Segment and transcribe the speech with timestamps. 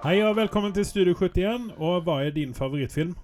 [0.00, 1.72] Hei og velkommen til Studio 71.
[1.78, 3.14] Og hva er din favorittfilm?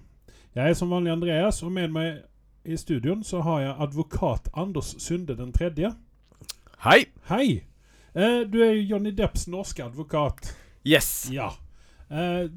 [0.57, 2.19] Jeg er som vanlig Andreas, og med meg
[2.67, 5.91] i studioen så har jeg advokat Anders Sunde den tredje.
[6.85, 6.99] Hei!
[7.31, 7.47] Hei!
[8.17, 10.51] Eh, du er jo Johnny Depps norske advokat.
[10.87, 11.27] Yes!
[11.33, 11.49] Ja.
[12.09, 12.47] Eh,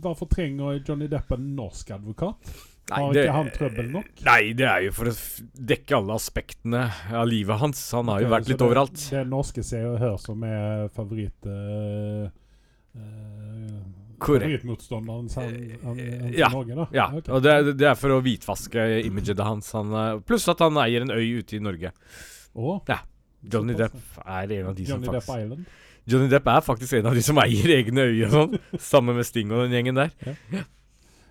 [0.00, 2.52] hvorfor trenger Johnny Depp en norsk advokat?
[2.90, 4.08] Har det- ikke han trøbbel nok?
[4.26, 5.14] Nei, det er jo for å
[5.54, 7.90] dekke alle aspektene av livet hans.
[7.92, 8.98] Han har jo vært litt det- overalt.
[9.10, 11.46] Det er norske Se og Hør som er favoritt...
[11.46, 12.28] eh,
[12.96, 13.80] eh,
[14.20, 15.28] han, han,
[15.84, 16.48] han Ja.
[16.52, 16.86] Norge, da?
[16.92, 17.32] Ja, Okay.
[17.34, 19.70] og det, er- det er for å hvitvaske imaget hans.
[19.72, 21.92] Han, eh, pluss at han eier en øy ute i Norge.
[22.54, 22.80] Å,
[23.50, 23.94] Johnny Depp
[24.26, 25.64] er en av de Johnny som Depp faktisk Island.
[26.10, 28.58] Johnny Depp er faktisk en av de som eier egne øyer og sånn.
[28.92, 30.10] Sammen med Sting og den gjengen der.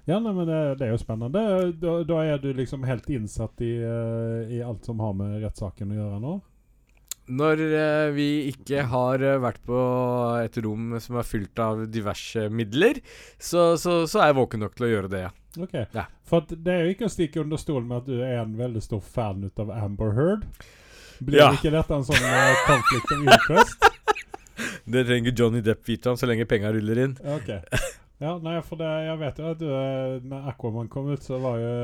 [0.09, 1.43] Ja, nei, men det, det er jo spennende.
[1.77, 5.91] Da, da er du liksom helt innsatt i, uh, i alt som har med rettssaken
[5.93, 6.31] å gjøre nå?
[7.29, 9.79] Når eh, vi ikke har eh, vært på
[10.41, 13.01] et rom som er fylt av diverse midler,
[13.37, 15.31] så, så, så er jeg våken nok til å gjøre det, ja.
[15.61, 15.75] Ok.
[15.93, 16.07] Ja.
[16.29, 18.57] For at det er jo ikke å stikke under stol med at du er en
[18.57, 20.43] veldig stor fan ut av Amber Heard.
[21.19, 21.47] Blir Ja.
[21.53, 23.87] ikke dette en sånn uh, conflict of interest?
[24.89, 27.13] Det trenger Johnny Depp vite om så lenge penga ruller inn.
[27.37, 27.49] Ok.
[28.19, 31.37] Ja, nei, for det, jeg vet jo at du eh, Når Aquaman kom ut, så
[31.39, 31.75] var jo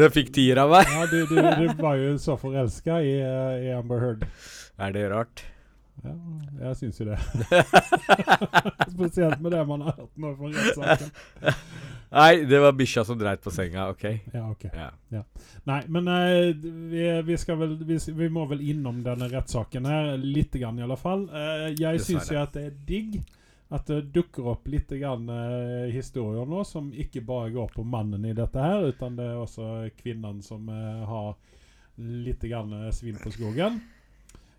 [0.00, 0.88] Det fikk tier av meg.
[0.88, 4.24] Ja, du, du, du var jo så forelska i, eh, i Amber Heard.
[4.78, 5.44] Er det rart?
[6.04, 6.12] Ja,
[6.60, 7.16] jeg syns jo det.
[8.94, 11.56] Spesielt med det man har hørt nå fra rettssaken.
[12.08, 14.04] Nei, det var bikkja som dreit på senga, OK?
[14.32, 14.68] Ja, ok.
[15.10, 15.24] Ja.
[15.68, 16.52] Nei, men eh,
[16.92, 20.86] vi, vi skal vel vi, vi må vel innom denne rettssaken her litt grann i
[20.86, 21.26] alle fall.
[21.28, 23.18] Eh, jeg syns jo at det er digg
[23.68, 28.24] at det dukker opp litt grann, eh, historier nå som ikke bare går på mannen
[28.24, 29.66] i dette her, utan det er også
[29.98, 31.34] kvinnen som eh, har
[31.98, 33.76] litt grann eh, svin på skogen.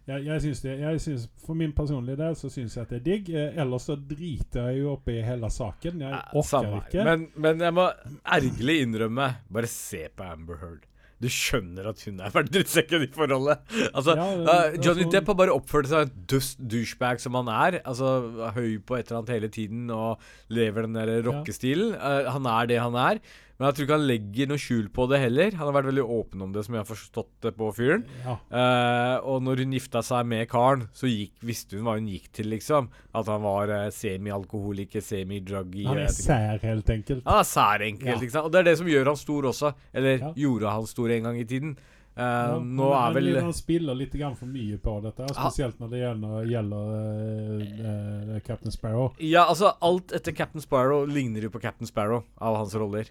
[0.10, 3.00] Jeg, jeg syns det, jeg syns, For min personlige del så syns jeg at det
[3.02, 3.30] er digg.
[3.36, 6.02] Eh, ellers så driter jeg jo opp i hele saken.
[6.06, 7.04] Jeg Ja, orker samme ikke.
[7.06, 7.90] Men, men jeg må
[8.26, 10.86] ergerlig innrømme Bare se på Amber Heard.
[11.20, 13.60] Du skjønner at hun er vært drittsekken i forholdet.
[13.92, 17.36] Altså, Ja, eh, Johnny altså- Depp har bare oppført seg som en dust douchebag som
[17.36, 17.82] han er.
[17.84, 18.14] Altså
[18.56, 21.92] Høy på et eller annet hele tiden og lever den der rockestilen.
[22.00, 23.20] Eh, han er det han er.
[23.60, 25.52] Men jeg tror ikke han legger noe skjul på det heller.
[25.60, 28.06] Han har vært veldig åpen om det, som jeg har forstått det på fyren.
[28.24, 28.38] ja.
[28.48, 32.30] Uh, og når hun gifta seg med karen, så gikk, visste hun hva hun gikk
[32.40, 32.88] til, liksom.
[33.14, 35.84] At han var uh, semi-alkoholiker, semi-druggy.
[35.90, 37.24] Han er sær, helt enkelt.
[37.28, 38.20] Han er sær enkelt, Ja.
[38.24, 38.46] ikke sant?
[38.48, 39.74] Og det er det som gjør han stor også.
[39.94, 40.32] Eller Ja.
[40.36, 41.76] gjorde han stor en gang i tiden.
[42.20, 45.36] Uh, Ja, nå er vel han, spiller litt grann for mye på dette, Ja.
[45.50, 49.14] spesielt når det gjelder, gjelder uh, uh, Captain Sparrow.
[49.20, 53.06] Ja, altså, alt etter Captain Sparrow ligner jo på Captain Sparrow av hans roller.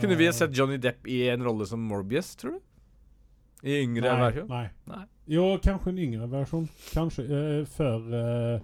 [0.00, 2.60] Kunne vi ha Eh, sett Johnny Depp i en rolle som Morbius, tror du?
[3.68, 4.48] I yngre nei, versjon?
[4.48, 4.68] nei.
[4.90, 5.04] Nei.
[5.30, 6.64] Jo, kanskje en yngre versjon.
[6.94, 8.60] Kanskje uh, før uh,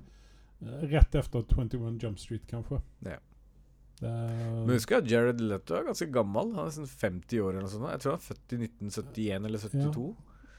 [0.91, 2.81] Rett efter 21 Jump Street, kanskje.
[3.07, 3.19] Ja.
[4.03, 6.51] Uh, Men husk at Jared Leto er ganske gammel.
[6.57, 7.91] Han er sånn 50 år eller noe sånt.
[7.93, 10.09] Jeg tror han er født i 1971 eller 72.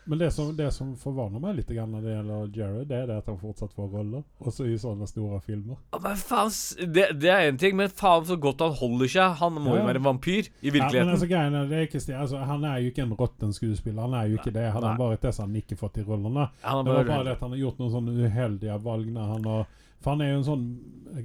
[0.09, 3.18] men det som, det som forvarner meg litt når det gjelder Jared, det er det
[3.22, 4.24] at han fortsatt får roller.
[4.42, 5.78] Også i sånne store filmer.
[5.94, 6.50] Ja, Men faen,
[6.96, 9.38] det, det er én ting, men faen så godt han holder seg.
[9.44, 9.86] Han må jo ja.
[9.92, 11.14] være en vampyr i Ja, men virkeligheten.
[11.14, 14.02] altså, greien er, det er ikke, altså, han er jo ikke en råtten skuespiller.
[14.08, 14.66] Han er jo ikke Nei, det.
[14.74, 15.12] Hadde han nei.
[15.14, 16.48] vært det, så hadde han ikke fått de rollene.
[16.64, 19.48] Ja, Det var bare det at han har gjort noen sånne uheldige valg når han
[19.53, 19.69] har
[20.00, 20.66] For han er jo en sånn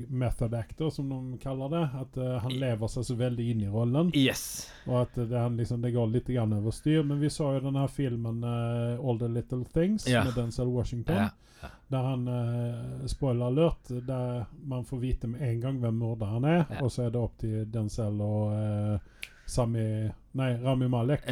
[0.08, 1.82] method actor, som de kaller det.
[2.00, 4.10] At uh, han lever seg så veldig inn i rollen.
[4.16, 4.66] Yes.
[4.88, 7.02] Og at det, han liksom, det går litt grann over styr.
[7.06, 10.24] Men vi så jo denne filmen uh, All the Little Things Ja.
[10.24, 11.16] med Denzel Washington.
[11.16, 11.28] Ja,
[11.62, 11.70] ja.
[11.94, 13.92] Der han uh, Spoiler alert.
[14.08, 16.66] Der man får vite med en gang hvem morderen er.
[16.82, 19.86] Og så er det opp til Denzel og uh, Sami
[20.34, 21.28] Nei, Rami Malek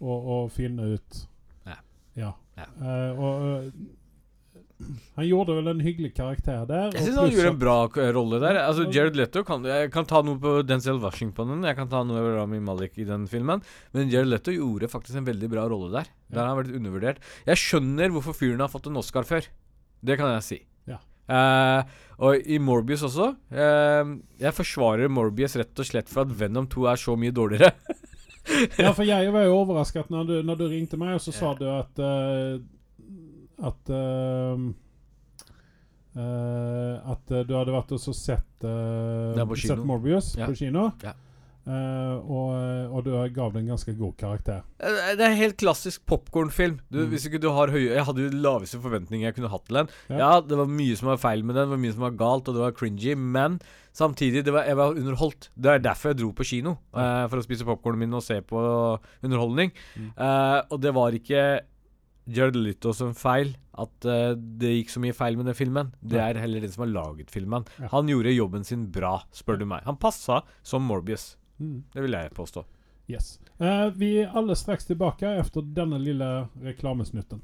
[0.00, 1.26] å finne ut
[2.16, 2.32] Ja.
[2.56, 3.68] Eh, og eh,
[5.16, 6.94] han gjorde vel en hyggelig karakter der.
[6.94, 7.76] Jeg syns han gjorde en bra
[8.16, 8.58] rolle der.
[8.62, 12.22] Altså Jared Leto kan Jeg kan ta noe på Denzel Washington, jeg kan ta noe
[12.24, 13.64] med Rami Malek i den filmen.
[13.96, 16.10] Men Jared Leto gjorde faktisk en veldig bra rolle der.
[16.32, 17.24] Der har han vært undervurdert.
[17.48, 19.46] Jeg skjønner hvorfor fyren har fått en Oscar før.
[20.00, 20.60] Det kan jeg si.
[20.88, 21.00] Ja.
[21.30, 21.84] Uh,
[22.24, 23.32] og i Morbius også.
[23.52, 27.74] Uh, jeg forsvarer Morbius rett og slett for at Venom 2 er så mye dårligere.
[28.80, 31.52] Ja, for jeg var jo overrasket når du, når du ringte meg, og så sa
[31.58, 32.56] du at eh,
[33.60, 34.70] At ehm,
[36.16, 39.56] eh, At eh, du hadde vært og sett uh, kino.
[39.56, 40.48] Sett Morbius Ja.
[40.48, 40.90] på kino.
[41.04, 41.16] Ja.
[41.68, 42.54] Uh, og,
[42.96, 44.62] og du gav den en ganske god karakter.
[44.80, 46.78] Eh, Det er en helt klassisk popkornfilm.
[46.88, 47.10] Mm.
[47.12, 49.92] Hvis ikke du har høye Jeg hadde jo laveste forventninger jeg kunne hatt til den.
[50.08, 50.16] Ja.
[50.18, 50.30] Ja.
[50.40, 52.56] det var mye som var feil med den, det var mye som var galt, og
[52.56, 53.60] det var cringy, men
[53.92, 55.50] samtidig, det var, jeg var underholdt.
[55.54, 56.78] Det er derfor jeg dro på kino.
[56.96, 58.64] Uh, for å spise popkornen min og se på
[59.20, 59.74] underholdning.
[60.00, 60.10] Mm.
[60.16, 61.44] Uh, og det var ikke
[62.30, 65.92] Jared Leto som feil at uh, det gikk så mye feil med den filmen.
[66.00, 67.66] Det er heller den som har laget filmen.
[67.78, 67.90] Ja.
[67.94, 69.84] Han gjorde jobben sin bra, spør du meg.
[69.88, 71.34] Han passa som Morbius.
[71.60, 71.82] Mm.
[71.94, 72.64] Det vil jeg påstå.
[73.10, 73.38] Yes.
[73.58, 76.28] Uh, vi er alle straks tilbake etter denne lille
[76.62, 77.42] reklamesnutten.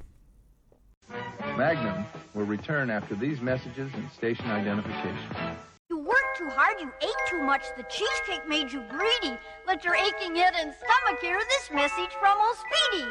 [1.56, 2.04] Magnum
[2.34, 5.56] will return after these messages and station identification.
[5.90, 9.34] You worked too hard, you ate too much, the cheesecake made you greedy.
[9.66, 13.06] Let your aching head and stomach hear this message from old Speedy.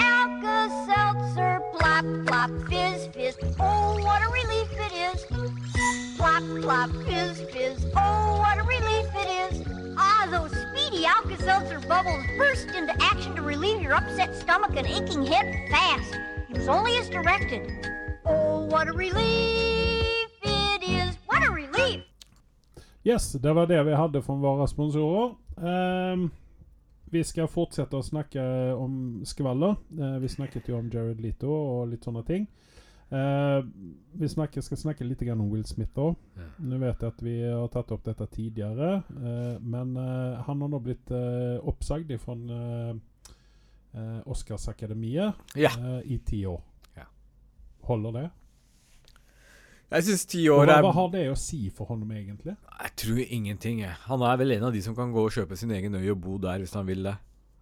[0.00, 5.26] Alka-Seltzer, plop, plop, fizz, fizz, oh, what a relief it is.
[6.16, 9.66] Plop, plop, fizz, fizz, oh, what a relief it is.
[9.96, 15.24] Ah, those speedy Alka-Seltzer bubbles burst into action to relieve your upset stomach and aching
[15.24, 16.14] head fast.
[16.48, 17.62] It was only as directed.
[18.24, 21.16] Oh, what a relief it is.
[21.26, 22.02] What a relief.
[23.02, 25.34] Yes, det var det vi hadde fra våre sponsorer.
[25.56, 26.30] Ehm,
[27.10, 28.42] vi skal fortsette å snakke
[28.78, 29.76] om skvaller.
[29.98, 32.46] Eh, vi snakket jo om Jared Leto og litt sånne ting.
[33.10, 33.60] Eh,
[34.12, 36.14] vi snakker, skal snakke litt om Will Smith òg.
[36.38, 36.48] Ja.
[36.62, 40.70] Nå vet jeg at vi har tatt opp dette tidligere, eh, men eh, han har
[40.70, 45.70] nå blitt uh, oppsagd fra uh, Oscarsakademiet Ja.
[45.78, 46.62] eh, i ti år.
[46.96, 47.08] Ja.
[47.82, 48.30] Holder det?
[49.90, 52.54] Jeg syns ti år er hva har det å si for honom, egentlig?
[52.80, 53.96] Jeg tror ingenting, jeg.
[54.06, 56.20] Han er vel en av de som kan gå og kjøpe sin egen øy og
[56.22, 57.16] bo der hvis han vil det.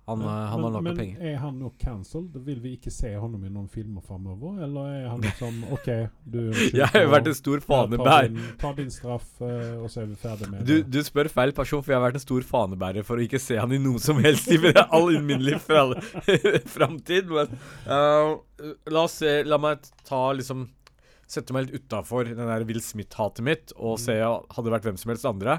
[0.09, 1.17] Han, Men- eh, han har men, nok men av penger.
[1.21, 2.37] er han nå cancelled?
[2.47, 4.63] Vil vi ikke se honom i noen filmer framover?
[4.65, 5.89] Eller er han liksom OK,
[6.25, 6.39] du
[6.73, 8.33] Jeg har jo vært en stor fanebærer.
[8.57, 10.89] ta, ta din straff, uh, og så er vi ferdig med Du, det.
[10.91, 13.57] du spør feil person, for jeg har vært en stor fanebærer for å ikke se
[13.61, 14.57] han i noe som helst i
[14.89, 16.01] all alminnelig fra-
[16.79, 17.29] framtid.
[17.29, 17.53] Men
[17.85, 18.39] uh,
[18.89, 20.71] la oss se La meg ta liksom
[21.29, 24.99] Sette meg litt utafor den der Will Smith-hatet mitt og se Hadde det vært hvem
[25.01, 25.59] som helst andre.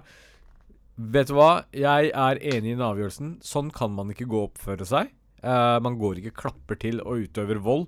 [0.99, 1.63] Vet du hva?
[1.71, 3.35] Jeg er enig i den avgjørelsen.
[3.45, 5.13] Sånn kan man ikke gå og oppføre seg.
[5.39, 7.85] Uh, man går ikke klapper til og utøver vold.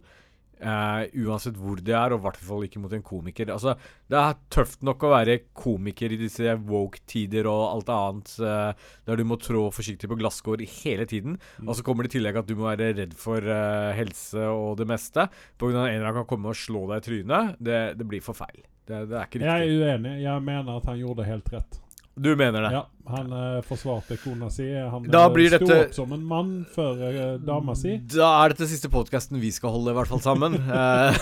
[0.61, 3.51] Eh, uansett hvor det er, og i hvert fall ikke mot en komiker.
[3.53, 3.75] Altså,
[4.11, 9.19] Det er tøft nok å være komiker i disse woke-tider og alt annet, uh, der
[9.19, 11.37] du må trå forsiktig på glasskår hele tiden.
[11.65, 14.77] Og så kommer det i tillegg at du må være redd for uh, helse og
[14.81, 15.27] det meste.
[15.57, 17.55] På av en eller annen kan komme og slå deg i trynet.
[17.59, 18.59] Det, det blir for feil.
[18.87, 20.17] Det, det er ikke Jeg er uenig.
[20.25, 21.81] Jeg mener at han gjorde det helt rett.
[22.15, 22.71] Du mener det?
[22.75, 24.65] Ja, Han uh, forsvarte kona si.
[24.75, 27.95] Han Da eh, blir sto dette- opp som en mann for uh, dama si.
[28.11, 30.57] Da er dette siste podkasten vi skal holde, i hvert fall sammen.
[30.59, 31.21] Eh,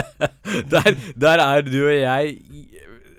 [0.72, 2.38] der, der er du og jeg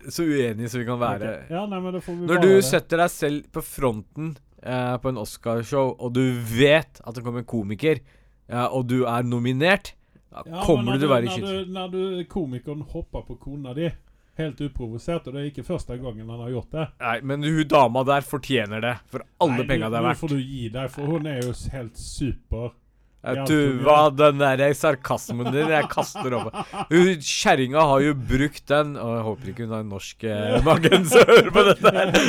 [0.10, 1.30] så uenige som vi kan være.
[1.30, 1.56] Okay.
[1.56, 4.34] Ja, nei, men da får vi Når bare du setter deg selv på fronten
[4.66, 6.24] uh, på en Oscarshow, og du
[6.58, 8.02] vet at det kommer en komiker,
[8.70, 9.96] og du er nominert,
[10.30, 13.72] da Ja, kommer du til å være i når når du komikeren hopper på kona
[13.74, 13.88] di
[14.38, 17.68] helt uprovosert, og det er ikke første gangen han har gjort det Nei, men hun
[17.72, 21.16] dama der fortjener det, for alle penga det er Nå får du gi deg, for
[21.16, 22.74] hun er jo helt super.
[23.26, 26.52] Hva, den der sarkasmen din jeg kaster over
[27.26, 31.02] Kjerringa har jo brukt den Og jeg håper ikke hun har en norsk eh, magen
[31.10, 32.08] som hører på dette her.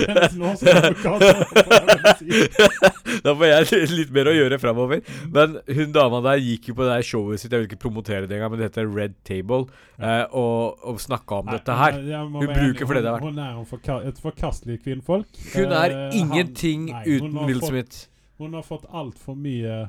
[3.27, 5.01] Da får jeg litt- mer å gjøre framover.
[5.33, 8.37] Men hun dama der gikk jo på det showet sitt, jeg vil ikke promotere det
[8.39, 9.63] engang, men det heter Red Table,
[9.99, 11.93] eh, og, og snakka om dette her.
[12.01, 13.29] Hun bruker for det det er verdt.
[13.29, 15.29] Hun er forka et forkastelig kvinnfolk.
[15.55, 18.07] Hun er Eh, ingenting uten Will Smith.
[18.39, 19.89] Hun har fått altfor mye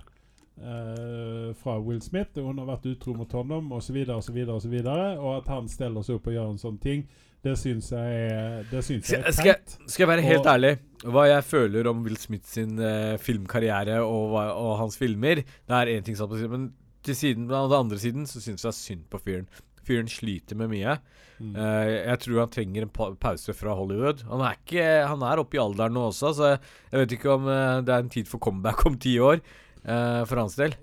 [0.61, 2.39] eh, fra Will Smith.
[2.39, 4.01] Hun har vært utro mot ham osv.
[4.15, 4.37] osv.
[4.55, 4.75] osv.
[4.87, 7.07] Og at han steller seg opp og gjør en sånn ting,
[7.45, 9.75] det syns jeg Det syns jeg Skal, er teit.
[9.85, 10.71] skal jeg være helt Og- ærlig?
[11.05, 15.93] Hva jeg føler om Will Smith sin eh, filmkarriere og, og hans filmer, det er
[15.93, 16.73] én ting satt på siden, men
[17.05, 19.45] til siden, på den andre siden så syns jeg synd på fyren.
[19.87, 20.97] Fyren sliter med mye.
[21.39, 21.53] Mm.
[21.55, 24.25] Uh, jeg tror han trenger en pa pause fra Hollywood.
[24.27, 26.49] Han er ikke Han er oppe i alderen nå også, så
[26.91, 29.39] jeg vet ikke om uh, det er en tid for comeback om ti år
[29.83, 30.75] eh, for hans del.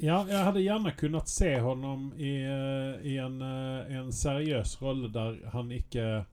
[0.00, 5.10] Ja, jeg hadde gjerne kunnet se honom i, eh, i en, eh, en seriøs rolle
[5.12, 6.24] der han ikke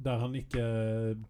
[0.00, 0.62] der han ikke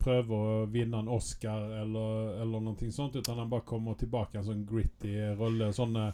[0.03, 4.41] prøver å vinne en Oscar eller, eller noe sånt, utan han bare kommer tilbake i
[4.41, 5.71] en sånn gritty rolle.
[5.75, 6.11] Sånne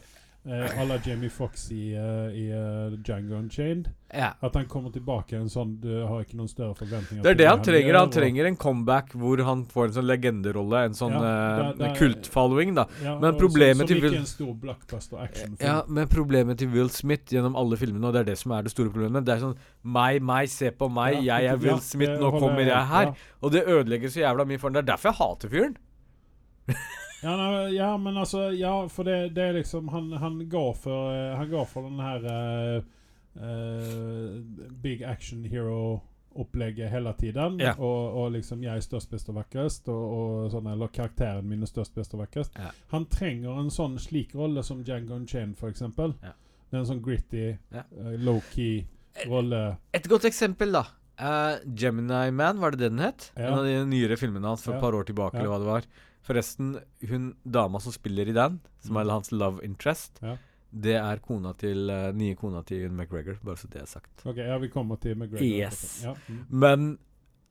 [0.47, 3.89] à la Jamie Foxx i, uh, i uh, Django Unchained.
[4.13, 4.29] Ja.
[4.39, 7.19] At han kommer tilbake en sånn Du har ikke noen større forventninger.
[7.25, 7.89] Det er det han trenger.
[7.89, 11.87] gjør, Han trenger en comeback hvor han får en sånn legenderolle, en sånn Ja, uh,
[11.97, 12.85] kultfollowing, da.
[13.03, 14.15] ja, men problemet som, til Will-.
[15.59, 18.67] Ja, men problemet til Will Smith gjennom alle filmene, og det er det som er
[18.67, 22.15] det store problemet, det er sånn Meg, meg, se på meg, jeg er Will Smith,
[22.21, 23.11] nå kommer jeg her.
[23.43, 24.79] Og det ødelegger så jævla mye for ham.
[24.79, 25.77] Det er derfor jeg hater fyren.
[27.21, 31.13] Ja, nei, ja, men altså Ja, for det, det er liksom Han, han går for
[31.15, 32.83] eh, Han går for den her uh,
[33.41, 34.37] uh,
[34.83, 37.59] Big action hero-opplegget hele tiden.
[37.59, 37.73] Ja.
[37.77, 41.61] Og, og liksom 'jeg er størst, best og vakrest', og, og sånn, eller 'karakteren min
[41.61, 42.59] er størst, best og vakrest'.
[42.59, 42.69] Ja.
[42.93, 46.13] Han trenger en sånn slik rolle som Django Unchained, for eksempel.
[46.21, 46.35] Ja.
[46.69, 48.85] Det er en sånn gritty, eh, low-key
[49.25, 49.77] rolle.
[49.93, 50.85] Et godt eksempel, da.
[51.17, 53.31] Uh, Gemini Man, var det det den het?
[53.35, 53.47] Ja.
[53.47, 55.37] En av de nyere filmene hans for et par år tilbake.
[55.37, 55.45] Ja.
[55.45, 55.87] eller hva det var
[56.27, 56.75] Forresten,
[57.07, 59.01] hun dama som spiller i den, som Mm.
[59.05, 60.35] er hans love interest, Ja.
[60.73, 64.25] det er kona til uh, nye kona til McGregor, bare så det er sagt.
[64.25, 65.41] Ok, ja, vi kommer til McGregor.
[65.45, 66.03] Yes.
[66.03, 66.13] Ja.
[66.27, 66.45] Mm.
[66.49, 66.97] Men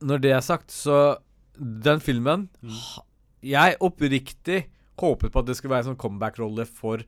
[0.01, 1.17] når det er sagt, så
[1.57, 3.01] Den filmen Mm.
[3.41, 4.67] Jeg oppriktig
[4.99, 7.01] håpet på at det skulle være en sånn comeback-rolle for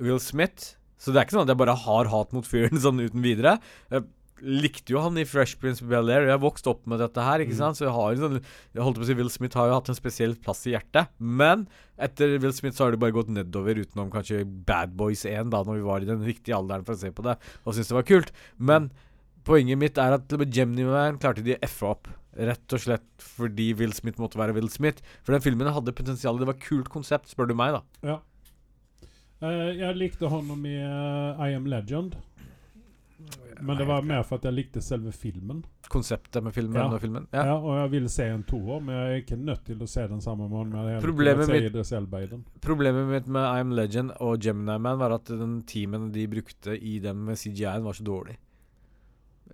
[0.00, 0.76] Will Smith.
[0.98, 3.58] Så det er ikke sånn at jeg bare har hat mot fyren sånn uten videre.
[3.90, 4.04] Jeg
[4.42, 6.26] likte jo han i Fresh Prince of Bel-Air.
[6.26, 7.60] Jeg har vokst opp med dette her, ikke Mm.
[7.60, 7.76] sant.
[7.78, 8.42] Så jeg har en sånn
[8.74, 11.08] Jeg holdt på å si Will Smith har jo hatt en spesiell plass i hjertet.
[11.18, 11.66] Men
[11.98, 15.62] etter Will Smith så har det bare gått nedover utenom kanskje Bad Boys 1, da
[15.64, 17.96] når vi var i den riktige alderen for å se på det og syntes det
[17.96, 18.30] var kult.
[18.58, 18.90] Men
[19.44, 22.08] poenget mitt er at Gemini Man klarte de å effe opp.
[22.36, 25.00] Rett og slett fordi Will Smith måtte være Will Smith.
[25.24, 26.36] For den filmen hadde potensial.
[26.36, 27.82] Det var et kult konsept, spør du meg, da.
[28.04, 28.18] Ja.
[29.42, 32.14] Uh, jeg likte honom i uh, I Am Legend.
[33.60, 35.62] Men det var mer for at jeg likte selve filmen.
[35.88, 36.86] Konseptet med filmen Ja.
[36.92, 37.26] og filmen.
[37.32, 37.44] Ja.
[37.46, 37.54] Ja.
[37.56, 40.20] Og jeg vil se en toer, men jeg er ikke nødt til å se den
[40.20, 42.60] samme heller Problemet mitt-.
[42.60, 46.98] Problemet mitt med I'm Legend og Gemini Man var at den teamen de brukte i
[46.98, 48.36] den med CGI-en, var så dårlig.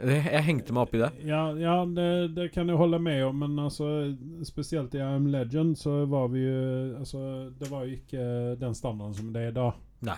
[0.00, 1.10] Jeg, hengte meg opp i det.
[1.28, 5.76] Ja, ja det, det kan jeg holde med om, men altså, spesielt i I'm Legend
[5.78, 8.24] så var vi jo altså, Det var jo ikke
[8.58, 9.78] den standarden som det er i dag.
[10.08, 10.16] Nei.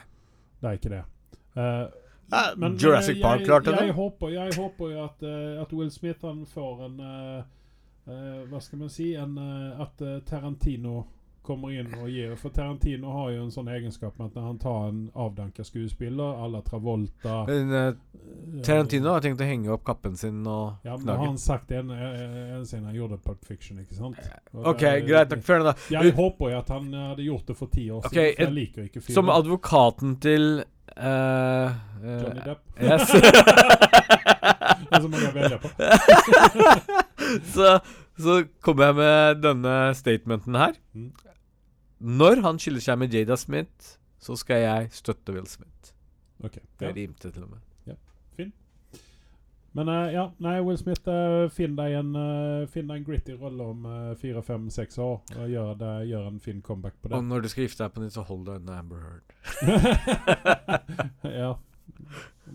[0.60, 1.02] Det er ikke det.
[1.58, 3.96] Eh, Ah, men, Jurassic Park jeg, klarte jeg, det.
[3.96, 7.42] Håper, jeg håper jo at, eh, at Will Smith han får en uh,
[8.08, 11.04] eh, Hva skal man si en, eh, At eh, Tarantino
[11.44, 14.58] kommer inn og gir For Tarantino har jo en sånn egenskap med at når han
[14.62, 19.72] tar en avdanka skuespiller, à la Travolta Men eh, eh, Tarantino har tenkt å henge
[19.74, 22.96] opp kappen sin og Ja, men det har han sagt en, en, en siden han
[22.96, 24.20] gjorde Pulp Fiction, ikke sant?
[24.54, 25.42] Og OK, det- greit nok.
[25.44, 25.88] Fair enough.
[25.92, 28.56] Jeg håper jo at han hadde gjort det for ti år Ok, siden, for jeg
[28.56, 29.18] liker ikke filmen.
[29.20, 30.64] Som advokaten til
[30.96, 31.74] eh,
[32.04, 32.62] eh, Johnny Depp.
[32.80, 33.10] Yes.
[34.84, 35.68] Det er så mange på.
[37.54, 37.78] så,
[38.20, 40.76] så kommer jeg med denne statementen her.
[40.92, 41.10] Mm.
[42.04, 45.94] Når han skiller seg med Jada Smith, så skal jeg støtte Will Smith.
[46.44, 47.62] Ok, Det rimte til og med.
[49.74, 53.34] Men eh, ja, nei, Will Smith, eh, finn deg en, uh, finn deg en gritty
[53.38, 53.88] rolle om
[54.20, 57.18] fire, fem, seks år, og gjør, det, gjør en fin comeback på det.
[57.18, 59.34] Og når du skal gifte deg på nytt, så hold deg unna Amber Heard.
[61.42, 61.50] ja.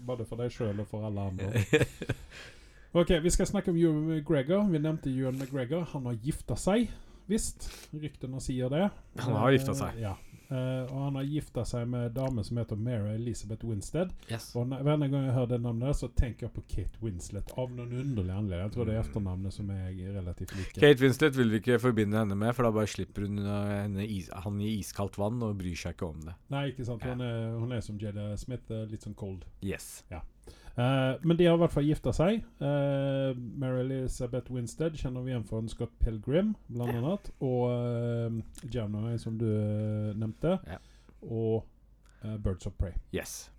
[0.08, 1.52] Både for deg sjøl og for alle andre.
[2.98, 4.64] Ok, vi skal snakke om Ewan McGregor.
[4.66, 5.84] Vi nevnte Ewan McGregor.
[5.92, 6.88] Han har gifta seg,
[7.30, 7.68] visst.
[7.94, 8.88] Ryktene sier det.
[9.22, 10.00] Han har gifta seg.
[10.00, 10.16] Eh, ja.
[10.50, 14.10] Eh, og han har gifta seg med damen dame som heter Mary Elizabeth Winstead.
[14.32, 14.56] yes.
[14.56, 17.52] Og hver gang jeg hører det navnet, så tenker jeg på Kate Winslet.
[17.58, 18.66] Av noen underlig anledning.
[18.68, 20.80] Jeg tror det er etternavnet som er relativt like.
[20.80, 24.06] Kate Winslet vil vi ikke forbinde henne med, for da bare slipper hun uh, henne
[24.06, 26.36] is han i iskaldt vann og bryr seg ikke om det.
[26.54, 27.06] Nei, ikke sant.
[27.06, 29.46] Hun er, hun er som Jada Smith, eh, litt sånn cold.
[29.66, 30.04] Yes.
[30.80, 32.44] Eh, men de har i hvert fall gifta seg.
[32.62, 37.32] Uh, Mary Elizabeth Winstead kjenner vi igjen fra Scott Pilgrim, blant annet.
[37.44, 38.40] Og uh,
[38.72, 40.56] Gemini, som du uh, nevnte.
[40.70, 40.80] Ja.
[41.28, 41.66] Og
[42.24, 42.96] eh, Birds of Prey.
[43.16, 43.50] Yes.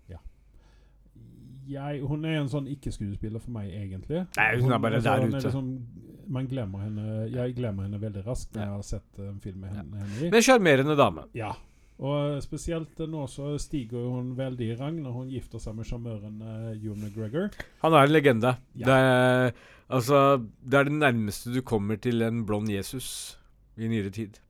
[1.71, 4.23] Jeg, hun er en sånn ikke-skuespiller for meg, egentlig.
[4.35, 5.37] Nei, hun er bare der ute.
[5.37, 5.67] liksom,
[6.31, 8.65] man glemmer henne Jeg glemmer henne veldig raskt når Ja.
[8.65, 10.01] jeg har sett en film med henne.
[10.01, 10.31] henne i.
[10.33, 11.27] Men sjarmerende dame.
[11.37, 11.53] Ja.
[12.01, 15.75] Og eh, spesielt eh, nå så stiger hun veldig i rang når hun gifter seg
[15.77, 17.51] med sjarmøren uh, Ewan McGregor.
[17.83, 18.55] Han er en legende.
[18.73, 18.87] Ja.
[18.87, 19.51] Det, er,
[19.89, 20.21] altså,
[20.65, 23.37] det er det nærmeste du kommer til en blond Jesus
[23.77, 24.41] i nyere tid.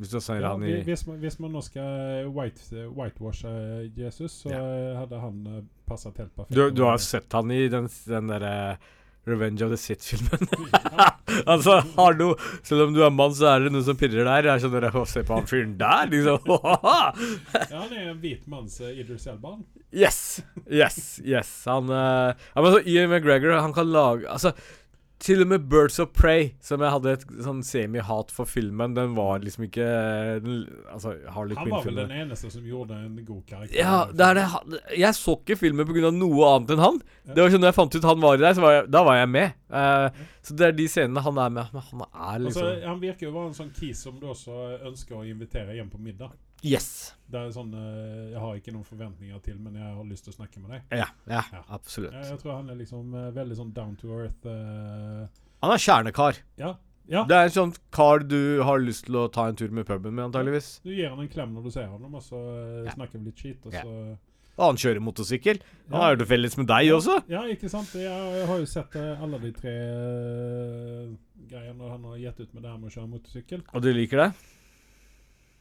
[0.00, 4.50] Hvis Ja, han i hvis, man, hvis man nå skal white, whitewashe eh, Jesus, så
[4.50, 4.58] Ja.
[4.58, 6.56] eh, hadde han uh, passet helt perfekt.
[6.56, 8.78] du, du har sett han i den, den derre
[9.26, 10.48] Revenge of the Sith-filmen.
[11.50, 12.34] Altså, hallo!
[12.62, 14.46] Selv om du er mann, så er det noe som pirrer der.
[14.52, 16.46] Jeg skjønner å, Se på han fyren der, liksom.
[16.54, 17.08] ja,
[17.72, 19.64] han er en hvit manns uh, Idris Elban.
[19.90, 20.20] yes!
[20.70, 21.50] Yes, yes.
[21.70, 24.54] Han uh, ja, men altså, Ian McGregor, han kan lage Altså,
[25.22, 29.14] til og med Birds of Prey, som jeg hadde et sånn semi-hat for filmen, den
[29.16, 29.86] var liksom ikke
[30.44, 33.78] den, Altså, Han var vel den eneste som gjorde en god karakter.
[33.78, 36.10] Ja, det er det Jeg så ikke filmen pga.
[36.10, 37.00] noe annet enn han.
[37.24, 37.34] Ja.
[37.34, 39.16] Det var sånn Når jeg fant ut han var der, så var jeg, da var
[39.20, 39.52] jeg med.
[39.70, 41.72] Eh, så det er de scenene han er med.
[41.72, 44.26] Men han er liksom Altså, han virker jo å være en sånn kis som du
[44.26, 44.58] også
[44.90, 46.34] ønsker å invitere hjem på middag.
[46.64, 47.12] Yes.
[47.28, 50.32] Det er sånn eh, Jeg har ikke noen forventninger til, men jeg har lyst til
[50.34, 50.96] å snakke med deg.
[51.02, 51.62] Ja, ja, Ja.
[51.76, 52.14] absolutt.
[52.16, 54.48] Jeg, jeg tror han er liksom eh, veldig sånn down to earth.
[54.48, 55.24] Uh...
[55.64, 56.40] Han er kjernekar.
[56.60, 56.74] ja.
[57.08, 57.24] ja.
[57.28, 60.14] Det er en sånn kar du har lyst til å ta en tur med puben
[60.14, 60.78] med, antageligvis.
[60.84, 62.40] Du gir han en klem når du ser ham, og så
[62.94, 63.68] snakker vi litt skit.
[63.68, 64.16] Og så
[64.54, 65.60] Og han kjører motorsykkel.
[65.90, 67.18] Han har jo det felles med deg også.
[67.28, 67.92] Ja, ikke sant?
[67.98, 71.14] Jeg, jeg har jo sett alle de tre uh,
[71.50, 73.64] greiene han har gitt ut med det her med å kjøre motorsykkel.
[73.74, 74.28] Og du liker det?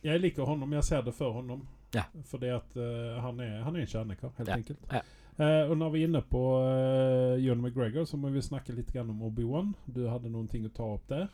[0.03, 1.62] Jeg liker honom, jeg ser det for honom.
[1.95, 2.03] Ja.
[2.25, 4.55] Fordi at uh, han, er, han er en kjernekar, helt Ja.
[4.57, 4.79] enkelt.
[4.91, 5.01] Ja.
[5.39, 8.91] Uh, og når vi er inne på uh, Ewan McGregor, så må vi snakke litt
[9.01, 9.74] om Obi-Wan.
[9.88, 11.27] Du hadde noen ting å ta opp der.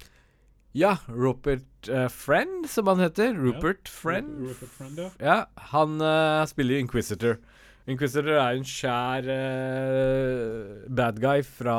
[0.77, 3.33] Ja, Rupert uh, Friend, som han heter.
[3.33, 4.29] Rupert Friend.
[4.38, 5.39] Ru- Rupert Friend, ja.
[5.73, 7.39] Han eh, spiller Inquisitor.
[7.89, 11.77] Inquisitor er en skjær eh, bad guy fra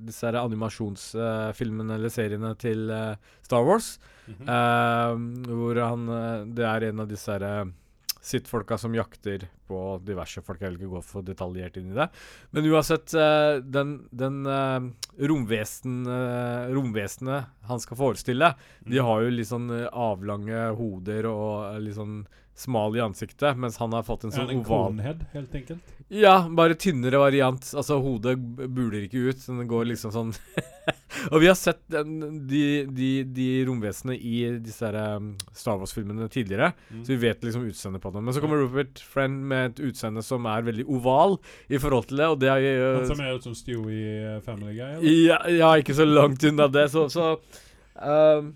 [0.00, 3.14] disse animasjonsfilmene eller seriene til eh,
[3.46, 3.94] Star Wars.
[4.30, 4.48] Mhm.
[4.48, 7.72] uh, hvor han eh, Det er en av disse herre
[8.20, 10.60] sittfolka som jakter på diverse folk.
[10.60, 12.08] Jeg vil ikke gå for detaljert inn i det.
[12.52, 14.90] Men uansett, eh, den, den eh,
[15.30, 18.52] romvesen, eh, romvesenet han skal forestille,
[18.84, 22.26] de har jo litt sånn eh, avlange hoder og eh, litt sånn
[22.60, 25.96] smal i ansiktet, mens han har fått en sånn en oval helt enkelt?
[26.10, 27.62] Ja, bare tynnere variant.
[27.78, 29.38] Altså, hodet buler ikke ut.
[29.38, 30.32] så Den går liksom sånn
[31.30, 32.16] Og vi har sett den,
[32.48, 37.02] de, de, de romvesenene i disse der, um, Star Wars-filmene tidligere, Mm.
[37.06, 38.24] så vi vet liksom utseendet på dem.
[38.26, 41.36] Men så kommer Rupert Friend med et utseende som er veldig oval
[41.70, 44.40] i forhold til det, og det er jo Han som er ut som Stewie eh,
[44.46, 44.94] Family Guy?
[44.96, 45.10] Eller?
[45.28, 46.88] ja, ja, ikke så langt unna det.
[46.94, 47.36] Så, så
[48.00, 48.50] um,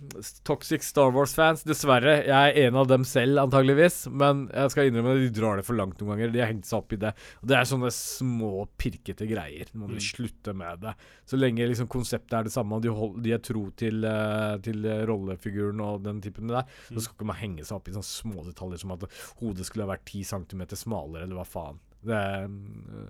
[0.48, 2.16] Toxic Star Wars-fans, dessverre.
[2.26, 4.06] Jeg er en av dem selv, antageligvis.
[4.10, 6.32] Men jeg skal innrømme at de drar det for langt noen ganger.
[6.34, 7.12] De har hengt seg opp i det.
[7.42, 9.70] Og det er sånne små, pirkete greier.
[9.74, 10.06] Man må Mm.
[10.08, 10.94] slutte med det.
[11.26, 14.56] Så lenge liksom konseptet er det samme, og de, hold, de er tro til, uh,
[14.58, 16.96] til rollefiguren og den typen der, Mm.
[16.96, 19.04] så skal ikke man henge seg opp i sånne små detaljer som at
[19.40, 21.78] hodet skulle ha vært 10 cm smalere, eller hva faen.
[22.04, 23.08] Det er mm,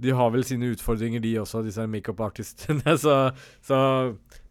[0.00, 2.82] de har vel sine utfordringer, de også, disse makeup-artistene.
[3.04, 3.78] Så, så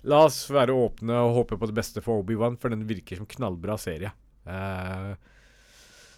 [0.10, 3.30] la oss være åpne og håpe på det beste for Obi-Wan, for den virker som
[3.30, 4.12] knallbra serie.
[4.44, 5.14] Uh,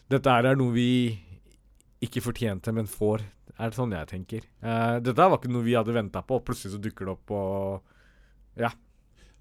[0.10, 0.90] dette er noe vi
[2.06, 3.24] ikke fortjente, men får.
[3.56, 4.48] Er det sånn jeg tenker.
[4.64, 7.36] Uh, dette var ikke noe vi hadde venta på, og plutselig så dukker det opp
[7.36, 7.94] og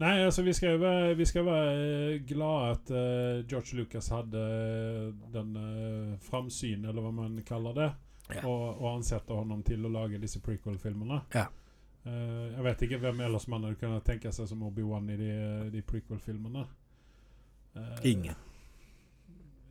[0.03, 1.75] Nei, altså vi skal være, vi skal være
[2.27, 7.77] glad glade at uh, George Lucas hadde eh, den uh, framsyn, eller hva man kaller
[7.79, 7.93] det,
[8.35, 8.41] Ja.
[8.49, 11.21] og, og ansette honom til å lage disse prequel-filmene.
[11.35, 11.47] Ja.
[12.05, 15.35] Eh, jeg vet ikke hvem ellers man hadde kunnet tenke seg som Obi-Wan i de,
[15.73, 16.67] de prequel-filmene.
[17.75, 18.41] Eh, Ingen.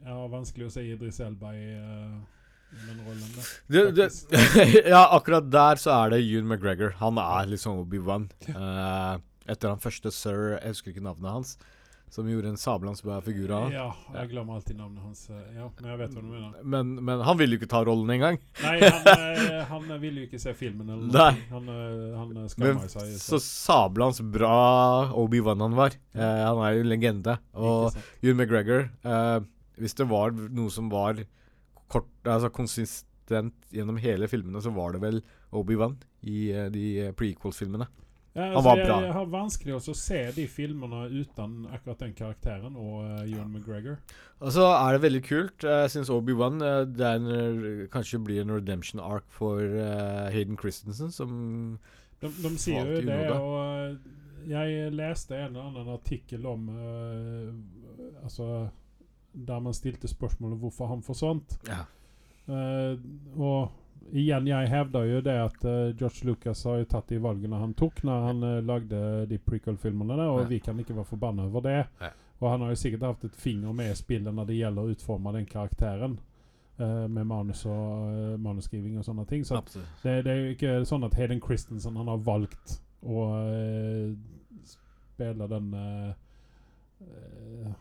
[0.03, 1.67] Ja, vanskelig å si Idris Elba i
[2.73, 3.29] i den rollen.
[3.35, 3.49] der.
[3.67, 4.07] du, du,
[4.93, 6.95] ja, akkurat der så er det Ewan McGregor.
[7.01, 8.29] Han er liksom Obi-Wan.
[8.49, 11.57] Uh, etter han første sir, jeg husker ikke navnet hans,
[12.13, 13.71] som gjorde en sablans bra figur av.
[13.73, 15.23] Ja, jeg glemmer alltid navnet hans.
[15.33, 16.59] eh, Ja, men jeg vet hva du mener.
[16.75, 18.37] Men, men han ville jo ikke ta rollen engang.
[18.61, 21.31] Nei, han, eh, han ville jo ikke se filmen eller noe.
[21.49, 23.15] Han, eh, han skammer seg.
[23.23, 25.97] så sablans bra Obi-Wan han var.
[26.13, 27.37] Eh, han er jo en legende.
[27.57, 29.39] Og Hugh McGregor eh,
[29.81, 31.23] Hvis det var noe som var
[31.89, 35.19] kort, altså konsistent gjennom hele filmene, så var det vel
[35.53, 35.97] Obi-Wan
[36.29, 37.89] i de prequel-filmene.
[38.33, 38.95] Ja, Han altså, var bra.
[39.05, 43.99] jeg har vanskelig å se de filmene uten akkurat den karakteren og uh, Ewan McGregor.
[44.41, 45.65] Og så er det veldig kult.
[45.69, 51.77] Jeg syns Obi-Wan eh, eh, kanskje blir en redemption ark for uh, Hayden Christensen, som
[52.23, 56.65] De, de sier jo det, og jeg leste en eller annen artikkel om
[58.23, 58.67] Altså
[59.31, 61.55] Der man stilte spørsmålet hvorfor han forsvant.
[61.67, 61.85] Ja.
[63.37, 63.71] Og
[64.11, 67.73] igjen, jeg hevder jo det at uh, George Lucas har jo tatt de valgene han
[67.73, 70.47] tok når han uh, lagde de prequel-filmene, og Ja.
[70.49, 71.77] vi kan ikke være forbanna over det.
[72.01, 72.09] Ja.
[72.41, 74.91] Og han har jo sikkert hatt et finger med i spillet når det gjelder å
[74.91, 76.19] utforme den karakteren.
[76.79, 79.43] Uh, med manus og manuskriving og sånne ting.
[79.45, 79.59] Så
[80.03, 83.27] det, det er jo ikke sånn at Hayden Christensen han har valgt å
[84.65, 85.67] spille den
[87.03, 87.73] eh,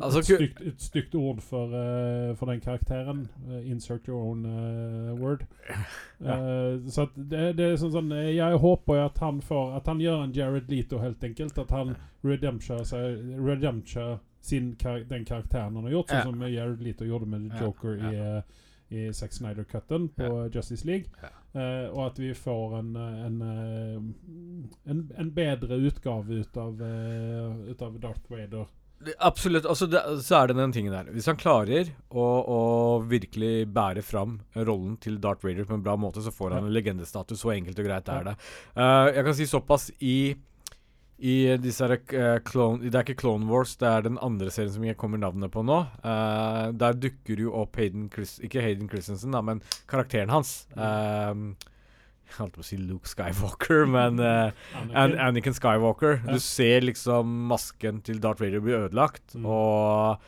[0.00, 3.24] Altså, et, stygt, et stygt ord for, uh, for den karakteren.
[3.48, 5.46] Uh, insert your own uh, word.
[6.20, 6.34] Ja.
[6.92, 10.34] så det, det er sånn, sånn Jeg håper at han får At han gjør en
[10.36, 11.56] Jared Leto, helt enkelt.
[11.58, 13.22] At han redempture, seg-
[14.44, 14.74] sin
[15.08, 16.22] den karakteren han har gjort, Ja.
[16.26, 18.42] sånn som Jared Leto gjorde med Ja, Joker i ja.
[18.90, 21.06] I Zack Snyder-cutten på Justice League.
[21.22, 21.30] Ja.
[21.54, 26.82] Uh, og at vi får en, eh, en, eh, en, en bedre utgave ut av,
[27.66, 28.68] ut av Darth Vader.
[29.18, 29.64] Absolutt.
[29.64, 31.08] Altså, det, så er det den tingen der.
[31.14, 32.60] Hvis han klarer å, å
[33.08, 36.68] virkelig bære fram rollen til Darth Vader på en bra måte, så får han Ja.
[36.68, 37.40] en legendestatus.
[37.40, 38.36] Så enkelt og greit er det.
[38.76, 40.16] Uh, jeg kan si såpass i
[41.20, 44.72] i disse her, uh, clone, Det er ikke Clone Wars, det er den andre serien
[44.72, 45.76] som jeg kommer navnet på nå.
[46.04, 50.66] Uh, der dukker jo opp Hayden Chris, Ikke Hayden Christensen, da, men karakteren hans.
[50.72, 51.52] Uh,
[52.30, 54.52] jeg holdt på å si Luke Skywalker, men An
[54.94, 55.18] Anakin.
[55.28, 56.20] Anakin Skywalker.
[56.24, 56.36] Ja.
[56.38, 59.44] Du ser liksom masken til Darth Vader bli ødelagt, Mm.
[59.50, 60.22] og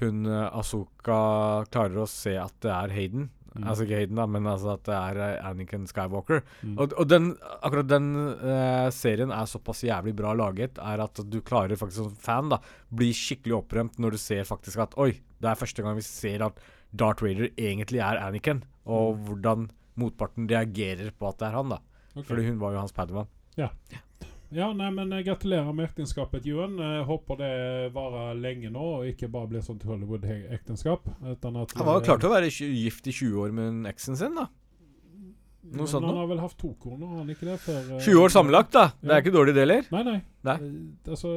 [0.00, 3.28] hun Asoka klarer å se at det er Hayden.
[3.54, 3.66] Mm.
[3.70, 6.42] Altså ikke Hayden, da, men altså at det er Anniken Anakin Skywalker.
[6.62, 6.74] Mm.
[6.82, 7.28] Og, og den,
[7.60, 12.16] akkurat den uh, serien er såpass jævlig bra laget, er at du klarer faktisk som
[12.18, 12.58] fan da
[12.90, 16.42] bli skikkelig opprømt når du ser faktisk at Oi, det er første gang vi ser
[16.48, 16.58] at
[16.94, 21.80] Darth Vader egentlig er Anakin, og hvordan motparten reagerer på at det er han, da.
[22.14, 22.26] okay.
[22.26, 23.30] Fordi hun var jo hans padawan.
[23.58, 23.70] Ja,
[24.54, 26.76] nei, men eh, gratulerer med ekteskapet, Johan.
[26.78, 27.54] Eh, håper det
[27.94, 31.08] varer lenge nå, og ikke bare blir sånn Hollywood-ekteskap.
[31.42, 34.46] Han var jo klar til å være gift i 20 år med eksen sin, da.
[35.74, 37.58] noe sånt Han har vel hatt to koner, har han ikke det?
[37.64, 38.88] Før, eh, 20 år sammenlagt, da.
[39.00, 39.92] Det er ikke dårlig, det heller.
[39.96, 40.18] Nei, nei.
[40.46, 40.58] Nei.
[40.68, 41.36] Eh, altså,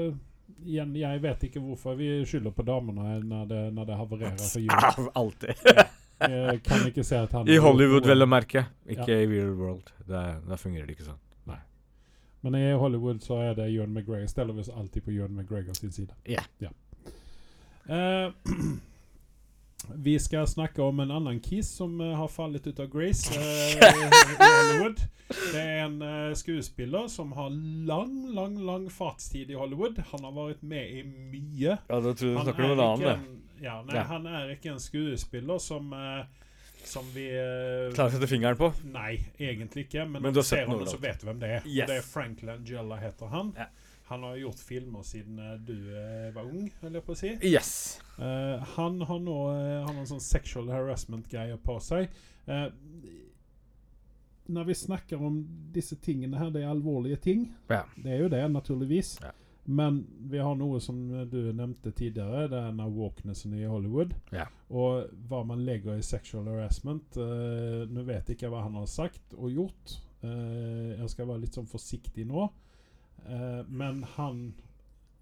[0.62, 4.68] igjen, jeg vet ikke hvorfor vi skylder på damene når det, når det havererer for
[4.68, 5.14] Johan.
[5.24, 5.70] Alltid.
[6.22, 6.58] ja.
[6.66, 8.68] kan ikke se at han I Hollywood, vel å merke.
[8.86, 9.00] Ja.
[9.00, 9.90] Ikke i real world.
[10.06, 11.24] Der, der fungerer det ikke sånn.
[12.48, 14.28] Men i Hollywood så er det John McGregor.
[14.28, 16.14] Steller vi oss alltid på John McGregor sin side.
[16.24, 16.70] Ja.
[17.90, 18.32] Uh,
[19.96, 23.76] vi skal snakke om en annen kis som uh, har fallet ut av Grace uh,
[23.76, 25.04] i Hollywood.
[25.28, 27.50] Det er en skuespiller som har
[27.88, 30.00] lang, lang lang fartstid i Hollywood.
[30.14, 31.76] Han har vært med i mye.
[31.76, 33.28] Ja, da tror jeg du snakker om en,
[33.60, 34.08] ja, nei, Ja.
[34.08, 36.24] han er ikke en skuespiller som eh,
[36.90, 38.72] som vi uh, Klarer å sette fingeren på.
[38.94, 40.06] Nei, egentlig ikke.
[40.08, 41.68] Men, Men du du har sett ser honom så vet du hvem det er.
[41.68, 41.90] Yes.
[41.90, 43.54] Det er Frank Langella heter han.
[43.58, 43.70] Ja.
[44.08, 47.32] Han har gjort filmer siden eh, du eh, var ung, holder jeg på å si.
[47.44, 47.72] Yes.
[48.16, 52.08] Uh, han har nå han har en sånn sexual harassment-greie på seg.
[52.48, 52.70] Uh,
[54.48, 55.42] når vi snakker om
[55.76, 57.50] disse tingene her, det er alvorlige ting.
[57.68, 57.84] Ja.
[58.00, 59.18] Det er jo det, naturligvis.
[59.24, 59.34] Ja.
[59.70, 59.98] Men
[60.32, 64.14] vi har noe som du nevnte tidligere, det er denne walknessene i Hollywood.
[64.32, 64.46] Ja.
[64.72, 67.18] Og hva man legger i sexual harassment.
[67.20, 69.98] eh, Nå vet jeg ikke hva han har sagt og gjort.
[70.24, 72.48] Eh, jeg skal være litt sånn forsiktig nå.
[73.28, 74.54] Eh, men han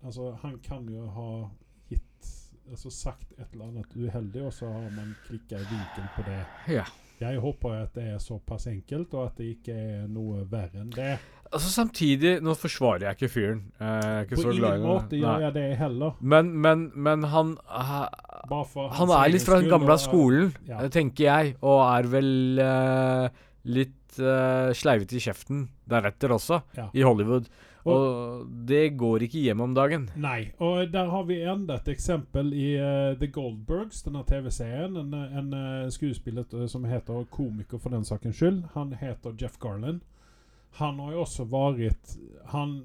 [0.06, 1.30] Altså, han kan jo ha
[1.90, 2.28] gitt
[2.70, 6.38] Altså sagt et eller annet uheldig, og så har man klikka i vinkel på det.
[6.76, 6.84] Ja.
[7.22, 10.90] Jeg håper at det er såpass enkelt, og at det ikke er noe verre enn
[10.94, 11.16] det.
[11.56, 13.62] Altså Samtidig, nå forsvarer jeg ikke fyren.
[13.80, 16.16] Eh, Jeg ikke På ingen måte gjør jeg det heller.
[16.22, 18.02] Men, men, men han ha,
[19.00, 20.82] Han er litt fra den gamle skolen, ja.
[20.84, 21.56] eh, tenker jeg.
[21.64, 23.30] Og er vel uh,
[23.66, 26.90] litt uh, sleivete i kjeften deretter også, Ja.
[26.94, 27.48] i Hollywood.
[27.86, 30.08] Og- Og det går ikke hjem om dagen.
[30.18, 34.98] Nei, og der har vi enda et eksempel i uh, The Goldbergs, denne TV-serien.
[34.98, 38.64] En, eh, en uh, skuespiller eh, som heter komiker for den sakens skyld.
[38.74, 40.02] Han heter Jeff Garlin.
[40.76, 42.18] Han har jo også vært
[42.52, 42.80] Han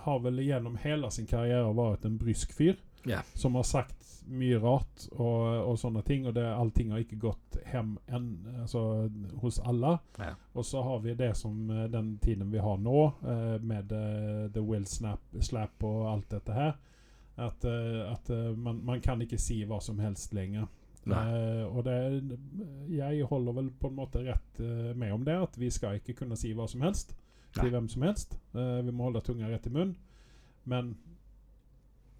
[0.00, 2.78] har vel gjennom hele sin karriere vært en brysk fyr.
[3.04, 3.20] Ja.
[3.34, 6.26] Som har sagt mye rart og, og sånne ting.
[6.28, 8.30] Og det, allting har ikke gått hjem enn,
[8.62, 8.82] altså,
[9.42, 9.96] hos alle.
[10.20, 10.34] Ja.
[10.54, 14.44] Og så har vi det som eh, den tiden vi har nå, eh, med eh,
[14.54, 16.76] The Will Snap, Slap og alt dette her.
[17.40, 20.68] At, eh, at man, man kan ikke si hva som helst lenger.
[21.10, 21.94] Eh, og det
[22.92, 24.60] Jeg holder vel på en måte rett
[25.00, 27.14] med om det, at vi skal ikke kunne si hva som helst
[27.54, 27.70] til Nei.
[27.74, 28.36] hvem som helst.
[28.54, 29.96] Uh, vi må holde tunga rett i munnen.
[30.70, 30.94] Men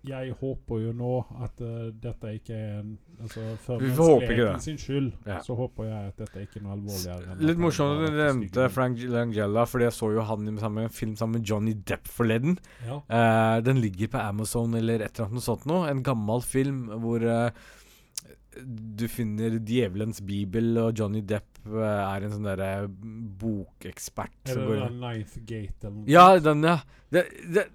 [0.09, 1.09] jeg håper jo nå
[1.45, 3.83] at uh, dette ikke er en altså, For
[4.25, 4.63] det.
[4.65, 5.43] sin skyld, Ja.
[5.45, 7.37] så håper jeg at dette ikke er noe alvorligere.
[7.45, 8.69] Litt morsomt at du nevnte.
[8.73, 12.57] Frank Langella, fordi jeg så jo han i en film sammen med Johnny Depp forleden.
[12.87, 13.03] Ja.
[13.13, 15.91] Uh, den ligger på Amazon eller et eller annet sånt noe.
[15.93, 17.51] En gammel film hvor uh,
[18.65, 22.89] du finner djevelens bibel, og Johnny Depp er en sånn derre
[23.41, 24.33] bokekspert.
[24.49, 26.09] Er som det går- Ninth Gate eller noe?
[26.09, 26.79] Ja, den, ja.
[27.11, 27.67] Det, det,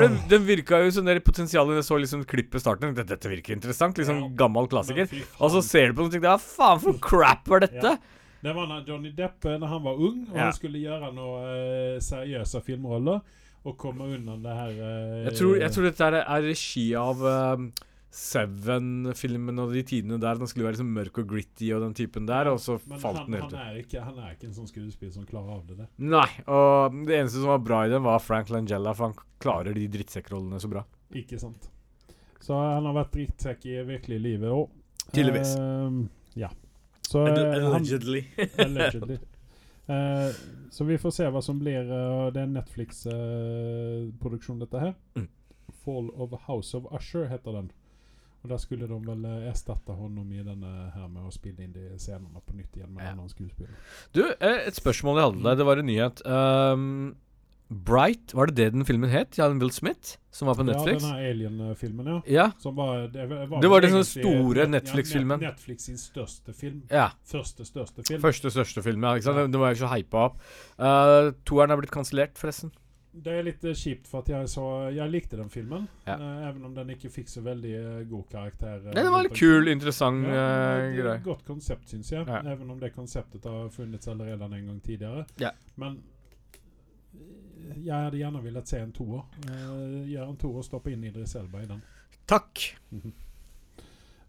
[0.00, 2.94] den, den virka jo sånn der potensialet jeg så liksom klippet starten.
[2.94, 3.96] Dette, dette virker interessant.
[3.98, 4.28] Liksom Ja.
[4.44, 5.08] gammel klassiker.
[5.40, 7.96] Og så ser du på noe og tenker ja, faen for crap var dette?
[7.96, 8.16] Ja.
[8.40, 11.42] Det var når Johnny Depp eh, når han var ung og han skulle gjøre noen
[11.44, 13.20] eh, seriøse filmroller
[13.68, 17.20] og komme unna det her eh, Jeg tror, jeg tror dette er, er regi av
[17.20, 17.66] um,
[18.10, 20.34] Seven-filmen og de tidene der.
[20.40, 23.18] Den skulle være liksom mørk og gritty og den typen der, og så Men falt
[23.22, 23.82] han, den han, helt ut.
[23.86, 25.86] ikke, han er ikke en sånn skuespiller som klarer av det.
[26.02, 29.72] Nei, og det eneste som var bra i den, var Frank Langella, for han klarer
[29.78, 30.82] de drittsekkrollene så bra.
[31.14, 31.62] Ikke sant.
[32.40, 34.66] Så han har vært drittsekk i virkelig livet òg.
[35.10, 35.52] Tydeligvis.
[36.38, 36.50] ja.
[37.10, 38.22] Så allegedly.
[38.38, 39.16] han, Allegedly.
[39.90, 40.30] Eh,
[40.70, 44.94] så vi får se hva som blir Uh, Det er Netflix-produksjon, dette her.
[45.18, 45.26] Mm.
[45.80, 47.70] 'Fall of House of Usher' heter den.
[48.42, 51.72] Og da skulle de vel eh, erstatte honom i denne her med å spille inn
[51.74, 53.10] de scenene på nytt igjen med Ja.
[53.12, 53.74] en annen skuespiller.
[54.16, 55.58] Du, eh, et spørsmål jeg hadde deg.
[55.60, 56.22] Det var en nyhet.
[56.26, 57.16] Um,
[57.70, 59.36] Bright, var det det den filmen het?
[59.38, 60.16] Jan Will Smith?
[60.34, 61.04] Som var på Netflix?
[61.04, 62.16] Ja, denne Alien-filmen, ja.
[62.26, 62.46] Ja.
[62.58, 65.40] Som var, det var, Det var den store Netflix-filmen.
[65.44, 66.82] Ja, Netflix sin største film.
[66.90, 67.10] ja.
[67.30, 68.20] Første største film.
[68.24, 69.14] Første største film, ja.
[69.14, 69.36] Ikke sant?
[69.36, 69.42] Ja.
[69.44, 70.40] Den, den var jo så hypa opp.
[70.80, 72.72] Uh, toeren er blitt kansellert, forresten.
[73.12, 75.88] Det er litt eh, kjipt, for jeg, så, jeg likte den filmen.
[76.06, 76.14] Ja.
[76.20, 78.76] Uh, even om den ikke fikk så veldig eh, god karakter.
[78.84, 79.72] Uh, Nei, det var en kul, omkring.
[79.74, 80.44] interessant Ja,
[80.94, 81.22] greie.
[81.24, 82.22] godt konsept, syns jeg.
[82.28, 82.42] Ja.
[82.52, 85.24] Even om det konseptet har funnits allerede en gang tidligere.
[85.42, 85.50] Ja.
[85.74, 85.98] Men
[87.80, 89.26] jeg hadde gjerne villet se en toer.
[89.48, 91.82] Uh, Gjøre en toer og stoppe inn Idris Elba i den.
[92.30, 92.62] Takk.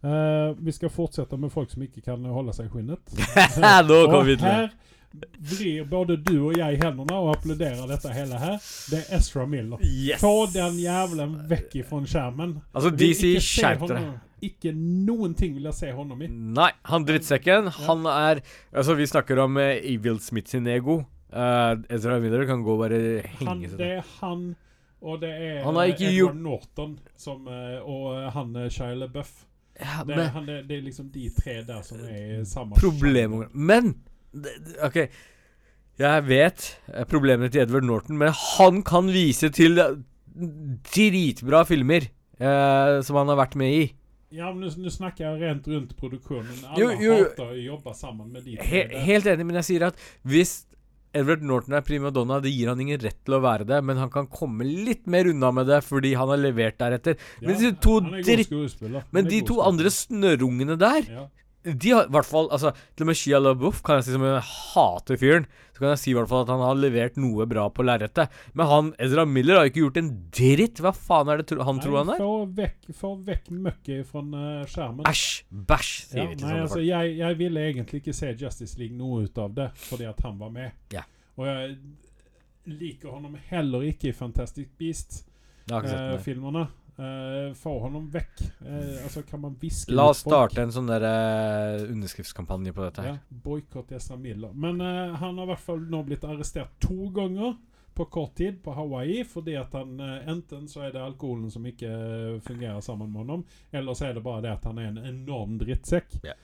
[0.02, 3.12] Eh, vi skal fortsette med folk som ikke kan holde seg i skinnet.
[3.86, 4.96] Nå kommer vi til det.
[5.38, 8.58] Vrir både du og jeg hendene og applauderer dette hele her.
[8.90, 9.80] Det er Ezra Miller.
[9.84, 10.20] Yes!
[10.22, 12.56] Få den jævelen vekk ifra skjermen.
[12.72, 14.12] Altså, de sier DC, skjerp dere.
[14.42, 16.28] Ikke noen ting vil jeg se honom i.
[16.28, 18.40] Nei, han drittsekken, han er
[18.72, 21.04] Altså, vi snakker om uh, Evil Smith sin ego.
[21.32, 22.98] Uh, Ezra Miller kan gå og bare
[23.38, 24.42] henge seg det er han,
[25.00, 28.66] og det er Han har ikke Edward gjort- Norton som, eh, og eh, han eh,
[28.70, 29.30] Shia LaBeouf.
[29.80, 32.76] ja, Det, er han, det, det er liksom de tre der som er i samme
[32.76, 33.94] Problemet Men
[34.86, 34.98] OK.
[36.02, 36.68] Jeg vet
[37.10, 39.76] problemene til Edward Norton, men han kan vise til
[40.88, 43.84] dritbra filmer eh, som han har vært med i.
[44.32, 46.62] Ja, men nå snakker jeg rent rundt produksjonen.
[46.64, 49.90] Alle Jo, jo, hater å jobbe sammen med de He helt enig, men jeg sier
[49.90, 50.62] at hvis
[51.12, 54.08] Edward Norton er primadonna, det gir han ingen rett til å være det, men han
[54.12, 57.18] kan komme litt mer unna med det fordi han har levert deretter.
[57.44, 57.98] Men de to.
[59.12, 61.26] Men de to andre snørrungene der ja.
[61.62, 64.24] De har i hvert fall altså, Til og med Shia LaBeouf kan jeg si som
[64.26, 65.46] jeg hater fyren.
[65.72, 68.34] Så kan jeg si i hvert fall at han har levert noe bra på lerretet.
[68.58, 70.82] Men han Ezra Miller har ikke gjort en dritt.
[70.82, 72.22] Hva faen er det tro han tror han er?
[72.22, 75.06] Få vekk, få vekk møkket fra eh, skjermen.
[75.08, 75.26] Æsj!
[75.72, 76.88] Bæsj, sier Ja, vi til nei, sånne altså, folk.
[76.90, 80.38] jeg, jeg ville egentlig ikke se Justice League noe ut av det, fordi at han
[80.42, 80.78] var med.
[80.94, 81.06] Ja.
[81.38, 81.76] Og jeg
[82.82, 84.74] liker ham heller ikke i Fantastic
[85.70, 86.18] Jeg
[86.96, 87.54] Beast-filmene.
[87.54, 88.40] få honom vekk.
[88.60, 93.02] Uh, altså, kan man hviske La oss starte en sånn der uh, underskriftskampanje på dette
[93.06, 93.20] Ja, her.
[93.28, 94.52] Boikott Yesra Miller.
[94.52, 97.56] Men uh, han har i hvert fall nå blitt arrestert to ganger
[97.94, 101.90] på kort tid på Hawaii fordi at han enten så er det alkoholen som ikke
[102.40, 105.58] fungerer sammen med honom, eller så er det bare det at han er en enorm
[105.60, 106.14] drittsekk.
[106.24, 106.38] Yeah.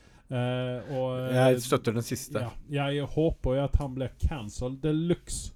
[0.92, 2.42] Og Jeg støtter den siste.
[2.68, 5.54] ja, jeg håper jo at han blir cancelled de luxe.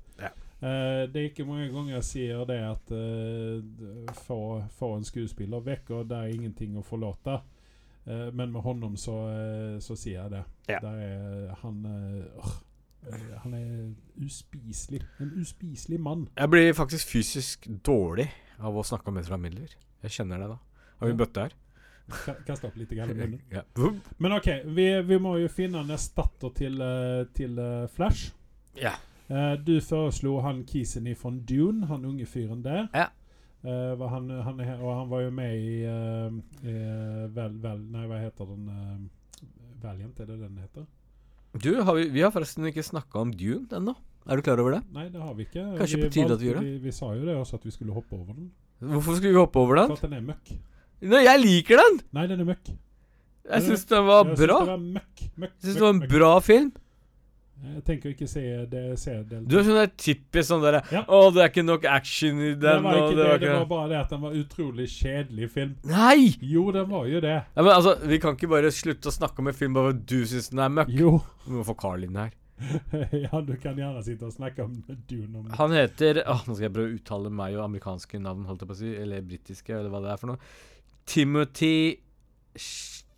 [0.62, 4.37] Eh, det er ikke mange ganger jeg sier det at uh, få,
[4.79, 7.40] få en skuespiller vekk, og det er ingenting å forlate.
[8.07, 9.16] Uh, men med honom så,
[9.83, 10.44] så sier jeg det.
[10.70, 10.79] Ja.
[10.87, 11.83] Er han
[13.42, 13.72] Han er
[14.22, 15.01] uspiselig.
[15.18, 16.29] En uspiselig mann.
[16.38, 18.29] Jeg blir faktisk fysisk dårlig
[18.62, 19.75] av å snakke om Ezra Miller.
[20.07, 20.59] Jeg kjenner det, da.
[21.01, 21.18] Har vi Ja.
[21.25, 21.59] bøtte her?
[22.12, 23.40] Ka- opp litt i munnen.
[23.51, 23.62] Ja.
[24.18, 26.79] Men OK, vi, vi må jo finne en erstatter til,
[27.35, 27.59] til
[27.90, 28.31] Flash.
[28.79, 28.94] ja.
[29.31, 32.87] Eh, du foreslo han kisen fra Dune, han unge fyren der.
[32.95, 33.11] Ja.
[33.63, 36.35] Uh, han, han og han var jo med i, uh,
[36.67, 36.73] i
[37.31, 38.65] vel, vel, Nei, hva heter den?
[39.83, 40.89] Valiant, er det den heter?
[41.63, 43.95] Du, har vi, vi har forresten ikke snakka om Dune ennå.
[44.27, 44.83] Er du klar over det?
[44.95, 45.63] Nei, det har vi ikke.
[45.79, 46.67] Kanskje vi på tide at vi gjør det?
[46.67, 48.51] Vi, vi sa jo det også, at vi skulle hoppe over den.
[48.83, 49.95] Hvorfor skulle vi hoppe over den?
[49.95, 50.55] For at den er møkk.
[51.13, 51.99] Nei, jeg liker den!
[52.19, 52.71] Nei, den er møkk.
[53.51, 54.59] Jeg syns den var Jeg bra.
[54.63, 56.71] Jeg syns det var en bra film.
[57.62, 61.05] Jeg tenker ikke se det se del Du er sånn der typisk sånn derre Ja.
[61.07, 63.53] Å, det er ikke nok action i den', det var ikke det det, var det
[63.55, 65.77] var bare det at den var utrolig kjedelig film.
[65.87, 66.35] Nei!
[66.42, 67.38] Jo, den var jo det.
[67.55, 70.18] Ja, men altså, Vi kan ikke bare slutte å snakke om en film bare du
[70.27, 70.90] syns den er møkk.
[70.98, 71.12] Jo.
[71.46, 72.35] Vi må få Carl inn her.
[73.25, 74.75] ja, du kan gjerne sitte og snakke om
[75.11, 75.38] Dune.
[75.38, 78.64] Om Han heter å, Nå skal jeg prøve å uttale meg og amerikanske navn, holdt
[78.64, 78.92] jeg på å si.
[79.03, 80.53] Eller britiske, eller hva det er for noe.
[81.07, 81.75] Timothy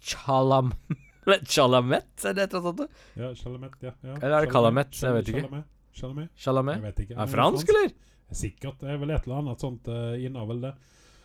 [0.04, 0.74] Chalam...
[1.48, 3.04] Chalamet, er det et eller annet?
[3.16, 3.92] Ja, Chalamet, ja.
[4.02, 4.16] ja.
[4.20, 4.98] Eller er det Chalamet?
[5.02, 5.62] Jeg vet ikke.
[5.94, 6.80] Chalamet, Chalamet?
[6.80, 7.14] Jeg vet ikke.
[7.14, 7.94] Er det fransk, eller?
[8.34, 8.80] Sikkert.
[8.80, 10.74] Det er vel et eller annet sånt uh, innavl, det.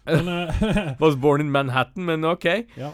[0.06, 2.46] Men, eh, Was born in Manhattan, men ok.
[2.78, 2.94] ja.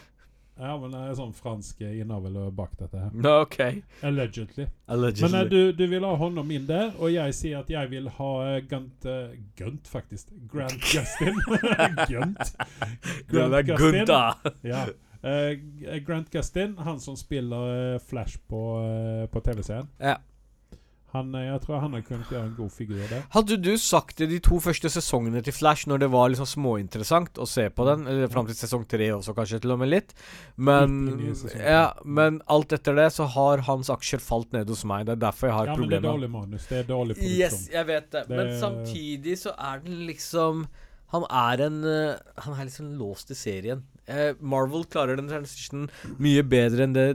[0.59, 3.11] ja, men det er sånn fransk eh, innavl bak dette her.
[3.41, 3.59] Ok.
[4.05, 4.67] Allegedly.
[4.87, 5.29] Allegedly.
[5.29, 8.09] Men eh, du, du vil ha hånda inn der, og jeg sier at jeg vil
[8.19, 8.31] ha
[8.69, 10.31] Gunt uh, Gunt, faktisk.
[10.51, 11.41] Grant Gustin.
[12.09, 12.55] Gunt.
[13.31, 14.15] Gunt Gustin.
[14.63, 14.85] Ja.
[15.25, 19.87] Eh, Grant Gustin, han som spiller eh, Flash på, eh, på TV-serien.
[19.97, 20.19] Ja.
[21.15, 23.23] Han, eh, jeg tror han har kunnet gjøre en god figur der.
[23.33, 27.39] Hadde du sagt det de to første sesongene til Flash, når det var liksom småinteressant
[27.41, 30.15] å se på den, eller fram til sesong tre også, kanskje til og med litt,
[30.57, 30.97] men.
[31.55, 35.07] Ja, men alt etter det så har hans aksjer falt ned hos meg.
[35.07, 36.67] Det er derfor jeg har Ja, men det er dårlig manus.
[36.69, 37.39] Det er dårlig produksjon.
[37.39, 38.25] Yes, jeg vet det.
[38.29, 40.67] Men samtidig så er den liksom
[41.13, 43.85] Han er en eh, Han er liksom låst i serien.
[44.07, 45.87] Eh, Marvel klarer den transitionen
[46.21, 47.07] mye bedre enn det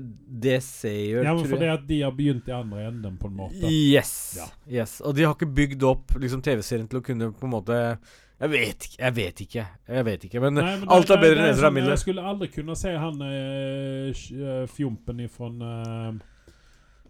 [0.42, 3.61] DC gjør, Ja, men fordi at de har begynt i andre enden, på en måte.
[3.70, 4.14] Yes.
[4.40, 4.48] Ja.
[4.81, 4.96] yes.
[5.07, 7.79] Og de har ikke bygd opp liksom TV-serien til å kunne på en måte
[8.40, 8.98] Jeg vet ikke.
[9.05, 9.66] Jeg vet ikke.
[9.87, 11.94] Jeg vet ikke Men, Nei, men alt er bedre enn Ezra sånn, Miller.
[11.94, 16.11] Jeg skulle aldri kunne se han eh, fjompen ifrån eh,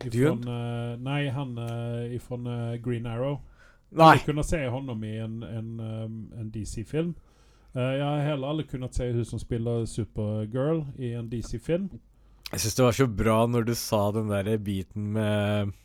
[0.04, 3.40] ifrån eh, Nei, han uh, ifrån uh, Green Arrow.
[3.90, 4.14] Nei.
[4.18, 7.14] Jeg kunne se honom i en, en, um, en DC-film.
[7.74, 11.90] Eh, jag har heller aldri kunnet se hun som spiller Supergirl i en DC-film.
[12.50, 15.76] Jeg syns det var så bra når du sa den der biten med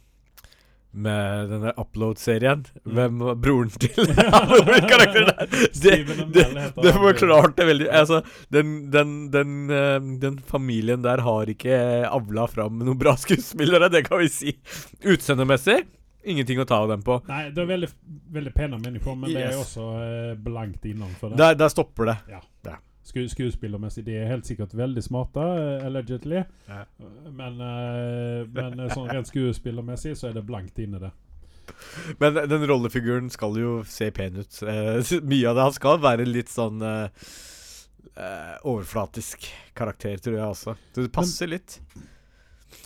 [0.95, 2.62] med den der Upload-serien.
[2.86, 2.93] Mm.
[2.95, 4.08] Hvem var broren til
[4.91, 5.50] karakteren der?
[5.76, 5.95] Det,
[6.32, 6.45] det,
[6.80, 11.76] det forklarte veldig Altså, den, den, den, eh, den familien der har ikke
[12.08, 14.56] avla fram noen bra skuespillere, det kan vi si.
[15.04, 15.84] Utseendemessig
[16.26, 17.20] ingenting å ta av dem på.
[17.30, 17.90] Nei, det er veldig,
[18.36, 21.40] veldig pene mennesker, men det er også eh, blankt innenfor det.
[21.42, 22.18] Der, der stopper det.
[23.06, 26.42] Sku, skuespillermessig, de er helt sikkert veldig smarte, eh, allegedly.
[26.70, 26.80] Ja.
[27.30, 31.12] Men, uh, men sånn rent skuespillermessig så er det blankt inne det.
[32.22, 34.58] Men den rollefiguren skal jo se pen ut.
[34.66, 34.98] Uh,
[35.32, 35.68] mye av det.
[35.70, 36.82] Han skal være litt sånn
[38.66, 39.44] overflatisk
[39.76, 40.76] karakter, tror jeg også.
[40.96, 41.80] Så det passer litt.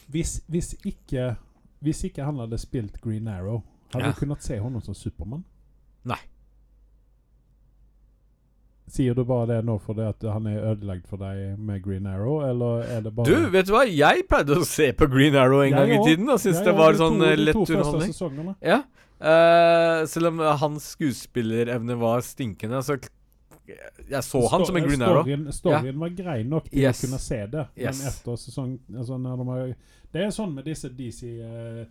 [0.09, 1.35] Hvis, hvis, ikke,
[1.83, 3.63] hvis ikke han hadde spilt Green Arrow,
[3.93, 4.11] hadde Ja.
[4.11, 5.43] du kunnet se ham som Superman?
[6.05, 6.19] Nei.
[8.89, 12.39] Sier du bare det nå fordi at han er ødelagt for deg med Green Arrow,
[12.41, 13.83] eller er det bare Du, vet du hva?
[13.85, 16.73] Jeg pleide å se på Green Arrow en Jeg gang i tiden, og syntes det
[16.77, 18.55] var de sånn to, eh, lett to første underholdning.
[18.65, 18.79] Ja.
[19.19, 22.97] Uh, selv om hans skuespillerevne var stinkende, så
[24.09, 25.23] Jeg så han som en Green Arrow.
[25.23, 27.01] Storyen, storyen var grei nok til Yes.
[27.03, 27.99] å kunne se det, Yes.
[27.99, 29.75] men etter sesong altså de har,
[30.11, 31.81] Det er sånn med disse DC eh,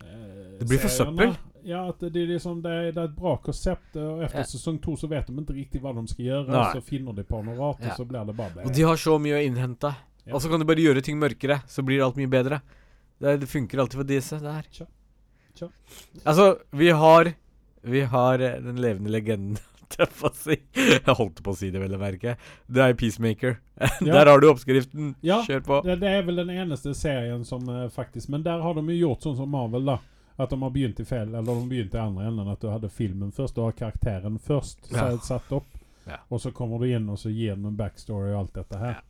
[0.00, 1.36] eh, Det blir for søppel.
[1.66, 4.44] Ja, det, er liksom, det, er, det er et bra konsept, og etter Ja.
[4.44, 6.48] sesong to så vet de ikke riktig hva de skal gjøre.
[6.48, 6.72] Nei.
[6.72, 7.90] Så finner de på noe rart, Ja.
[7.90, 9.94] og så blir det bare Og de har så mye å innhente.
[10.26, 10.34] Ja.
[10.34, 12.60] Og så kan de bare gjøre ting mørkere, så blir alt mye bedre.
[13.20, 14.38] Det, er- det funker alltid for disse.
[14.40, 14.62] Det her.
[14.72, 14.86] Tja.
[15.54, 15.68] Tja.
[16.24, 17.34] Altså, vi har
[17.82, 20.56] Vi har eh, den levende legenden, holdt jeg på å si.
[20.74, 22.36] Jeg holdt på å si det, vel å merke.
[22.66, 23.58] Det er Peacemaker.
[24.00, 24.12] Ja.
[24.14, 25.14] Der har du oppskriften.
[25.20, 25.80] Ja, Kjør på.
[25.84, 28.96] Det, det er vel den eneste serien som eh, faktisk Men der har de jo
[29.10, 29.98] gjort sånn som Marvel, da.
[30.40, 32.48] At de har begynt i feil Eller de begynte i andre enden.
[32.52, 33.54] At du hadde filmen først.
[33.56, 35.10] Du har karakteren først Ja.
[35.20, 35.68] satt opp.
[36.06, 36.20] Ja.
[36.30, 39.00] Og så kommer du inn og så gir den en backstory og alt dette her.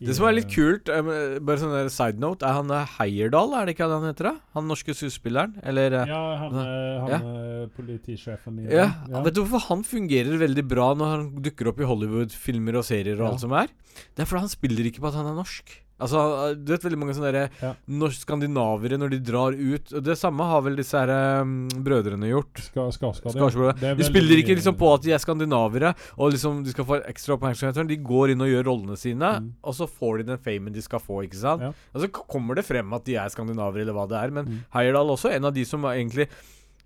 [0.00, 2.68] Det som er litt kult, eh, bare sånn der side note, er han
[2.98, 4.28] Heierdal, er det ikke det han heter?
[4.30, 4.34] da?
[4.54, 5.56] Han norske skuespilleren?
[5.62, 7.18] Eller eh, Ja, han, eh, han Ja.
[7.18, 9.22] eh, politisjefen i Ja, ja.
[9.22, 13.20] Vet du hvorfor han fungerer veldig bra når han dukker opp i Hollywood-filmer og serier
[13.20, 13.68] og alt som er?
[14.16, 15.78] Det er fordi han spiller ikke på at han er norsk.
[16.02, 17.72] Altså, Du vet veldig mange sånne der, Ja.
[17.88, 21.10] norsk skandinavere når de drar ut Det samme har vel disse her
[21.42, 22.58] um, brødrene gjort.
[22.68, 23.32] Ska, ska, ska,
[23.78, 26.84] Det er De spiller ikke liksom på at de er skandinavere og liksom de skal
[26.88, 27.86] få ekstra oppmerksomhet.
[27.88, 29.52] De går inn og gjør rollene sine, Mm.
[29.64, 31.22] og så får de den famen de skal få.
[31.24, 31.62] ikke sant?
[31.62, 31.72] Ja.
[31.94, 34.30] Og så kommer det frem at de er skandinavere, eller hva det er.
[34.30, 34.58] Men Mm.
[34.74, 36.28] Heyerdahl også, en av de som egentlig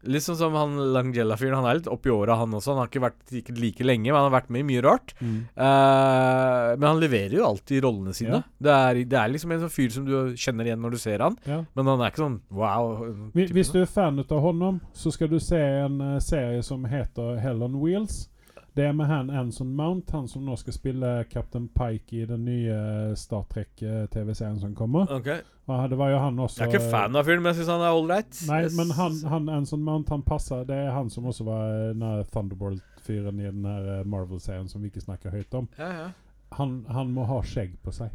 [0.07, 1.57] Litt sånn som han Langella-fyren.
[1.59, 2.73] Han er litt oppi åra, han også.
[2.75, 5.15] Han har ikke vært ikke like lenge, men han har vært med i mye rart.
[5.21, 5.39] Mm.
[5.57, 8.41] Uh, men han leverer jo alltid rollene sine.
[8.41, 8.43] Ja.
[8.67, 11.25] Det, er, det er liksom en sånn fyr som du kjenner igjen når du ser
[11.25, 11.61] han, Ja.
[11.77, 13.05] men han er ikke sånn wow.
[13.37, 17.39] Hvis- du er fan av honom så skal du se en eh, serie som heter
[17.43, 18.29] Hell on Wheels.
[18.77, 22.43] Det er med han Anson Mount, han som nå skal spille Captain Pike i den
[22.45, 25.09] nye Star Trek-TV-serien som kommer.
[25.17, 25.31] Ok.
[25.67, 27.73] Og det var jo han også Jeg er ikke fan av fyren, men jeg syns
[27.73, 28.43] han er ålreit.
[28.51, 32.21] Nei, men han, han Anson Mount han passer Det er han som også var eh,
[32.35, 35.69] Thunderbolt-fyren i den her eh, Marvel-serien som vi ikke snakker høyt om.
[35.81, 36.07] ja, ja.
[36.55, 38.13] Han, han må ha skjegg på seg.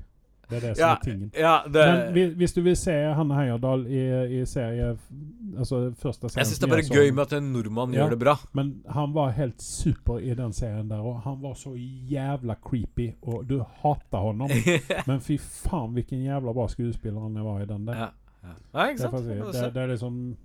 [0.51, 1.31] Det er det som Ja, er tingen.
[1.39, 1.85] ja, det
[2.15, 4.01] Men hvis du vil se Hanne Heyerdahl i,
[4.41, 4.91] i serie
[5.57, 8.09] Altså første serien Jeg syns det er bare så- gøy med at en nordmann gjør
[8.13, 8.35] det bra.
[8.53, 11.73] Men han var helt super i den serien der, og han var så
[12.11, 14.49] jævla creepy, og du hater honom.
[15.07, 17.95] Men fy faen, hvilken jævla bra skuespiller han var i den der.
[17.95, 18.09] ja.
[18.89, 19.25] Ikke Det, sant?
[19.27, 20.37] Det det, det er liksom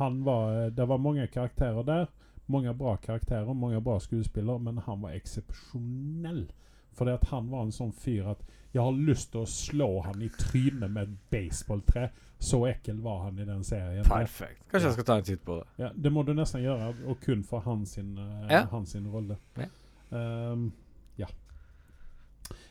[0.00, 2.06] Han var Det var mange karakterer der.
[2.48, 6.46] Mange bra karakterer, mange bra skuespillere, men han var eksepsjonell.
[6.94, 10.22] Fordi at han var en sånn fyr at jeg har lyst til å slå han
[10.22, 12.08] i trynet med et baseballtre.
[12.42, 14.04] Så ekkel var han i den serien.
[14.04, 14.64] Perfekt.
[14.70, 15.66] Kanskje jeg skal ta en titt på det.
[15.84, 18.64] Ja, det må du nesten gjøre, og kun for hans, sin, eh, Ja.
[18.72, 19.36] hans sin rolle.
[19.56, 19.68] Ja.
[20.10, 20.72] Um,
[21.18, 21.26] ja.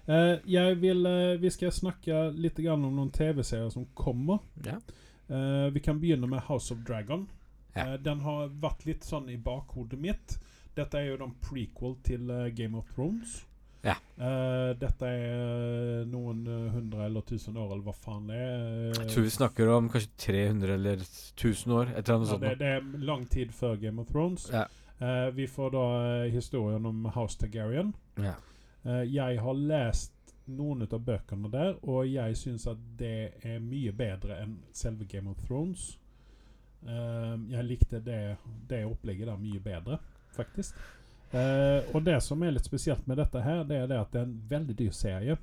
[0.07, 4.43] Uh, jeg vil, uh, vi skal snakke litt grann om noen TV-serier som kommer.
[4.65, 4.81] Ja.
[5.29, 7.29] Uh, vi kan begynne med House of Dragon.
[7.75, 7.97] Ja.
[7.97, 10.37] Den har vært litt sånn i bakhodet mitt.
[10.75, 13.45] Dette er jo den prequel til Game of Thrones.
[13.83, 13.97] Ja.
[14.15, 18.93] Uh, dette er noen eh, hundre eller tusen år, eller hva faen det er.
[19.01, 21.91] Jeg tror vi snakker om kanskje 300 eller 1000 år.
[21.91, 22.45] Et eller annet Ja, sånt.
[22.45, 24.47] det, det er lang tid før Game of Thrones.
[24.53, 24.63] Ja.
[25.01, 25.83] Uh, vi får da
[26.31, 27.91] historien om House Targaryen.
[28.23, 28.37] Ja.
[28.85, 30.15] Uh, jeg har lest
[30.47, 35.31] noen av bøkene der, og jeg syns at det er mye bedre enn selve Game
[35.31, 35.97] of Thrones.
[36.83, 38.35] Jeg likte det,
[38.67, 40.01] det opplegget der mye bedre,
[40.35, 40.75] faktisk.
[41.33, 44.21] Eh, og det som er litt spesielt med dette her, det er det at det
[44.21, 45.37] er en veldig dyr serie.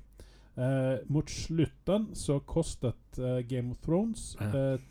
[0.61, 4.33] Eh, mot slutten så kostet eh, Game of Thrones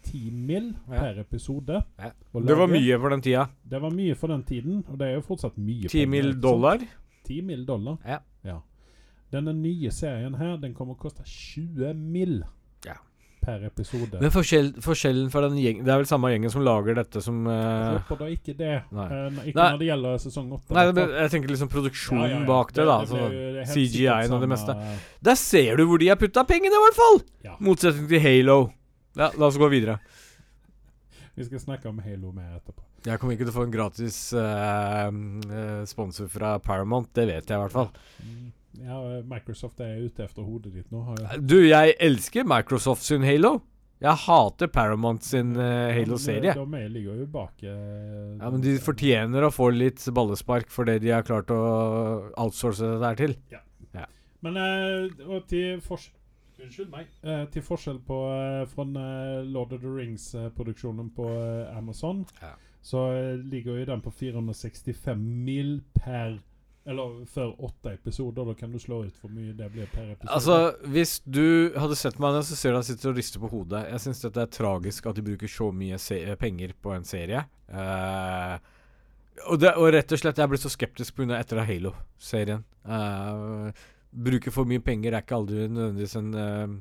[0.04, 0.72] ti eh, mill.
[0.88, 1.00] Ja.
[1.00, 1.82] per episode.
[2.00, 2.12] Ja.
[2.34, 3.47] Det var mye for den tida.
[3.64, 6.34] Det var mye for den tiden, og det er jo fortsatt mye 10 penger, mill.
[6.41, 6.84] dollar.
[7.28, 8.00] 10 mill dollar.
[8.08, 8.60] Ja.
[9.30, 12.39] Denne nye serien her, den kommer å koste 20 mill.
[12.88, 12.95] Ja.
[13.50, 14.22] Per episode.
[14.22, 17.41] Men forskjell, forskjellen for den gjengen Det er vel samme gjengen som lager dette som
[17.50, 18.74] Jeg eh, håper da ikke det.
[18.95, 19.08] Nei.
[19.10, 19.70] Uh, ikke Nei.
[19.74, 20.76] når det gjelder sesong åtte.
[20.78, 22.50] Nei, men jeg tenker liksom produksjonen Ja, ja, ja.
[22.50, 22.97] bak det, da.
[23.06, 24.76] Det, jo- det er helt CGI-en og det meste.
[25.30, 27.22] Der ser du hvor de har putta pengene, i hvert fall!
[27.66, 28.60] Motsetning til Halo.
[29.18, 29.97] Ja, la oss gå videre.
[31.39, 32.84] Vi skal snakke om Halo mer etterpå.
[33.08, 37.56] Jeg kommer ikke til å få en gratis uh, sponsor fra Paramount, det vet jeg
[37.56, 37.93] i hvert fall.
[38.20, 38.50] Mm.
[38.78, 41.01] Ja, Microsoft er ute etter hodet ditt nå.
[41.41, 43.61] Du, jeg elsker Microsoft sin Halo.
[43.99, 46.53] Jeg hater Paramount sin uh, Halo-serie.
[46.53, 50.70] eh, De er- ligger jo bak eh, Ja, men de fortjener å få litt ballespark
[50.72, 51.57] for det de har klart å
[52.38, 53.36] outsource det der til.
[53.51, 53.59] Ja
[54.41, 56.15] Men uh, og til forskjell
[56.59, 57.07] Unnskyld meg.
[57.24, 61.28] Eh, til forskjell på eh, fra eh, Lord of the Rings-produksjonen på
[61.72, 62.49] Amazon, Ja.
[62.84, 63.03] så
[63.47, 65.15] ligger jo den på 465
[65.45, 66.38] mil per
[66.89, 68.47] Eller før åtte episoder.
[68.49, 70.33] Da kan du slå ut hvor mye det blir per episode.
[70.33, 73.51] Altså, hvis du hadde sett meg nå, så ser du han sitter og rister på
[73.51, 73.83] hodet.
[73.93, 77.45] Jeg syns dette er tragisk at de bruker så mye penger på en serie.
[77.69, 78.57] Uh,
[79.45, 81.37] og, det, og rett og slett, jeg ble så skeptisk pga.
[81.37, 82.65] etter Halo-serien.
[82.89, 83.69] Uh,
[84.09, 86.79] bruke for mye penger er ikke aldri nødvendigvis en eh, eh, En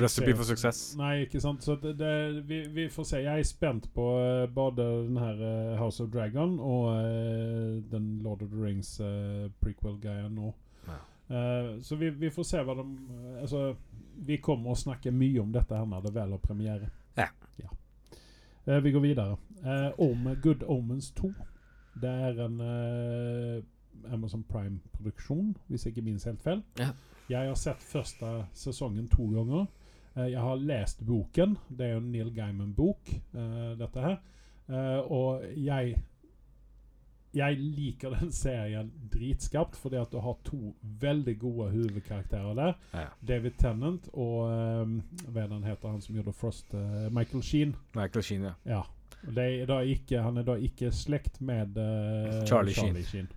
[0.00, 0.96] recipe for success.
[0.98, 1.64] Nei, ikke sant.
[1.64, 3.22] Så det, det, vi, vi får se.
[3.24, 8.18] Jeg er spent på eh, både den her eh, House of Dragon og eh, den
[8.24, 10.54] Lord of the Rings uh, prequel-greia nå.
[10.88, 10.98] Ja.
[11.36, 13.72] Eh, så vi, vi får se hva de eh, Altså,
[14.26, 16.92] vi kommer å snakke mye om dette her når det vel har premiere.
[17.16, 17.28] Ja.
[18.64, 19.36] Eh, vi går videre.
[19.64, 21.32] Uh, Om Good Omens 2.
[22.02, 23.62] Det er en eh,
[24.12, 26.62] Amazon Prime-produksjon, hvis jeg ikke minnes helt feil.
[26.78, 26.88] Ja.
[27.32, 29.66] Jeg har sett første sesongen to ganger.
[30.16, 31.56] Eh, jeg har lest boken.
[31.68, 34.16] Det er jo en Neil Gaiman-bok, eh, dette her.
[34.68, 35.98] Eh, og jeg
[37.34, 42.74] Jeg liker den serien dritskapt, fordi at du har to veldig gode hovedkarakterer der.
[42.92, 43.06] Ja.
[43.28, 44.50] David Tennant og
[44.82, 46.74] um, Hva den heter, han som gjorde Frost?
[46.74, 47.74] Uh, Michael Sheen.
[47.94, 48.52] Michael Sheen, ja.
[48.66, 48.82] Ja.
[49.36, 53.28] Er ikke, han er da ikke slekt med eh, Charlie Sheen.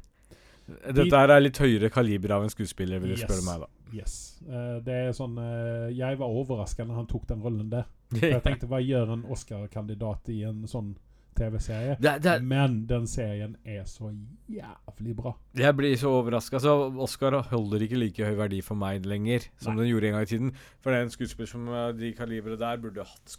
[0.67, 3.25] Dette her er litt høyere kaliber av en skuespiller, vil du Yes.
[3.29, 3.67] spørre meg, da.
[3.93, 4.13] Yes.
[4.49, 7.85] Eh, det er sånn eh, Jeg var overraska når han tok den rollen der.
[8.09, 10.95] For jeg tenkte hva gjør en Oscar-kandidat i en sånn
[11.35, 11.97] TV-serie?
[12.01, 14.09] Er- er- Men den serien er så
[14.49, 15.35] jævlig bra.
[15.53, 16.55] Jeg blir så overraska.
[16.57, 19.83] Altså, Oscar holder ikke like høy verdi for meg lenger som Nei.
[19.83, 20.53] den gjorde en gang i tiden.
[20.81, 23.37] For det er en skuespiller som eh, de kaliberet der burde hatt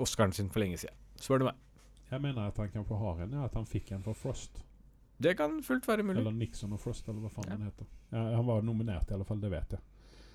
[0.00, 0.96] Oscaren sin for lenge siden.
[1.20, 1.54] Spør du meg.
[2.10, 4.63] Jeg mener at han kan få ha en, ja, at han fikk en for Frost.
[5.22, 6.18] Det kan fullt være mulig.
[6.20, 7.56] Eller Nixon og Frost, eller hva faen Ja.
[7.56, 7.86] han heter.
[8.10, 9.40] Ja, han var nominert, i alle fall.
[9.40, 9.80] Det vet jeg.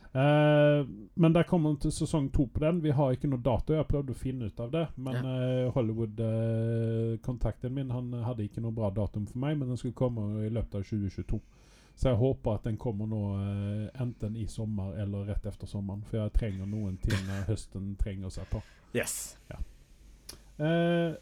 [0.10, 0.88] Uh,
[1.22, 2.80] men der kommer til sesong to på den.
[2.84, 3.74] Vi har ikke noe dato.
[3.76, 4.88] Jeg har prøvd å finne ut av det.
[4.98, 9.94] Men eh, Hollywood-kontakten min Han hadde ikke noe bra datum for meg, men den skulle
[9.94, 11.40] komme i løpet av 2022.
[12.00, 16.04] Så jeg håper at den kommer nå eh, enten i sommer eller rett efter sommeren.
[16.08, 18.62] For jeg trenger noen ting høsten trenger seg på.
[18.96, 19.38] Yes.
[20.58, 21.14] Eh,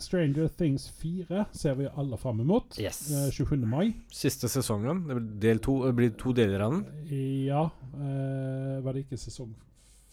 [0.00, 2.78] Stranger Things 4 ser vi alle fram mot.
[2.80, 3.02] Yes.
[3.10, 3.56] Eh, 27.
[3.66, 3.92] mai.
[4.12, 5.06] Siste sesongen.
[5.08, 5.78] Det blir del to.
[5.86, 6.84] Det blir to deler av den.
[7.46, 7.70] Ja.
[7.94, 9.54] eh, var det ikke sesong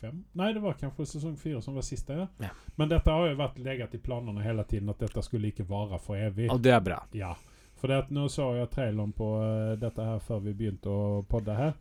[0.01, 0.23] fem?
[0.37, 2.27] Nei, det var kanskje sesong fire som var siste.
[2.37, 2.53] Ja.
[2.75, 5.99] Men dette har jo vært legget i planene hele tiden, at dette skulle ikke vare
[5.99, 6.51] for evig.
[6.53, 7.01] Og det er bra.
[7.17, 7.35] Ja.
[7.77, 11.21] For det at nå så jeg traileren på eh, dette her før vi begynte å
[11.29, 11.75] podde her.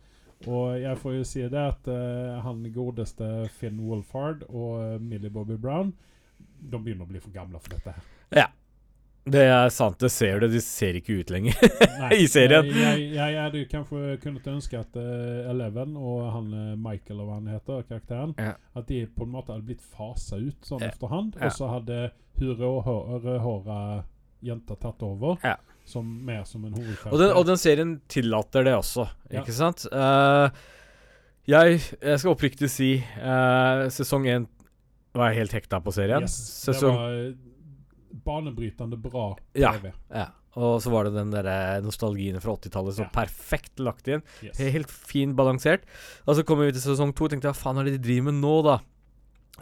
[0.44, 5.32] Og jeg får jo si det at uh, han godeste Finn Wolfhard og eh, Millie
[5.32, 5.94] Bobby Brown
[6.38, 8.52] De begynner å bli for gamle for dette her.
[9.26, 10.46] Det er sant, det ser du.
[10.52, 11.56] De ser ikke ut lenger.
[12.14, 12.68] I serien.
[12.70, 17.48] Jeg, hadde kanskje kunnet ønske at uh, Eleven og han eh, Michael, og hva han
[17.50, 18.52] heter, karakteren, Ja.
[18.78, 20.92] at de på en måte hadde blitt fasa ut sånn Ja.
[20.92, 21.34] efterhand.
[21.40, 21.48] Ja.
[21.48, 21.98] Og så hadde
[22.38, 23.80] hun og rødhåra
[24.46, 25.56] jenta tatt over Ja.
[25.84, 27.10] som, mer som en hovedkarakter.
[27.12, 29.42] Og den, og den serien tillater det også, Ja.
[29.42, 29.88] ikke sant?
[29.90, 30.54] Uh,
[31.50, 34.46] jeg, jeg skal oppriktig si uh, sesong én
[35.18, 36.22] var jeg helt hekta på serien.
[36.26, 36.36] yes,
[36.66, 39.92] Sesong Det var eh, banebrytende bra TV.
[40.10, 40.28] Ja.
[40.56, 43.10] Og så var det den der nostalgien fra 80-tallet så Ja.
[43.12, 44.22] perfekt lagt inn.
[44.42, 44.56] Yes.
[44.56, 45.82] Helt fin balansert.
[46.26, 48.30] Og så kommer vi til sesong to og tenkte hva faen er det de driver
[48.30, 48.78] med nå, da?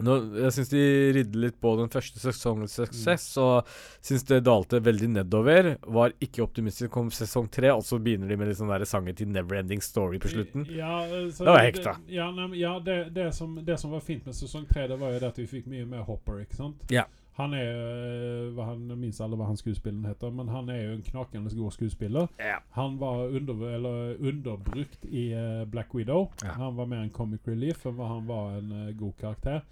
[0.02, 0.80] Nå, jeg syns de
[1.14, 3.68] ridde litt på den første sesongens suksess, og
[4.02, 5.76] syns det dalte veldig nedover.
[5.86, 9.14] Var ikke optimistisk kom sesong tre, og så begynner de med litt sånn der sanger
[9.14, 10.66] til Neverending Story på slutten.
[10.74, 11.94] Ja, eh, så Da var hekta.
[12.06, 14.98] det- Ja, nei, ja det, det, som, det som var fint med sesong tre, det
[14.98, 16.40] var jo det at vi fikk mye mer Hopper.
[16.42, 16.82] ikke sant?
[16.90, 17.04] Ja.
[17.36, 20.82] Han er eh, hva han, Jeg minnes aldri hva han skuespilleren heter, men han er
[20.84, 22.28] jo en knakende god skuespiller.
[22.38, 22.58] Ja.
[22.76, 26.30] Han var under, eller underbrukt i eh, Black Widow.
[26.44, 26.52] Ja.
[26.58, 29.62] Han var mer en comic relief enn hva han var en eh, god karakter.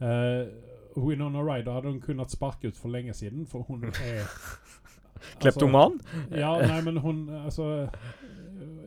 [0.00, 0.46] Uh,
[0.98, 4.26] Winona Ryder hadde hun kunnet sparke ut for lenge siden, for hun er
[5.40, 5.98] Kleptoman?
[6.14, 7.88] Altså, ja, nei, men hun Altså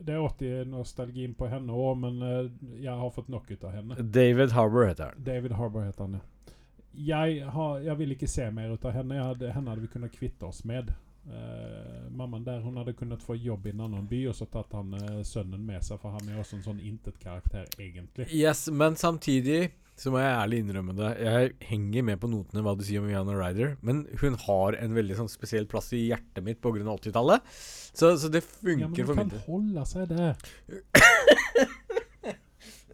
[0.06, 2.50] Det er 80-nostalgien på henne òg, men uh,
[2.82, 3.96] jeg har fått nok ut av henne.
[4.02, 5.24] David Harbour heter han.
[5.24, 6.56] David Harbour heter han, ja.
[6.92, 9.16] Jeg, har, jeg vil ikke se mer ut av henne.
[9.16, 10.90] Jeg hadde, henne hadde vi kunnet kvitte oss med.
[11.22, 14.74] Uh, mammaen der hun hadde kunnet få jobb i en annen by og så tatt
[14.74, 18.26] han uh, sønnen med seg, for han er også en sånn intet-karakter, egentlig.
[18.34, 21.10] Yes, men samtidig så må jeg ærlig innrømme det.
[21.22, 24.96] Jeg henger med på notene hva du sier om Yana Ryder, men hun har en
[24.96, 26.80] veldig sånn spesiell plass i hjertet mitt pga.
[26.96, 27.44] 80-tallet.
[27.92, 30.32] Så, så det Ja, men hun kan min holde seg det.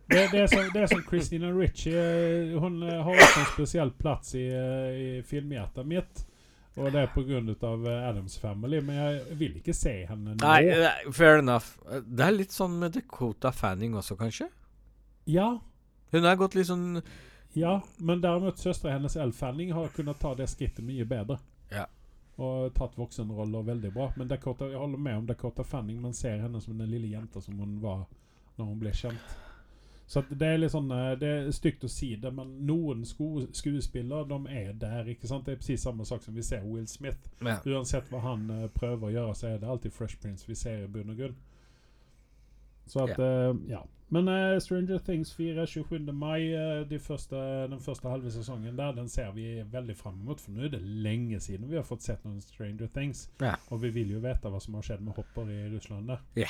[0.08, 1.92] Det, det, er som, det er som Christina Ritchie.
[1.92, 6.22] eh, Hun eh, har også en spesiell plass i, eh, i filmhjertet mitt.
[6.78, 7.42] Og det er pga.
[8.08, 8.80] Adams Family.
[8.80, 10.40] Men jeg vil ikke se henne nå.
[10.40, 11.74] Nei, fair enough.
[12.08, 14.48] Det er litt sånn med Dakota Fanning også, kanskje?
[15.28, 15.58] Ja,
[16.12, 17.00] Hun er gått litt sånn
[17.52, 21.38] ja, men derimot søstera hennes Elle Fanning har kunnet ta det skrittet mye bedre.
[21.72, 21.86] Ja.
[22.36, 24.12] Og tatt voksenroller veldig bra.
[24.16, 26.00] Men Dakota, jeg holder med om Dakota Fanning.
[26.00, 28.04] Man ser henne som den lille jenta som hun var
[28.56, 29.36] når hun ble kjent.
[30.08, 34.24] Så det er litt sånn eh, Det er stygt å si det, men noen skuespillere
[34.30, 35.10] de er der.
[35.12, 35.44] ikke sant?
[35.44, 37.28] Det er precis samme sak som vi ser Will Smith.
[37.44, 37.58] ja.
[37.66, 40.86] Uansett hva han eh, prøver å gjøre, så er det alltid Fresh Prince vi ser
[40.86, 41.36] i bunn og grunn.
[42.88, 43.84] Så at, eh, ja.
[44.08, 46.12] Men uh, Stranger Things 4, 27.
[46.16, 47.36] mai, uh, de første,
[47.68, 50.40] den første halve sesongen der, den ser vi veldig fram mot.
[50.40, 53.26] For nå er det lenge siden vi har fått sett noen Stranger Things.
[53.42, 53.58] Ja.
[53.68, 56.24] Og vi vil jo vite hva som har skjedd med Hopper i Russland der.
[56.40, 56.48] Ja.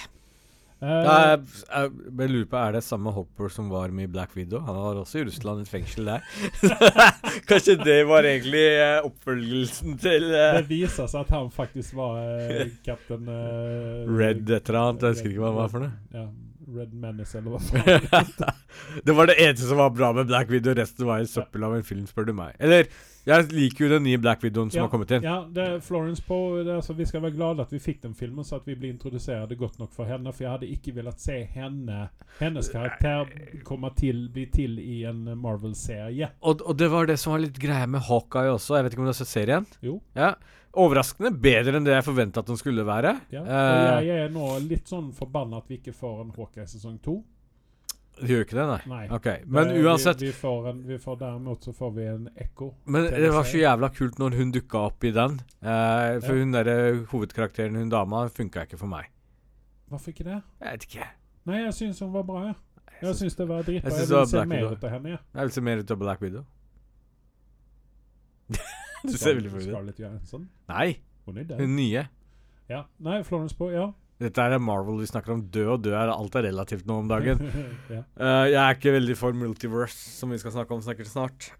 [0.79, 4.37] Eh, Jeg, jeg, jeg lurer på, Er det samme Hopper som var med i Black
[4.39, 4.61] Widow?
[4.63, 6.27] Han var også i Russland, et fengsel der.
[7.51, 12.21] Kanskje det var egentlig uh, oppfølgelsen til uh, det viser seg at han faktisk var
[12.87, 15.03] kaptein uh, Red et eller annet.
[15.09, 15.93] Jeg husker ikke hva han var for noe.
[16.15, 16.27] Ja,
[16.79, 19.05] Red Menace, eller hva faen.
[19.09, 20.77] det var det eneste som var bra med Black Widow.
[20.79, 22.55] Resten var en søppel av en film, spør du meg.
[22.63, 22.87] Eller,
[23.29, 25.23] jeg liker jo den nye Black Widowen som har kommet inn.
[25.27, 26.63] Ja, det er Florence Poe.
[26.65, 28.75] Det er altså, vi skal være glade at vi fikk den filmen, så at vi
[28.81, 30.33] blir introdusert godt nok for henne.
[30.33, 32.09] For jeg hadde ikke villet se henne,
[32.41, 33.29] hennes karakter
[33.69, 36.31] komme til, bli til i en Marvel-serie.
[36.43, 38.77] Og, og det var det som var litt greia med Hawkeye også.
[38.79, 39.67] Jeg vet ikke om du har sett serien?
[39.85, 39.99] Jo.
[40.17, 40.33] Ja.
[40.79, 43.15] Overraskende bedre enn det jeg forventa at den skulle være.
[43.35, 43.41] Ja.
[43.43, 46.99] Eh, Og jeg er nå litt sånn forbanna at vi ikke får en Hawkeye sesong
[47.03, 47.19] to.
[48.21, 48.81] Det gjør ikke det, nei?
[48.93, 49.09] Nei.
[49.17, 52.29] Ok, Men det, uansett vi, vi, får en, vi får Derimot så får vi en
[52.37, 52.69] ekko.
[52.87, 55.39] Men det var så jævla kult når hun dukka opp i den.
[55.63, 56.39] Eh, for Ja.
[56.43, 56.71] hun der,
[57.13, 59.07] hovedkarakteren, hun dama, funka ikke for meg.
[59.89, 60.43] Hvorfor ikke det?
[60.61, 61.07] Jeg vet ikke.
[61.47, 62.45] Nei, jeg syns hun var bra.
[62.47, 62.55] Ja.
[63.03, 63.91] Jeg syns- det var dritbra.
[63.91, 65.09] jeg Jeg, vil se mer ut av henne.
[65.09, 65.17] Ja.
[65.35, 66.45] Jeg vil se mer ut av Black Widow.
[69.05, 69.75] du ser veldig forvirret ut.
[69.75, 70.49] Scarlett Johansson.
[70.69, 70.97] Nei,
[71.27, 71.61] Hun er død.
[71.61, 72.07] hun nye.
[72.69, 72.83] Ja.
[72.99, 73.91] Nei, Florence Poe, ja.
[74.19, 75.45] Dette er Marvel vi snakker om.
[75.55, 77.39] Død og død er alt er relativt nå om dagen.
[77.95, 78.03] ja.
[78.19, 81.53] uh, jeg er ikke veldig for multiverse, som vi skal snakke om snakker snart.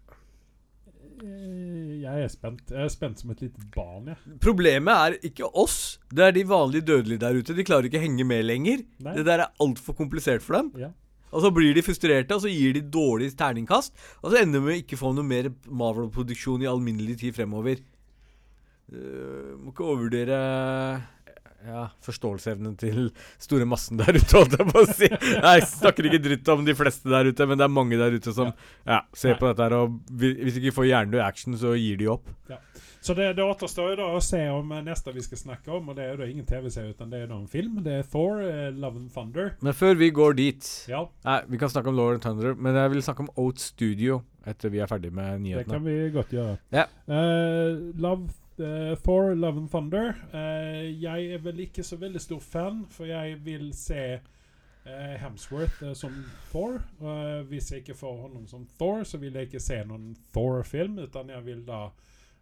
[1.19, 2.71] Eh, Jeg er spent.
[2.71, 4.37] Jeg er spent som et lite barn, jeg.
[4.43, 5.99] Problemet er ikke oss.
[6.11, 7.55] Det er de vanlige dødelige der ute.
[7.55, 8.83] De klarer ikke å henge med lenger.
[9.03, 9.15] Nei.
[9.19, 10.73] Det der er altfor komplisert for dem.
[10.79, 10.91] Ja.
[11.29, 13.93] Og så blir de frustrerte, og så gir de dårlig terningkast.
[14.23, 17.83] Og så ender vi med å ikke få noe mer Marvel-produksjon i alminnelig tid fremover.
[18.89, 20.37] Uh, må ikke overvurdere
[21.67, 23.09] ja, forståelsesevnen til
[23.41, 25.09] store massen der ute, holdt jeg på å si.
[25.43, 28.15] Nei, jeg snakker ikke dritt om de fleste der ute, men det er mange der
[28.15, 28.53] ute som
[28.85, 32.29] ja, ser på dette her, og hvis ikke får hjernedød action, så gir de opp.
[33.01, 35.91] Så det, det återstår jo da å se om eh, neste vi skal snakke om,
[35.91, 37.77] og det er jo da ingen TV-serie, utan det er da en film.
[37.85, 39.53] Det er Thor, eh, Love and Thunder.
[39.63, 42.75] Men før vi går dit Ja, Nei, Vi kan snakke om Lord and Thunder, men
[42.75, 46.31] jeg vil snakke om Oat Studio etter vi er ferdig med det kan vi godt
[46.33, 46.55] gjøre.
[46.73, 46.85] Ja.
[47.05, 48.29] Uh, Love,
[48.59, 50.13] eh, Thor, Love and Thunder.
[50.33, 55.83] Uh, jeg er vel ikke så veldig stor fan, for jeg vil se uh, Hemsworth
[55.83, 56.13] eh, som
[56.51, 56.79] Thor.
[57.01, 60.99] Eh, hvis jeg ikke får honom som Thor, så vil jeg ikke se noen Thor-film,
[61.05, 61.87] utan jeg vil da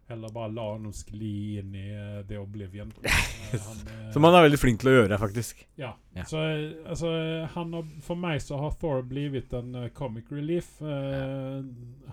[0.08, 1.88] heller bare la ham skli inn i
[2.28, 2.92] det Oblivion.
[3.48, 5.62] Eh, han, eh, Som han er veldig flink til å gjøre, faktisk.
[5.80, 5.94] Ja.
[6.12, 6.26] Ja.
[6.28, 7.08] Så eh, altså,
[7.54, 10.74] han har, for meg så har Thor blivit en eh, comic relief.
[10.84, 11.62] Eh,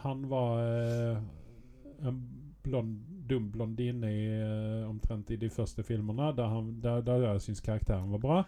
[0.06, 1.18] han var eh,
[2.08, 2.22] en
[2.64, 7.42] blond, dum blondine i, eh, omtrent i de første filmene, der, han, der, der jeg
[7.48, 8.44] syns karakteren var bra.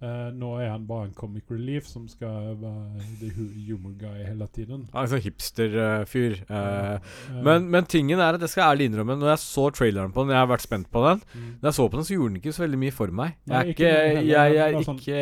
[0.00, 4.22] Uh, nå er han bare en comic relief som skal være the hu- humor guy
[4.24, 4.86] hele tiden.
[4.94, 6.38] Han er sånn hipster-fyr.
[6.48, 7.10] Eh,
[7.44, 10.32] men, men tingen er at jeg skal ærlig innrømme, når jeg så traileren på den,
[10.32, 11.50] jeg har vært spent på den mm.
[11.60, 13.36] Når jeg så på den, så gjorde den ikke så veldig mye for meg.
[13.44, 14.24] Jeg Nei, er ikke ikke.
[14.30, 15.20] Jeg, Det jeg, sånn, ikke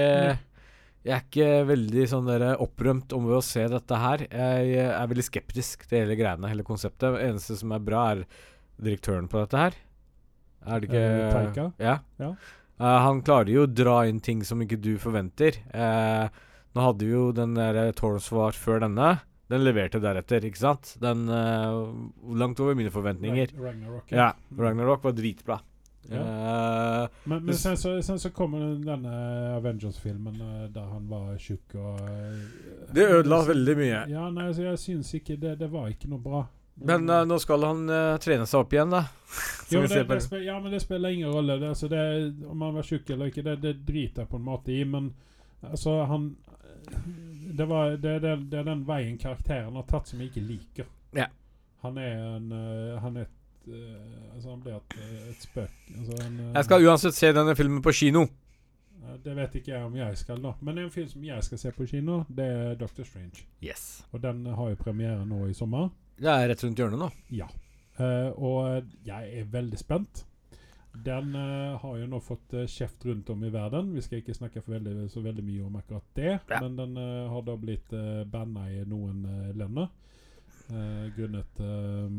[1.09, 4.27] Jeg er ikke veldig sånn der opprømt om å se dette her.
[4.29, 7.15] Jeg er veldig skeptisk til hele greiene, hele konseptet.
[7.15, 8.27] Det eneste som er bra, er
[8.77, 9.79] direktøren på dette her.
[10.69, 11.65] Er det ikke Eh, Taika?
[11.81, 11.95] Ja.
[12.21, 12.35] Ja.
[12.79, 15.57] Uh, han klarer jo å dra inn ting som ikke du forventer.
[15.73, 16.29] Uh,
[16.77, 19.17] nå hadde vi jo den der som var før denne.
[19.49, 20.93] Den leverte deretter, ikke sant?
[21.01, 21.89] Den uh,
[22.37, 23.57] langt over mine forventninger.
[23.57, 24.13] Ragnarok.
[24.13, 24.29] Ja.
[24.29, 24.61] Ja.
[24.61, 25.63] Ragnarok var dritbra.
[26.11, 27.03] Ja.
[27.03, 29.11] Eh, Men, men sen, så, sen så kommer denne
[29.57, 32.39] Avengers-filmen eh, der han var tjukk og eh,
[32.95, 34.01] det ødela veldig mye.
[34.09, 36.47] Ja, nei, så jeg syns ikke det, det var ikke noe bra.
[36.79, 37.81] Men uh, nå skal han
[38.23, 39.03] trene seg opp igjen, da.
[39.73, 41.59] Jo, det, det spiller, ja, men det spiller ingen rolle.
[41.69, 42.03] Altså, det,
[42.49, 44.85] om han var tjukk eller ikke, det, driter jeg på en måte i.
[44.89, 45.11] Men
[45.61, 46.31] altså, han
[47.59, 50.89] Det, var, det, er den veien karakteren har tatt som jeg ikke liker.
[51.19, 51.27] Ja.
[51.83, 52.49] Han er en
[53.03, 53.38] Han er et
[54.35, 55.79] Altså, han ble et, eh, et spøk.
[55.97, 58.27] Altså, en, eh, Jeg skal uansett se denne filmen på kino.
[59.25, 60.53] Det vet ikke jeg om jeg skal, da.
[60.61, 63.47] Men en film som jeg skal se på kino, det er Doctor Strange.
[63.65, 64.05] Yes.
[64.13, 65.89] Og den har jo premiere nå i sommer.
[66.19, 67.09] Det er rett rundt hjørnet nå.
[67.31, 67.47] Ja.
[67.99, 70.25] Uh, og jeg er veldig spent.
[70.93, 73.95] Den uh, har jo nå fått uh, kjeft rundt om i verden.
[73.95, 76.35] Vi skal ikke snakke veldig, så veldig mye om akkurat det.
[76.51, 76.61] Ja.
[76.61, 79.25] Men den eh, har da blitt uh, banna i noen
[79.57, 79.89] land.
[80.71, 82.11] eh, grunnet eh, eh,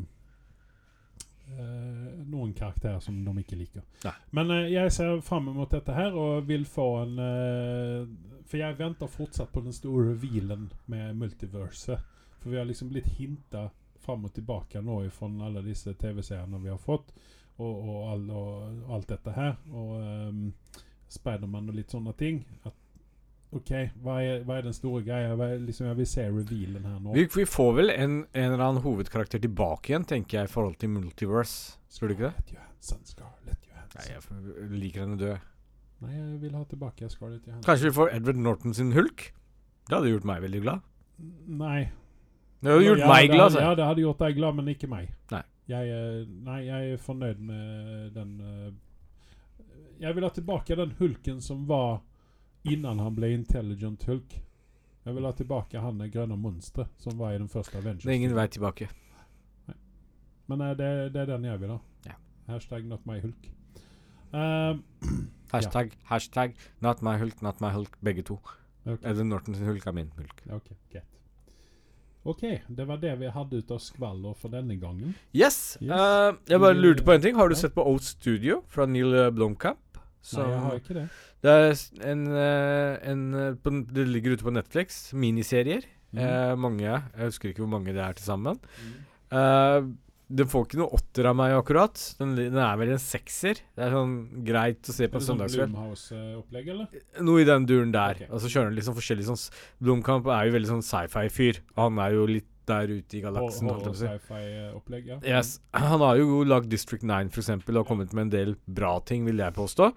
[2.30, 3.86] noen karakterer som de ikke liker.
[4.06, 4.14] Nei.
[4.36, 8.08] Men eh, jeg ser fram mot dette her og vil få en eh,
[8.50, 12.00] For jeg venter fortsatt på den store revealen med multiverset.
[12.39, 13.68] For vi har liksom blitt hinta
[14.00, 17.12] fram og tilbake nå fra alle disse TV-seerne vi har fått,
[17.60, 19.58] og, og, all, og alt dette her.
[19.70, 20.45] Og um,
[21.10, 22.39] Spiderman og litt sånne ting.
[22.64, 22.74] At
[23.50, 23.70] OK,
[24.06, 25.32] hva er, hva er den store greia?
[25.34, 27.14] Er, liksom, jeg vil se revealen her nå.
[27.16, 30.76] Vi, vi får vel en, en eller annen hovedkarakter tilbake igjen, tenker jeg, i forhold
[30.82, 31.80] til Multiverse.
[31.95, 32.34] Tror du ikke det?
[32.38, 34.36] Scarlett Johansson, Scarlett Johansson.
[34.36, 35.47] Nei, jeg liker henne død.
[36.00, 37.66] Nei, jeg vil ha tilbake Scarlett Johansson.
[37.66, 39.32] Kanskje vi får Edward Norton sin hulk?
[39.89, 40.86] Det hadde gjort meg veldig glad.
[41.64, 41.80] Nei.
[42.62, 43.64] Det hadde gjort ja, meg glad, altså.
[43.66, 45.10] Ja, det hadde gjort deg glad, men ikke meg.
[45.34, 45.41] Nei.
[45.70, 48.70] Jeg, er- nei, jeg er fornøyd med den eh,
[50.02, 52.00] Jeg vil ha tilbake den hulken som var
[52.74, 54.39] innan han ble Intelligent Hulk.
[55.05, 58.03] Jeg vil ha tilbake han grønne monsteret som var i den første Avengers.
[58.03, 58.89] Det er ingen vei tilbake.
[60.49, 61.80] Men uh, det, det er den jeg vil ha.
[62.05, 62.17] Ja.
[62.49, 63.51] Hashtag not my hulk.
[64.34, 64.78] Eh,
[65.53, 68.38] Hashtag, hashtag, not my hulk, not my hulk, begge to.
[68.86, 69.09] Okay.
[69.09, 70.43] Eller Norton sin hulk er min hulk.
[70.53, 71.15] Ok, greit.
[72.24, 75.15] Ok, det var det vi hadde ut av skvaller for denne gangen.
[75.34, 75.78] Yes!
[75.82, 75.89] Yes.
[75.89, 77.38] Uh, jeg bare lurte på en ting.
[77.39, 79.34] Har du sett på Oat Studio fra Neil Blomkamp?
[79.34, 79.89] Blomkamp?
[80.38, 81.07] Nei, jeg har ikke det.
[81.46, 81.70] Det er
[82.12, 85.14] en, eh, en eh, på, Det ligger ute på Netflix.
[85.14, 85.88] Miniserier.
[86.12, 86.20] Mm.
[86.26, 86.90] Eh, mange.
[86.90, 88.60] Jeg husker ikke hvor mange det er til sammen.
[88.84, 88.94] Mm.
[89.40, 89.90] Eh,
[90.30, 92.02] den får ikke noe åtter av meg akkurat.
[92.20, 93.64] Den, den er vel en sekser.
[93.74, 95.74] Det er sånn greit å se på sånn søndagskveld.
[95.74, 97.08] Blumhouse-opplegg, eller?
[97.26, 98.20] Noe i den duren der.
[98.20, 98.30] Okay.
[98.30, 99.42] Og så kjører han liksom forskjellig sånn
[99.82, 101.64] Blomkamp er jo veldig sånn sci-fi-fyr.
[101.78, 103.67] Og han er jo litt der ute i galaksen.
[103.74, 104.05] Og, og, si.
[104.07, 105.17] Horror-sci-fi-opplegg, ja.
[105.26, 105.55] Yes.
[105.76, 109.26] Han har jo lagd District 9 for eksempel, og kommet med en del bra ting,
[109.28, 109.91] vil jeg påstå.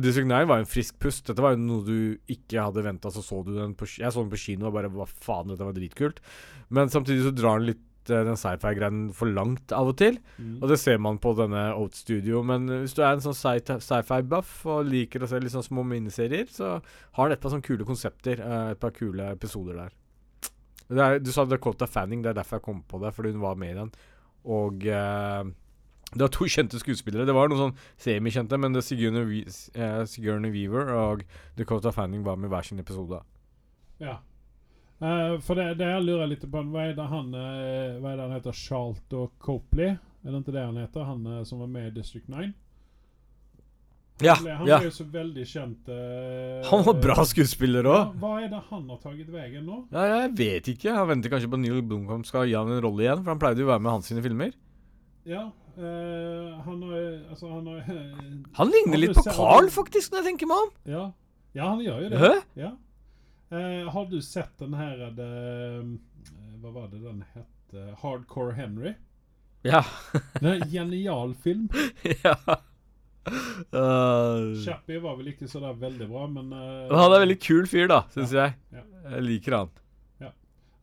[0.00, 1.26] District 9 var en frisk pust.
[1.30, 1.96] Dette var jo noe du
[2.32, 4.90] ikke hadde venta, så så du den på Jeg så den på kino og bare
[4.92, 6.22] Hva faen, dette var dritkult.
[6.74, 10.18] Men samtidig så drar den litt eh, den sci-fi-greien for langt av og til.
[10.38, 10.56] Mm.
[10.62, 12.42] Og det ser man på denne Oat Studio.
[12.46, 15.64] Men eh, hvis du er en sånn sci- sci-fi-buff og liker å se litt sånn
[15.68, 18.40] små miniserier, så har han et par sånne kule konsepter.
[18.44, 19.92] eh, Et par kule episoder der.
[20.90, 23.56] Er, du sa Dakota Fanning, det er derfor jeg kom på det, fordi hun var
[23.60, 23.92] med i den.
[24.44, 25.44] Og uh,
[26.12, 27.26] det var to kjente skuespillere.
[27.26, 31.24] Det var noen sånn semikjente, men det Sigourney, eh, Sigourney Weaver og
[31.56, 33.22] Dakota Fanning var med i hver sin episode.
[34.02, 34.18] Ja.
[35.00, 38.26] Uh, for det, det jeg lurer litt på, hva er det han Hva er det
[38.28, 38.54] han heter?
[38.56, 39.96] Charlton Copley?
[40.24, 41.08] Er det ikke det han heter?
[41.08, 42.52] Han som var med i District 9?
[44.22, 44.76] Ja, Han ja.
[44.78, 47.96] ble jo så veldig kjent eh, Han var bra skuespiller ja.
[48.14, 49.80] Hva er det han har tatt veien nå?
[49.90, 50.92] Ja, jeg vet ikke.
[50.94, 53.24] Han venter kanskje på Neil Blomkamp skal gi han en rolle igjen.
[53.24, 54.52] For han pleide jo å være med hans sine filmer.
[55.26, 57.00] Ja, eh, han har
[57.32, 57.88] Altså, han har
[58.60, 60.70] Han ligner litt på Carl, faktisk, når jeg tenker meg om.
[60.92, 61.04] Ja,
[61.58, 62.20] ja han gjør jo det.
[62.22, 62.32] Hæ?
[62.60, 62.70] Ja.
[63.54, 67.50] Eh, har du sett den her det, eh, Hva var det den het?
[67.98, 68.94] Hardcore Henry?
[69.66, 69.82] Ja.
[70.38, 71.66] Det er en genial film.
[72.24, 72.36] ja.
[73.24, 77.40] Uh, Chappie var vel ikke så da veldig bra, men uh, han er en veldig
[77.40, 78.58] kul fyr, da, syns jeg.
[78.74, 78.84] ja.
[79.14, 79.72] Jeg liker han.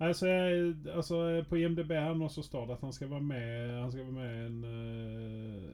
[0.01, 1.17] Altså, jeg, altså,
[1.49, 4.15] på IMDb her nå så står det at han skal være med Han skal være
[4.15, 5.67] med i en uh,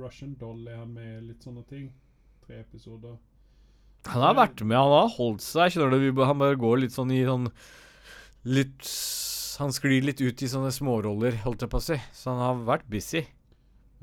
[0.00, 1.90] Russian Doll er han med litt sånne ting.
[2.46, 3.18] Tre episoder.
[4.08, 5.76] Han har vært med, han har holdt seg.
[5.76, 7.50] Han bare går litt sånn i sånn
[8.48, 8.88] Litt
[9.60, 12.00] Han sklir litt ut i sånne småroller, holdt jeg på å si.
[12.16, 13.26] Så han har vært busy.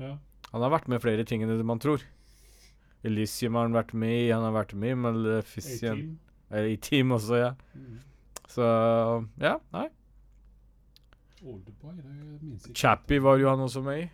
[0.00, 0.16] Ja.
[0.50, 2.02] Han har vært med flere ting enn man tror.
[3.06, 4.30] Elysium har han vært med i.
[4.32, 6.18] Han har vært med i Maleficent.
[6.50, 7.50] I Team også, ja.
[7.78, 8.00] Mm.
[8.50, 8.66] Så
[9.38, 9.86] ja, nei.
[11.40, 12.76] Oldboy, det minns ikke.
[12.76, 14.08] Chappie var jo han også med i.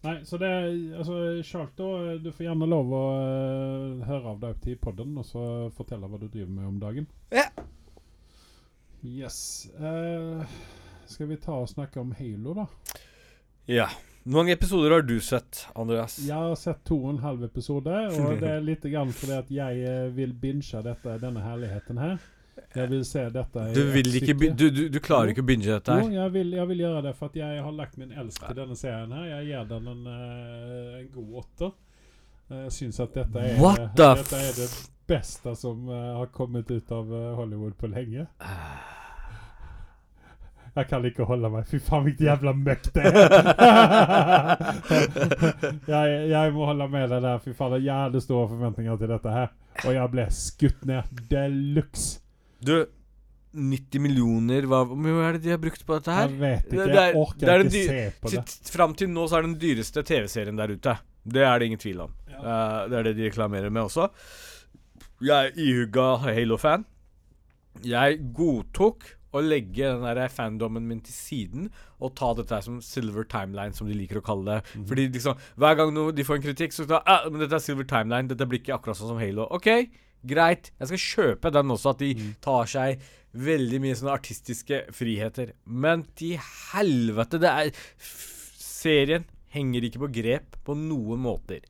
[0.00, 0.48] Nei, så det
[0.96, 5.26] Altså, Charlto, du får gjerne lov å uh, høre av deg opp til podden og
[5.26, 5.42] så
[5.74, 7.08] fortelle hva du driver med om dagen.
[7.34, 7.48] Ja.
[9.02, 9.68] Yes.
[9.74, 10.46] Uh,
[11.10, 12.68] skal vi ta og snakke om Halo, da?
[13.68, 13.88] Ja.
[14.28, 16.18] Hvor mange episoder har du sett, Andreas?
[16.24, 19.52] Jeg har sett to og en halv episode, og det er litt grann fordi at
[19.52, 22.18] jeg eh, vil binge dette, denne herligheten her.
[22.74, 23.80] Jeg vil se dette i Du
[24.18, 26.16] ikke du, du, du klarer ikke å binge dette Jo, her.
[26.18, 28.76] jeg vil, jeg vil gjøre det, for at jeg har lagt min elsk til denne
[28.76, 29.24] serien her.
[29.30, 31.72] Jeg gir den en, eh, en god åtter.
[32.58, 33.58] Jeg syns at dette er,
[33.96, 34.68] dette er det
[35.08, 38.28] beste som eh, har kommet ut av Hollywood på lenge.
[40.78, 41.64] Jeg kan ikke holde meg.
[41.66, 43.16] Fy faen, hvilket jævla møkk det er!
[45.92, 47.40] jeg, jeg må holde med deg der.
[47.42, 49.48] Fy faen, det er jævlig store forventninger til dette her.
[49.84, 51.42] Og jeg ble skutt ned de
[51.78, 52.08] luxe.
[52.66, 52.74] Du,
[53.58, 56.28] 90 millioner hva, er det de har brukt på dette her?
[56.30, 56.88] Jeg vet ikke.
[56.92, 58.44] Det- Jeg orker er ikke se på det.
[58.74, 60.94] Fram til nå så er det den dyreste TV-serien der ute.
[61.28, 62.12] Det er det ingen tvil om.
[62.30, 62.38] Ja.
[62.38, 64.08] Uh, det er det de reklamerer med også.
[65.24, 66.84] Jeg er ihugga Halo-fan.
[67.86, 69.04] Jeg godtok
[69.34, 71.68] å legge den der fandomen min til siden
[71.98, 74.74] og ta dette som Silver Timeline, som de liker å kalle det.
[74.74, 74.88] Mhm.
[74.90, 77.64] Fordi liksom, hver gang no, de får en kritikk, så skal ah, men dette er
[77.64, 78.30] Silver Timeline.
[78.30, 79.48] Dette blir ikke akkurat sånn som Halo.
[79.54, 79.70] OK,
[80.28, 80.72] greit.
[80.78, 82.34] Jeg skal kjøpe den også, at de mm.
[82.44, 83.08] tar seg
[83.38, 85.52] veldig mye sånne artistiske friheter.
[85.64, 86.38] Men til
[86.72, 91.64] helvete, det er Serien henger ikke på grep på noen måter.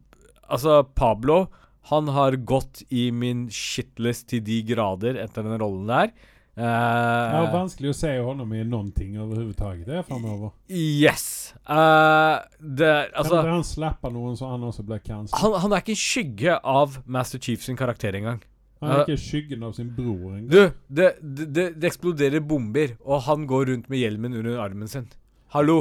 [0.48, 1.46] Altså, Pablo,
[1.90, 6.12] han har gått i min shitlist til de grader etter den rollen der.
[6.58, 10.50] Det er vanskelig å se honom i noen ting overhodet det framover.
[10.68, 11.54] yes.
[11.62, 15.38] Uh, det Altså kan han slappe noen så han også blir cancelled?
[15.38, 18.42] han, han er ikke en skygge av Master Chief sin karakter engang.
[18.80, 20.50] Han er ikke skyggen av sin bror engang.
[20.50, 20.60] Du,
[21.00, 25.08] det, det, det, eksploderer bomber, og han går rundt med hjelmen under armen sin.
[25.54, 25.80] Hallo!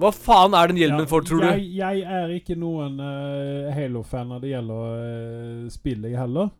[0.00, 1.76] Hva faen er den hjelmen Ja, for, tror jeg, du?
[1.80, 6.52] Jeg er ikke noen uh, Halo-fan når det gjelder uh, spillet heller.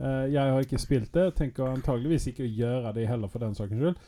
[0.00, 1.26] Eh, jeg har ikke spilt det.
[1.38, 3.98] Tenker antageligvis ikke å gjøre det heller, for den saks skyld.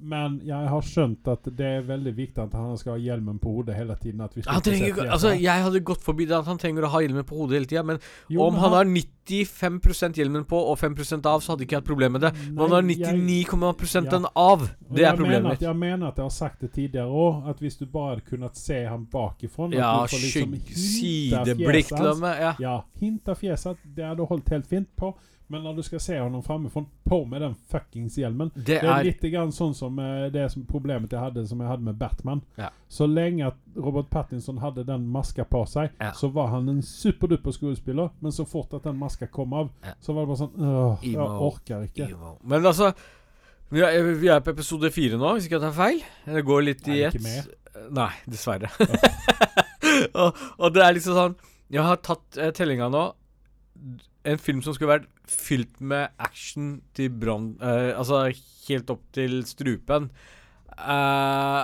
[0.00, 3.50] Men jeg har skjønt at det er veldig viktig at han skal ha hjelmen på
[3.56, 4.20] hodet hele tiden.
[4.28, 7.58] Trenger, altså, jeg hadde gått forbi det at han trenger å ha hjelmen på hodet
[7.58, 7.98] hele tida, men
[8.30, 11.82] Jo, om men han har 95% hjelmen på og 5% av, så hadde ikke jeg
[11.82, 12.32] hatt problem med det.
[12.48, 14.30] Men han har Nei, jeg- 99,% Ja.
[14.36, 14.68] av.
[14.92, 15.60] Det er problemet mitt.
[15.60, 18.56] Jeg mener at jeg har sagt det tidligere òg, at hvis du bare hadde kunnet
[18.56, 22.38] se ham bakifra Ja, liksom sideblikk til og med.
[22.40, 22.54] Ja.
[22.60, 25.14] Ja, hint av fjeset, det hadde holdt helt fint på.
[25.48, 28.98] Men når du skal se honom framifrån, på med den fuckings hjelmen Det Det er
[28.98, 31.96] er litt grann sånn som eh, det som problemet jeg hadde Som jeg hadde med
[31.98, 32.42] Batman.
[32.60, 32.68] Ja.
[32.88, 36.12] Så lenge at Robert Pattinson hadde den maska på seg, Ja.
[36.12, 38.10] så var han en superduper skuespiller.
[38.20, 39.94] Men så fort at den maska kom av, Ja.
[40.00, 42.08] så var det bare sånn Åh, jeg orker ikke.
[42.44, 42.92] Men altså
[43.70, 45.98] vi er, vi er på episode fire nå, hvis ikke jeg tar feil.
[46.24, 47.18] Det går litt i ett.
[47.90, 48.68] Nei, dessverre.
[50.14, 51.34] og, og det er liksom sånn
[51.70, 53.02] Jeg har tatt eh, tellinga nå.
[54.28, 57.54] En film som skulle vært fylt med action til brann...
[57.64, 58.26] eh, altså
[58.68, 60.10] helt opp til strupen.
[60.78, 61.62] Eh,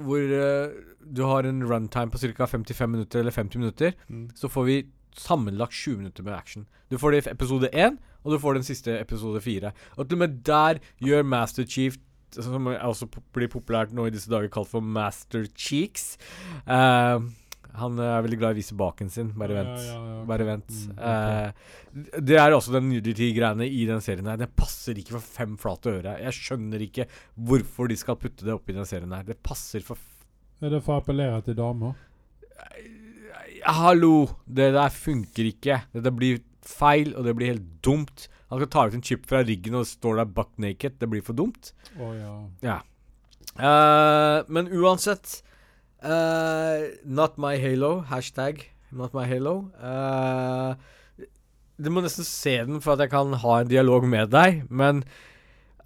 [0.00, 2.46] hvor eh, du har en runtime på ca.
[2.46, 3.96] 55 minutter eller 50 minutter.
[4.08, 4.28] Mm.
[4.34, 4.82] Så får vi
[5.16, 6.66] sammenlagt 20 minutter med action.
[6.90, 9.72] Du får det i episode 1, og du får den siste episode 4.
[9.96, 11.98] Og til og med der gjør Master Chief
[12.30, 16.16] som også blir populært nå i disse dager kalt for Master Cheeks.
[16.62, 17.18] Eh,
[17.78, 19.30] han er veldig glad i å vise baken sin.
[19.38, 19.80] Bare vent.
[19.84, 20.26] ja, ja, ok.
[20.30, 20.70] Bare vent.
[20.70, 21.46] Mm, okay.
[21.46, 24.40] Eh, det er også den nudity-greiene i den serien her.
[24.40, 26.16] Det passer ikke for fem flate øre.
[26.24, 27.06] Jeg skjønner ikke
[27.48, 29.26] hvorfor de skal putte det oppi den serien her.
[29.26, 30.00] Det passer for
[30.60, 31.96] Er det for å appellere til damer?
[33.64, 34.14] Hallo!
[34.46, 35.82] Det der funker ikke.
[35.94, 38.28] Dette blir feil, og det blir helt dumt.
[38.50, 40.98] Han skal ta ut en chip fra ryggen og står der buck naked.
[41.00, 41.72] Det blir for dumt.
[41.96, 42.12] Oh,
[42.64, 42.80] ja.
[43.56, 45.40] Eh, men uansett
[46.02, 48.00] eh, Not my halo.
[48.10, 49.70] Hashtag not my halo.
[49.78, 50.74] Uh,
[51.80, 55.04] du må nesten se den for at jeg kan ha en dialog med deg, men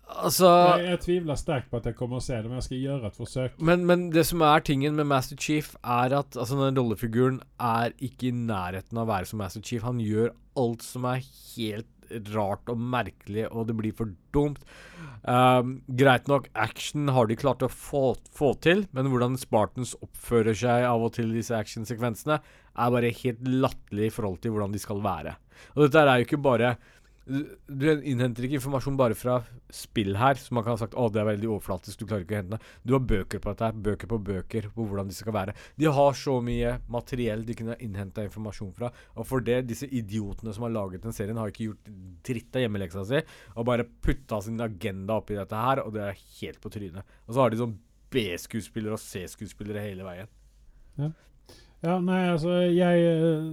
[0.04, 2.82] altså Jeg, jeg tviler sterkt på at jeg kommer å se det, men jeg skal
[2.82, 3.60] gjøre et forsøk.
[3.70, 7.94] men, men det som er tingen med Master Chief, er at altså, den rollefiguren er
[7.98, 9.84] ikke i nærheten av å være som Master Chief.
[9.86, 11.90] Han gjør alt som er helt
[12.34, 14.60] rart og merkelig, og det blir for dumt.
[15.24, 20.56] Um, greit nok, action har de klart å få, få til, men hvordan Spartans oppfører
[20.58, 22.40] seg av og til i disse actionsekvensene,
[22.74, 25.36] er bare helt latterlig i forhold til hvordan de skal være.
[25.74, 26.74] Og dette er jo ikke bare
[27.24, 29.38] du, du innhenter ikke informasjon bare fra
[29.72, 32.36] spill her, som man kan ha sagt å, det er veldig overflatisk, du klarer ikke
[32.36, 32.72] å hente det.
[32.84, 35.54] Du har bøker på dette, her, bøker på bøker på hvordan de skal være.
[35.80, 40.54] De har så mye materiell de kunne innhenta informasjon fra, og for det, disse idiotene
[40.54, 41.92] som har laget den serien, har ikke gjort
[42.28, 46.24] dritt av hjemmeleksa si, og bare putta sin agenda oppi dette her, og det er
[46.42, 47.18] helt på trynet.
[47.24, 47.76] Og så har de sånn
[48.14, 50.34] B-skuespillere og C-skuespillere hele veien.
[51.00, 51.08] Ja,
[51.84, 53.46] nei, altså jeg eh,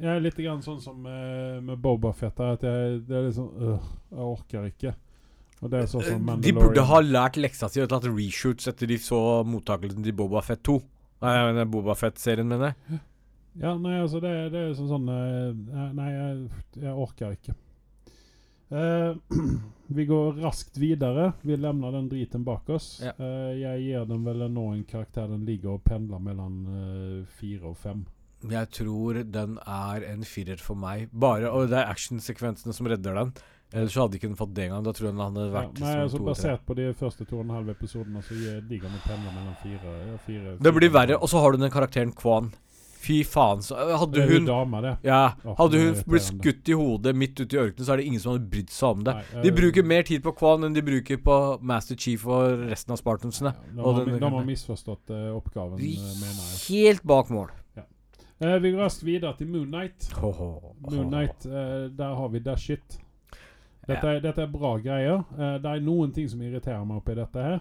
[0.00, 3.50] Jeg er litt grann sånn som med, med Boba Fett at jeg Det er sånn
[3.58, 4.94] øh, Jeg orker ikke.
[5.60, 8.88] Og det er sånn som De burde ha lært leksa si og tatt reshoots etter
[8.88, 10.78] de så mottakelsen til Boba Fett 2.
[11.20, 13.00] Nei, jeg mener Boba Fett-serien, mener jeg.
[13.60, 17.56] Ja, nei, altså det, det er sånn sånn eh, Nei, jeg, jeg orker ikke.
[18.70, 19.14] Eh,
[19.98, 21.32] vi går raskt videre.
[21.42, 23.00] Vi lemner den driten bak oss.
[23.04, 23.12] Ja.
[23.18, 27.72] Eh, jeg gir den vel nå en karakter den ligger og pendler mellom eh, fire
[27.72, 28.04] og fem.
[28.48, 31.10] Jeg tror den er en firer for meg.
[31.12, 33.34] Bare, Og det er actionsekvensene som redder den.
[33.70, 34.82] Ellers hadde ikke den fått det engang.
[34.86, 36.22] Da tror jeg den hadde Ja, vært nei, som altså.
[36.30, 39.58] Basert på de første to og en halv episodene, så ligger den og pendler mellom
[39.62, 41.18] fire, ja, fire Det blir fire- verre.
[41.20, 42.48] Og så har du den karakteren Kwan.
[43.00, 44.90] Fy faen, så Det Hadde hun dama, det.
[45.08, 45.20] Ja,
[45.56, 48.34] hadde hun blitt skutt i hodet midt ute i ørkenen, så er det ingen som
[48.34, 49.14] hadde brydd seg om det.
[49.46, 53.00] De bruker mer tid på Kwan enn de bruker på Master Chief og resten av
[53.00, 53.54] Spartansene.
[53.72, 56.60] De, har, misforstått eh, oppgaven, eh, mener jeg.
[56.68, 57.48] Helt bak mål.
[58.40, 60.06] Uh, vi går raskt videre til Moon Knight.
[60.16, 60.70] Ho, ho, ho.
[60.88, 63.00] Moon Knight, uh, der har vi Dash shit.
[63.84, 65.24] Dette, er, dette er bra greier.
[65.36, 67.60] Uh, det er noen ting som irriterer meg oppi dette her.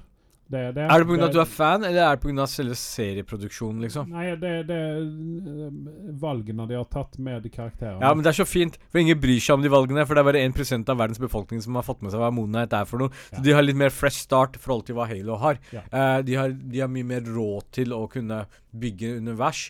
[0.50, 0.86] Det det.
[0.90, 1.26] Er det pga.
[1.28, 2.46] at du er fan, eller er det pga.
[2.50, 4.10] selve serieproduksjonen, liksom?
[4.10, 5.74] Nei, det, er eh,
[6.22, 8.02] valgene de har tatt med karakterene.
[8.02, 10.08] Ja, men det er så fint, for ingen bryr seg om de valgene.
[10.10, 12.50] For det er bare 1% av verdens befolkning som har fått med seg hva Moon
[12.50, 13.14] Knight er for noe.
[13.30, 13.38] Ja.
[13.38, 15.62] Så de har litt mer fresh start i forhold til hva Halo har.
[15.76, 15.86] Ja.
[15.94, 18.44] Uh, de, har de har mye mer råd til å kunne
[18.74, 19.68] bygge univers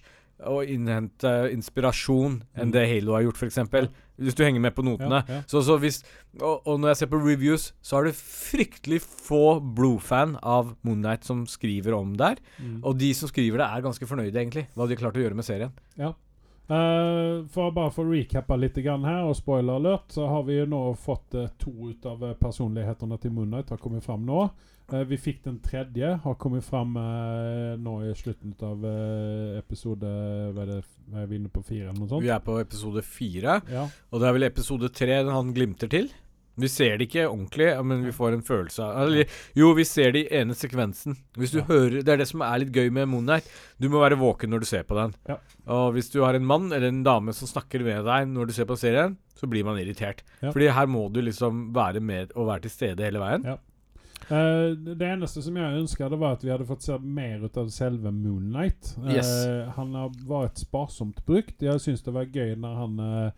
[0.48, 2.72] og innhente inspirasjon enn Mm.
[2.72, 3.90] det Halo har gjort, f.eks.
[4.20, 5.24] Hvis du henger med på notene.
[5.28, 5.42] Ja, ja.
[5.48, 6.04] Så, så hvis,
[6.42, 11.00] og, og når jeg ser på reviews, så er det fryktelig få Blue-fan av Moon
[11.00, 12.40] Knight som skriver om der.
[12.60, 12.82] Mm.
[12.84, 14.68] Og de som skriver det, er ganske fornøyde, egentlig.
[14.76, 15.72] Hva de har klart å gjøre med serien.
[16.70, 20.60] Eh, for bare for å recappe litt grann her, og spoiler alert, så har vi
[20.60, 24.28] jo nå fått uh, to ut av eh, personlighetene til Moon Knight har kommet fram
[24.28, 24.44] nå.
[24.92, 30.10] Eh, vi fikk den tredje, har kommet fram eh, nå i slutten av eh, episode
[30.56, 30.80] Hva er det,
[31.14, 32.26] er vi inne på fire eller noe sånt?
[32.26, 33.60] Vi er på episode fire.
[33.70, 33.86] Ja.
[34.10, 36.10] Og det er vel episode tre han glimter til.
[36.60, 40.12] Vi ser det ikke ordentlig, men vi får en følelse av Eller jo, vi ser
[40.12, 41.16] det i ene sekvensen.
[41.40, 41.68] Hvis du Ja.
[41.70, 43.48] hører Det er det som er litt gøy med Moon Knight.
[43.80, 45.14] Du må være våken når du ser på den.
[45.30, 45.38] Ja.
[45.72, 48.54] Og hvis du har en mann eller en dame som snakker med deg når du
[48.58, 50.26] ser på serien, så blir man irritert.
[50.42, 50.52] Ja.
[50.52, 53.46] Fordi her må du liksom være med og være til stede hele veien.
[53.46, 53.58] Ja.
[54.30, 57.70] Eh, det eneste som jeg ønska, var at vi hadde fått se mer ut av
[57.74, 58.96] selve Moonlight.
[59.04, 59.32] Eh, Yes.
[59.76, 61.62] han har vært sparsomt brukt.
[61.62, 63.32] Jeg syns det var gøy når han eh,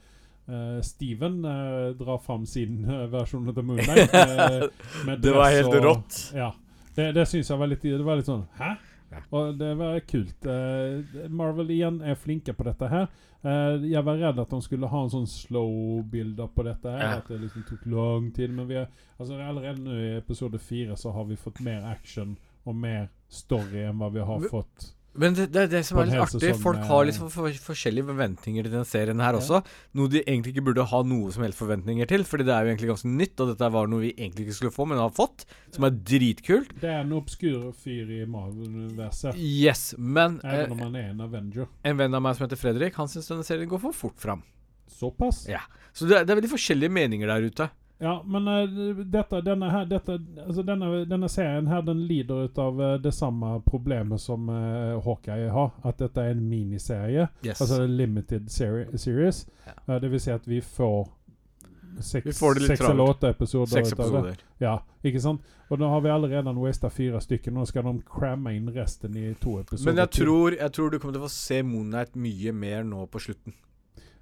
[0.51, 4.13] eh, Steven eh, drar fram sin eh, versjon av Moon Knight.
[4.13, 6.21] eh, Det var helt rått.
[6.35, 6.51] Ja.
[6.95, 8.73] Det, det syns jeg var litt Det var litt sånn Hæ?
[9.11, 9.51] Ja.
[9.59, 10.45] Det var kult.
[10.45, 13.09] Eh, Marvel igjen er flinke på dette her.
[13.41, 17.03] Eh, jeg var redd at de skulle ha en sånn slow build-up på dette her.
[17.03, 17.17] Ja.
[17.19, 18.53] At det liksom tok lang tid.
[18.55, 18.87] Men vi er,
[19.17, 23.87] altså allerede nå i episode fire så har vi fått mer action og mer story
[23.87, 24.91] enn hva vi har fått.
[25.13, 26.53] Men det, det er det som er litt artig.
[26.55, 29.39] Folk har liksom for, forskjellige forventninger til denne serien her Ja.
[29.41, 29.59] også.
[29.99, 32.23] Noe de egentlig ikke burde ha noe som helst forventninger til.
[32.23, 34.71] Fordi det er jo egentlig ganske nytt, og dette var noe vi egentlig ikke skulle
[34.71, 35.43] få, men har fått.
[35.75, 36.71] Som er dritkult.
[36.79, 39.35] Det er en obskur fyr i Marvel-universet.
[39.35, 41.67] Yes, men Even eh, om han er en Avenger.
[41.83, 44.43] en venn av meg som heter Fredrik, han syns denne serien går for fort fram.
[44.91, 45.43] Såpass?
[45.49, 45.59] Ja.
[45.93, 47.69] Så det, det er veldig forskjellige meninger der ute.
[48.01, 52.57] Ja, men uh, dette, denne, her, dette, altså denne, denne serien her den lider ut
[52.57, 55.69] av uh, det samme problemet som uh, Hawkeye har.
[55.85, 57.27] At dette er en miniserie.
[57.45, 57.61] Yes.
[57.61, 59.45] Altså limited seri series.
[59.67, 59.99] Ja.
[59.99, 61.11] Det vil si at vi får
[61.99, 63.71] seks, Vi får seks eller åtte episoder.
[63.71, 64.37] Seks episoder.
[64.57, 65.45] Ja, ikke sant?
[65.69, 67.53] Og nå har vi allerede wasta fire stykker.
[67.53, 69.91] Nå skal de cramme inn resten i to episoder.
[69.91, 73.05] Men jeg tror, jeg tror du kommer til å få se Moonlight mye mer nå
[73.13, 73.53] på slutten.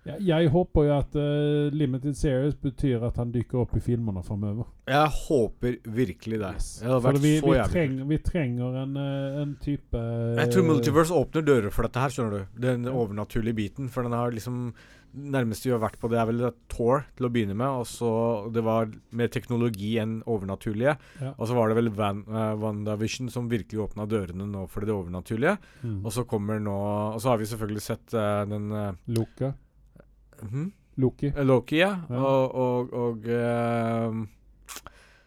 [0.08, 4.24] Ja, jeg håper jo at uh, limited series betyr at han dykker opp i filmene
[4.26, 4.70] framover.
[4.90, 6.54] Jeg håper virkelig det.
[6.56, 6.70] Yes.
[6.82, 10.06] Det hadde vært vi, så vi, jævlig treng, vi trenger en, eh, en type
[10.40, 12.64] Jeg tror Multiverse åpner dører for dette her, skjønner du.
[12.64, 13.92] Den overnaturlige biten.
[13.92, 14.72] For den har liksom
[15.10, 17.82] Nærmeste vi har vært på, det er vel Tor til å begynne med.
[17.82, 18.12] Og så
[18.54, 20.96] Det var mer teknologi enn overnaturlige.
[21.22, 21.34] Ja.
[21.36, 24.94] Og så var det vel Van, uh, WandaVision som virkelig åpna dørene nå for det
[24.94, 25.58] overnaturlige.
[25.82, 26.04] Mm.
[26.04, 26.78] Og så kommer nå
[27.16, 29.54] Og så har vi selvfølgelig sett uh, den uh, Loka.
[30.42, 31.32] Mhm, Loki.
[31.36, 31.94] eh, Loki, ja.
[32.10, 32.20] Ja.
[32.20, 34.20] Og, og, og eh,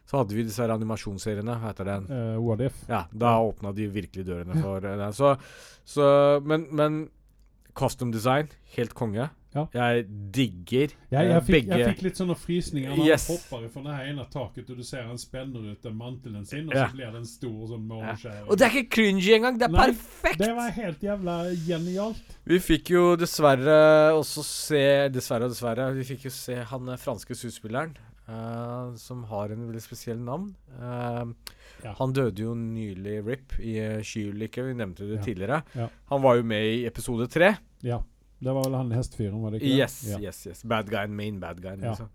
[0.07, 1.55] så hadde vi disse animasjonsseriene.
[1.63, 2.09] Heter den?
[2.11, 2.83] Uh, what if?
[2.89, 5.01] Ja, da åpna de virkelig dørene for den.
[5.17, 5.37] Så,
[5.89, 6.99] så Men, men
[7.75, 9.31] custom design, helt konge.
[9.55, 9.66] Ja.
[9.74, 13.26] Jeg digger Jeg, jeg, eh, fikk, begge jeg fikk litt sånne frysninger når Yes.
[13.28, 16.68] han hopper fra det ene taket, og du ser han spenner ut den mantelen sin,
[16.68, 16.86] og Ja.
[16.88, 18.48] så blir det en stor sånn måneskjæring.
[18.48, 19.59] Og det er ikke cringy engang!
[19.59, 20.38] Det er Nei, perfekt!
[20.38, 21.36] Det var helt jævla
[21.66, 22.38] genialt.
[22.46, 25.92] Vi fikk jo dessverre også se Dessverre og dessverre.
[25.94, 27.92] Vi fikk jo se han franske skuespilleren
[28.28, 30.55] uh, som har en veldig spesiell navn.
[30.80, 31.32] Uh,
[31.82, 31.94] Ja.
[31.98, 34.62] Han døde jo nylig, RIP, i uh, skiulykke.
[34.68, 35.22] Vi nevnte det Ja.
[35.24, 35.62] tidligere.
[35.74, 35.88] Ja.
[36.12, 37.57] Han var jo med i episode tre.
[37.82, 37.98] Ja.
[38.43, 39.76] Det var vel han hestfyren, var det ikke?
[39.78, 40.18] Yes, Ja.
[40.20, 40.62] yes, yes.
[40.66, 41.82] Bad guyen, main bad guyen.
[41.82, 41.93] Ja.
[41.95, 42.09] Liksom.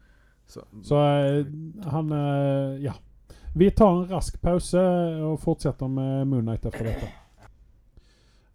[0.47, 1.45] Så, Så uh,
[1.91, 2.93] han uh, Ja.
[3.57, 4.81] Vi tar en rask pause
[5.25, 7.07] og fortsetter med Moonnight etter dette.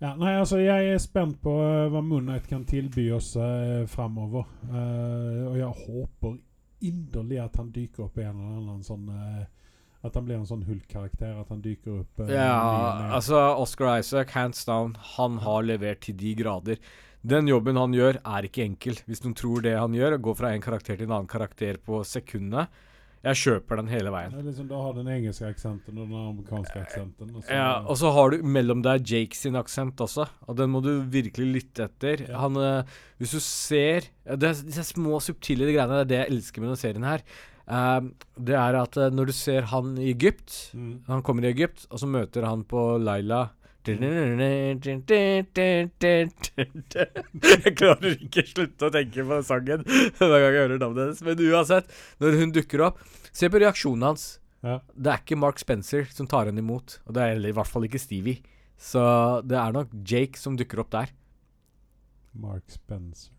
[0.03, 4.47] Ja, nei, altså Jeg er spent på uh, hva Moonnight kan tilby oss uh, framover.
[4.69, 6.37] Uh, og jeg håper
[6.83, 9.43] inderlig at han dyker opp i en eller annen sånn uh,
[10.03, 11.37] At han blir en sånn Hulk-karakter.
[11.39, 16.17] At han dyker opp eh, ja, altså Oscar Isaac, hands down, han har levert til
[16.19, 16.81] de grader.
[17.23, 18.97] Den jobben han gjør, er ikke enkel.
[19.07, 21.79] Hvis noen tror det han gjør, går gå fra en karakter til en annen karakter
[21.79, 22.67] på sekundene
[23.23, 24.35] Jeg kjøper den hele veien.
[24.35, 27.31] Er liksom, Da har den engelske aksenten og den amerikanske aksenten.
[27.37, 30.75] Og så, Ja, og så har du mellom deg Jake sin aksent også, og den
[30.75, 32.27] må du virkelig lytte etter.
[32.27, 32.43] Ja.
[32.43, 32.83] Han, eh,
[33.23, 36.73] hvis du ser ja, det Disse små, subtile greiene, det er det jeg elsker med
[36.73, 37.23] denne serien her.
[37.71, 38.01] Eh,
[38.51, 41.05] det er at eh, når du ser han i Egypt mm.
[41.07, 43.53] Han kommer i Egypt, og så møter han på Laila
[43.83, 43.99] Jeg
[47.81, 49.83] klarer ikke slutte å tenke på den sangen
[50.21, 51.23] hver gang jeg hører navnet hennes.
[51.27, 51.91] Men uansett,
[52.23, 53.03] når hun dukker opp
[53.33, 54.25] Se på reaksjonen hans.
[54.63, 54.77] Ja.
[54.93, 57.87] Det er ikke Mark Spencer som tar henne imot, og det er i hvert fall
[57.89, 58.45] ikke Stevie.
[58.77, 59.01] Så
[59.49, 61.09] det er nok Jake som dukker opp der.
[62.39, 63.33] Mark Spencer.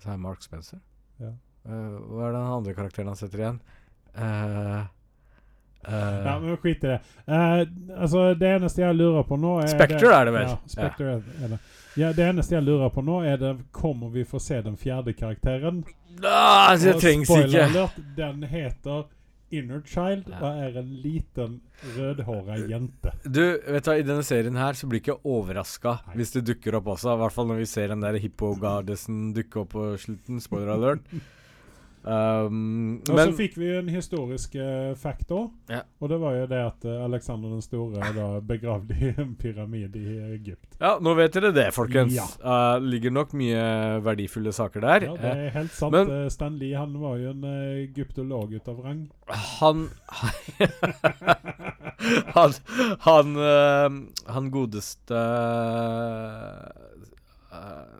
[0.00, 0.78] Så er Mark Spencer.
[1.20, 1.34] Ja.
[1.66, 3.58] Uh, hva er den andre karakteren han setter igjen?
[4.16, 4.84] Eh,
[5.88, 7.00] eh, Ja, men skit i det.
[7.26, 7.62] Uh,
[8.00, 10.48] altså, det eneste jeg lurer på nå er Spectre er det vel?
[10.52, 11.60] Ja, Spectre er, er det.
[11.96, 15.14] Ja, det eneste jeg lurer på nå, er det Kommer vi få se den fjerde
[15.16, 15.84] karakteren?
[16.24, 17.66] ah, det trengs ikke.
[17.68, 19.04] Alert, den heter
[19.54, 20.40] Inner Child Ja.
[20.42, 21.60] og er en liten
[21.96, 23.12] rødhåra jente.
[23.22, 26.42] Du, vet du hva, I denne serien her så blir jeg ikke overraska hvis det
[26.48, 27.14] dukker opp også.
[27.14, 30.42] I hvert fall når vi ser den der hippo-gardesen dukke opp på slutten.
[30.42, 31.06] Spoiler alert.
[32.06, 35.48] Um, Og så fikk vi jo en historisk uh, fact òg.
[35.72, 35.80] Ja.
[35.98, 39.98] Og det var jo det at uh, Alexander den store da begravde i en pyramide
[39.98, 40.76] i Egypt.
[40.78, 42.14] ja, nå vet dere det, folkens.
[42.14, 42.26] Ja.
[42.38, 43.64] Uh, ligger nok mye
[44.06, 45.08] verdifulle saker der.
[45.08, 45.92] Ja, det er helt sant.
[45.96, 49.02] men- Stan Lee han var jo en uh, egyptolog ut av rang.
[49.58, 49.88] Han
[52.36, 52.52] Han,
[53.00, 53.36] han,
[54.30, 55.16] han godeste
[57.50, 57.94] eh,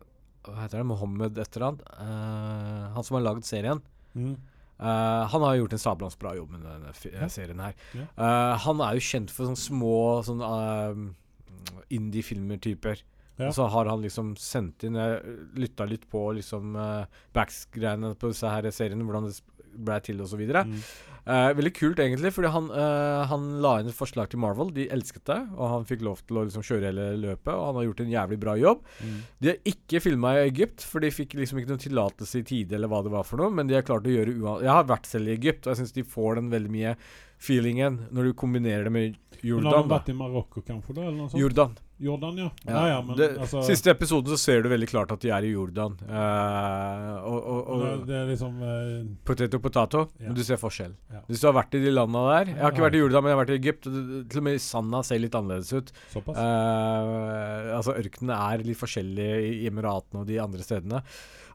[0.47, 0.87] Hva heter det?
[0.87, 1.83] Mohammed et eller annet?
[1.99, 3.81] Uh, han som har lagd serien.
[4.17, 4.37] Mm.
[4.77, 7.29] Uh, han har gjort en sablans bra jobb med denne Ja.
[7.33, 7.77] serien her.
[7.97, 8.09] Ja.
[8.19, 9.95] Uh, han er jo kjent for sånne små
[10.27, 13.03] sånn uh, indie-filmer-typer.
[13.37, 13.51] Ja.
[13.51, 15.21] Og så har han liksom sendt inn Jeg
[15.61, 17.05] lytta litt på liksom uh,
[17.37, 19.37] backs-greiene på disse her seriene, hvordan det
[19.77, 20.65] ble til videre.
[20.65, 20.81] Mm.
[21.27, 24.69] Eh, veldig kult, egentlig, fordi han, uh, han la inn et forslag til Marvel.
[24.77, 27.81] De elsket det, og han fikk lov til å liksom kjøre hele løpet, og han
[27.81, 28.85] har gjort en jævlig bra jobb.
[29.03, 29.17] Mm.
[29.43, 32.79] De har ikke filma i Egypt, for de fikk liksom ikke noen tillatelse i tide,
[32.79, 34.61] eller hva det var for noe, men de har klart å gjøre ua...
[34.63, 36.95] Jeg har vært selv i Egypt, og jeg syns de får den veldig mye
[37.43, 40.95] feelingen når du kombinerer det med Men har du vært i Marokko, kanskje?
[40.97, 41.41] da, eller noe sånt?
[41.43, 41.75] Jordan.
[41.99, 42.51] Jordan, ja.
[42.65, 45.31] Ja, Ja, ja, men det, altså Siste episoden så ser du veldig klart at de
[45.33, 45.97] er i Jordan.
[46.03, 50.29] Uh, og, og, og det, er liksom eh, potato potato, Ja.
[50.29, 50.97] men du ser forskjell.
[51.13, 51.16] Ja.
[51.27, 53.33] Hvis du har vært i de landa der Jeg har ikke vært i Jordan, men
[53.33, 53.89] jeg har vært i Egypt.
[54.31, 55.91] Til og med sanda ser litt annerledes ut.
[56.13, 56.37] såpass.
[56.45, 61.03] Eh, altså Ørkenene er litt forskjellige i Emiratene og de andre stedene.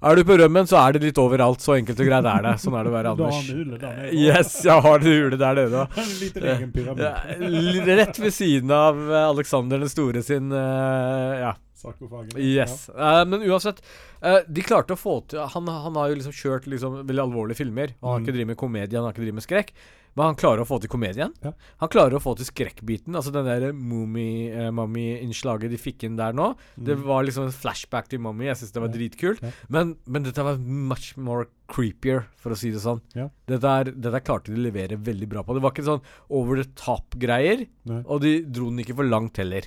[0.02, 1.62] Er du på rømmen, så er det litt overalt.
[1.62, 2.56] Så enkelt og greit er det.
[2.64, 3.42] Sånn er det å være Anders.
[3.46, 4.14] Du har en hule der nede.
[4.18, 5.88] Yes, jeg har det hjulet der nede.
[6.02, 7.96] En liten egen pyramide.
[8.02, 11.54] Rett ved siden av Aleksander Alexander den store sin uh, Ja.
[11.82, 12.38] Sarkofagen.
[12.38, 12.90] Yes.
[12.90, 13.82] Eh, men uansett,
[14.24, 17.58] uh, de klarte å få til han, han har jo liksom kjørt liksom veldig alvorlige
[17.64, 17.96] filmer.
[18.02, 18.26] Han har Mm.
[18.28, 19.74] ikke drevet med komedie, han har ikke drevet med skrekk.
[20.14, 21.32] Men han klarer å få til komedien.
[21.42, 21.54] Ja.
[21.80, 23.16] Han klarer å få til skrekkbiten.
[23.16, 26.50] Altså den der Mummy-innslaget de fikk inn der nå.
[26.76, 26.84] Mm.
[26.90, 28.44] Det var liksom en flashback til Mummy.
[28.50, 28.98] Jeg syns det var Ja.
[28.98, 29.40] dritkult.
[29.42, 29.52] Ja.
[29.70, 33.00] Men, men dette var much more creepier, for å si det sånn.
[33.16, 33.30] Ja.
[33.48, 35.54] Dette, er, dette klarte de å levere veldig bra på.
[35.56, 37.68] Det var ikke sånn over the top-greier.
[38.06, 39.62] Og de dro den ikke for langt heller.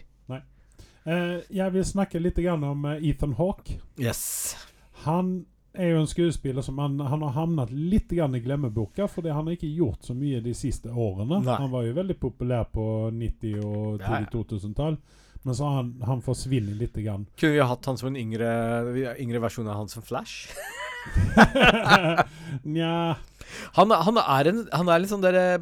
[1.04, 3.76] Eh, jeg vil snakke litt grann om eh, Ethan Hawke.
[4.00, 4.54] Yes.
[5.04, 5.42] Han
[5.74, 9.48] er jo en skuespiller som han, han har havnet litt grann i glemmeboka, fordi han
[9.48, 11.42] har ikke gjort så mye de siste årene.
[11.42, 11.58] Nei.
[11.60, 14.96] Han var jo veldig populær på 90- og tidlig 2000-tall,
[15.44, 16.94] men så har han, han forsvinner litt.
[16.94, 17.26] Grann.
[17.36, 18.48] Kunne vi ha hatt han som en yngre,
[19.20, 20.54] yngre versjon av han som Flash?
[22.64, 23.18] Nja
[23.76, 25.58] Han, han er en Han er litt sånn derre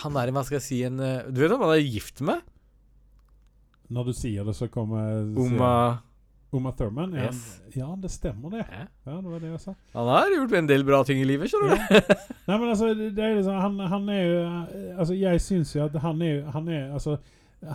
[0.00, 2.22] Han er en, hva skal jeg si, en eh, Du vet hvem han er gift
[2.24, 2.40] med?
[3.90, 5.72] Når du sier det, så kommer Uma
[6.52, 7.12] Uma Thurman?
[7.14, 7.60] Ja, Yes.
[7.74, 8.64] Ja, det stemmer det.
[8.70, 8.84] Ja.
[9.06, 9.74] Ja, det var det jeg sa.
[9.94, 11.94] Han har gjort en del bra ting i livet, skjønner du.
[11.94, 12.16] Ja.
[12.48, 14.36] Nei, men altså, det er liksom Han, han er jo
[15.00, 17.16] Altså, jeg syns jo at han er Han er Altså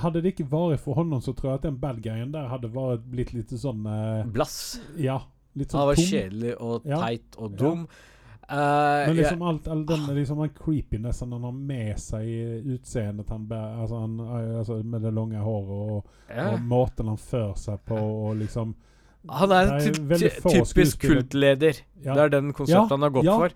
[0.02, 2.70] hadde det ikke vært for honom, så tror jeg at den bad guyen der hadde
[2.72, 4.78] vært blitt litt sånn eh, Blass.
[4.96, 5.18] Ja.
[5.58, 6.06] Litt Han sånn var tom.
[6.12, 7.00] kjedelig og Ja.
[7.02, 7.82] teit og dum.
[7.90, 8.11] Eh,
[8.52, 12.40] Men liksom alt, all den liksom creepinessen han har med seg i
[12.76, 16.50] utseendet han bærer, altså, han, eh, altså med det lange håret og, ja.
[16.52, 18.74] og måten han fører seg på og liksom
[19.30, 21.78] Han er en ty ty typisk kultleder.
[22.02, 22.16] Ja.
[22.18, 23.54] Det er den konseptet Ja, han har gått for.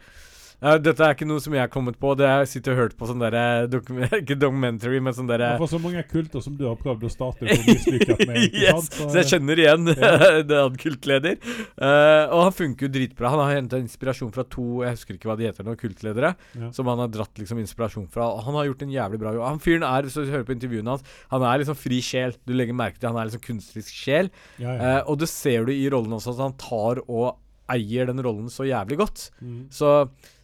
[0.64, 2.14] Eh, dette er ikke noe som jeg har kommet på.
[2.18, 5.56] Det er jeg sitter og hørt på sånn derre dokum Ikke documentary, men sånn derre
[5.62, 8.42] For så mange kulter som du har prøvd å starte og mislykket med.
[8.66, 10.14] Yes, så, så jeg kjenner igjen Ja.
[10.66, 11.38] han kultleder.
[11.76, 13.34] Uh, og han funker jo dritbra.
[13.34, 16.34] Han har henta inspirasjon fra to Jeg husker ikke hva de heter nå, kultledere.
[16.56, 16.72] Ja.
[16.76, 18.30] Som han har dratt liksom inspirasjon fra.
[18.34, 19.48] Og han har gjort en jævlig bra jobb.
[19.50, 22.38] Han fyren er, hvis du hører på intervjuene hans, han er liksom fri sjel.
[22.48, 24.32] Du legger merke til han er liksom kunstnerisk sjel.
[24.62, 24.76] Ja.
[24.76, 27.34] Eh, og det ser du i rollen også, at han tar og
[27.72, 29.30] eier den rollen så jævlig godt.
[29.42, 29.64] Mm.
[29.74, 29.94] Så,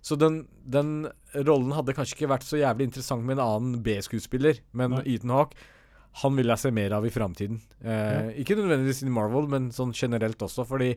[0.02, 1.08] så den, den
[1.48, 5.04] rollen hadde kanskje ikke vært så jævlig interessant med en annen B-skuespiller, men Nei.
[5.16, 5.70] Ethan Hawke
[6.22, 7.62] han vil jeg se mer av i framtiden.
[7.80, 10.90] Eh, Ikke nødvendigvis i Marvel, men sånn generelt også, fordi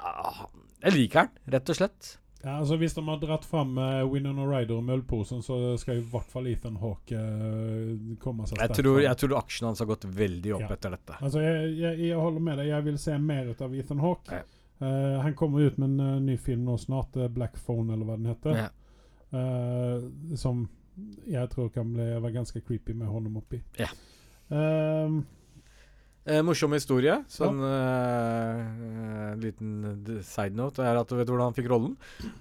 [0.00, 0.48] ah,
[0.82, 2.16] Jeg liker han, rett og slett.
[2.42, 6.06] Ja, altså Hvis de har dratt fram uh, Winona Ryder og møllposen, så skal i
[6.10, 9.90] hvert fall Ethan Hawke uh, komme seg Jeg sterkt tror, jeg tror aksjene hans har
[9.92, 10.72] gått veldig opp Ja.
[10.74, 11.20] etter dette.
[11.22, 12.72] Altså, jeg, jeg, jeg holder med deg.
[12.72, 14.40] Jeg vil se mer ut av Ethan Hawke.
[14.42, 14.58] Ja.
[14.82, 18.08] Eh, han kommer ut med en uh, ny film nå snart, uh, 'Black Phone', eller
[18.08, 18.56] hva den heter.
[18.64, 18.70] Ja.
[19.32, 20.02] Eh,
[20.36, 20.66] som
[21.24, 23.62] jeg tror kan bli være ganske creepy med hånden oppi.
[23.78, 23.88] Ja.
[24.52, 25.22] Ehm,
[26.22, 27.16] Eh, morsom historie.
[27.26, 29.32] Sånn ja.
[29.34, 31.96] liten side note er at du vet hvordan han fikk rollen.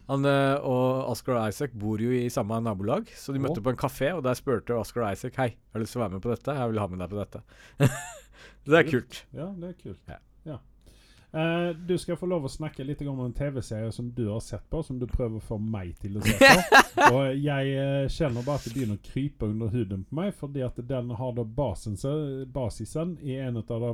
[0.06, 3.64] Han og Oscar Isaac bor jo i samme nabolag, så de møtte Å.
[3.66, 6.14] på en kafé, og der spurte Oscar Isaac Hei, har du lyst til å være
[6.14, 6.60] med på dette.
[6.60, 7.42] Jeg vil ha med deg på dette.
[8.70, 9.24] det er kult.
[9.34, 10.04] ja, det er kult.
[10.14, 10.22] Ja.
[10.46, 10.60] Ja.
[11.34, 14.66] Eh, du skal få lov å snakke litt om en TV-serie som du har sett
[14.70, 16.80] på, som du prøver å få meg til å se på.
[17.16, 20.66] Og jeg uh, kjenner bare at det begynner å krype under huden på meg, fordi
[20.66, 21.96] at den har da basen,
[22.52, 23.94] basisen i en av de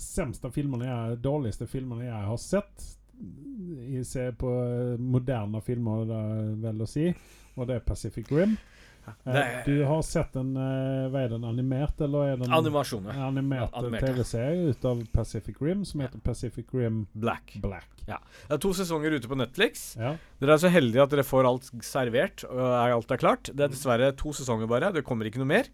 [0.00, 2.88] sämsta filmene jeg, dårligste filmene jeg har sett.
[3.20, 7.10] I, se på eh, moderne filmer, det er vel å si.
[7.58, 8.56] Og det er Pacific Rim.
[9.26, 11.44] Eh, er- du har sett en eh, Hva er den?
[11.44, 16.20] Animert, eller er den Animasjon, Ja, animert, animert TV-serie ut av Pacific Rim som heter
[16.24, 17.56] Pacific Rim Black.
[17.62, 17.86] Black.
[18.08, 18.18] Ja.
[18.48, 19.96] Det er to sesonger ute på Netflix.
[19.96, 20.16] Ja.
[20.40, 23.50] Dere er så heldige at dere får alt servert, og alt er klart.
[23.54, 24.90] Det er dessverre to sesonger bare.
[24.92, 25.68] Det kommer ikke noe mer.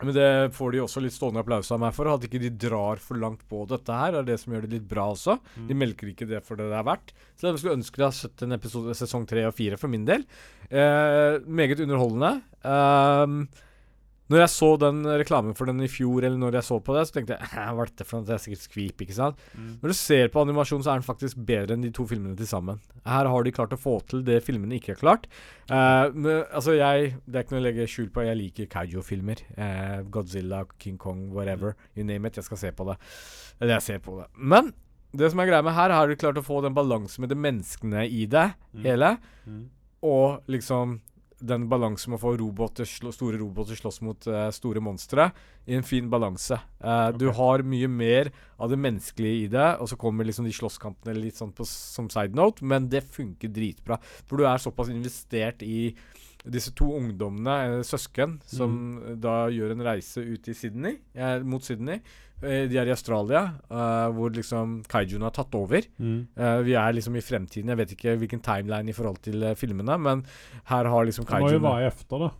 [0.00, 2.08] Men det får de også litt stående applaus av meg for.
[2.08, 4.86] At ikke de drar for langt på dette her, er det som gjør det litt
[4.90, 5.36] bra også.
[5.68, 7.12] De melker ikke det for det det er verdt.
[7.36, 10.06] Så jeg skulle ønske de hadde sett en episode sesong tre og fire for min
[10.08, 10.24] del.
[10.70, 12.32] Eh, meget underholdende.
[12.64, 13.42] Ehm,
[14.30, 17.02] når jeg så den reklamen for den i fjor, eller når jeg så på det,
[17.08, 18.28] så tenkte jeg «Hæ, hva er dette for noe?
[18.28, 19.40] Det er sikkert skvip, ikke sant?
[19.82, 22.46] Når du ser på animasjon, så er den faktisk bedre enn de to filmene til
[22.50, 22.78] sammen.
[23.08, 25.26] Her har de klart å få til det filmene ikke har klart.
[25.66, 28.22] Uh, men, altså, jeg Det er ikke noe å legge skjul på.
[28.26, 29.42] Jeg liker Kaiju-filmer.
[29.58, 31.74] Uh, Godzilla, King Kong, whatever.
[31.96, 32.38] You name it.
[32.38, 33.00] Jeg skal se på det.
[33.58, 34.30] Eller jeg ser på det.
[34.36, 34.70] Men
[35.16, 37.38] det som er greia med her, har de klart å få den balansen med det
[37.40, 38.52] menneskene i det
[38.84, 39.16] hele,
[40.06, 41.00] og liksom
[41.40, 45.30] den balansen med å få roboter, store roboter slåss mot uh, store monstre,
[45.70, 46.56] i en fin balanse.
[46.80, 50.54] Eh, Du har mye mer av det menneskelige i det, og så kommer liksom de
[50.56, 54.00] slåsskampene litt sånn på, som side note, men det funker dritbra.
[54.26, 55.92] For du er såpass investert i
[56.40, 59.20] disse to ungdommene, eh, søsken, som mm.
[59.22, 60.98] da gjør en reise ut i Sydney,
[61.44, 62.02] mot Sydney.
[62.40, 65.84] Eh, de er i Australia, uh, hvor liksom kaijuen har tatt over.
[66.00, 66.20] Mm.
[66.38, 67.72] Uh, vi er liksom i fremtiden.
[67.72, 70.24] Jeg vet ikke hvilken timeline i forhold til uh, filmene, men
[70.72, 72.30] her har liksom Det må jo kaijuen være efter, da.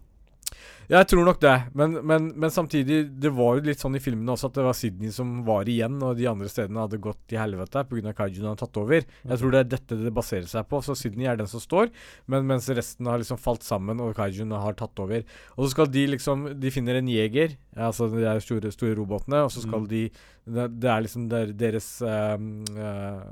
[0.91, 4.32] Jeg tror nok det, men, men, men samtidig Det var jo litt sånn i filmene
[4.34, 7.38] også at det var Sydney som var igjen, og de andre stedene hadde gått til
[7.38, 8.11] helvete pga.
[8.18, 9.05] kaijuen har tatt over.
[9.07, 10.80] Jeg tror det er dette det baserer seg på.
[10.82, 11.93] Så Sydney er den som står,
[12.26, 15.22] men mens resten har liksom falt sammen, og kaijuen har tatt over.
[15.57, 19.45] Og så skal de liksom De finner en jeger, altså de er store, store robotene,
[19.47, 19.88] og så skal Mm.
[19.95, 20.03] de
[20.51, 23.22] det, er liksom der, deres um, uh,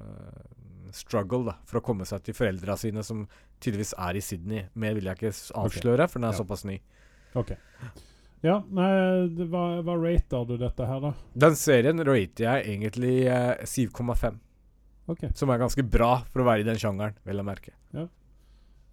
[0.95, 3.27] struggle da for å komme seg til foreldra sine, som
[3.61, 4.69] tydeligvis er i Sydney.
[4.79, 6.39] Mer vil jeg ikke avsløre, for den er Ja.
[6.45, 6.79] såpass ny.
[7.39, 7.55] Ok.
[8.45, 8.91] Ja, nei,
[9.35, 11.15] det, hva, hva rater du dette her, da?
[11.47, 14.39] Den serien rater jeg egentlig eh, 7,5.
[15.11, 15.25] Ok.
[15.39, 17.75] Som er ganske bra for å være i den sjangeren, vel å merke.
[17.95, 18.11] Den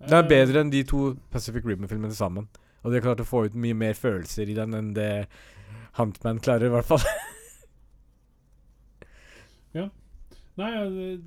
[0.10, 2.48] Det er bedre enn de to Pacific Rim-filmene sammen.
[2.84, 5.28] Og de har klart å få ut mye mer følelser i den enn det
[5.98, 7.06] Huntman klarer, i hvert fall.
[10.56, 10.72] Nei,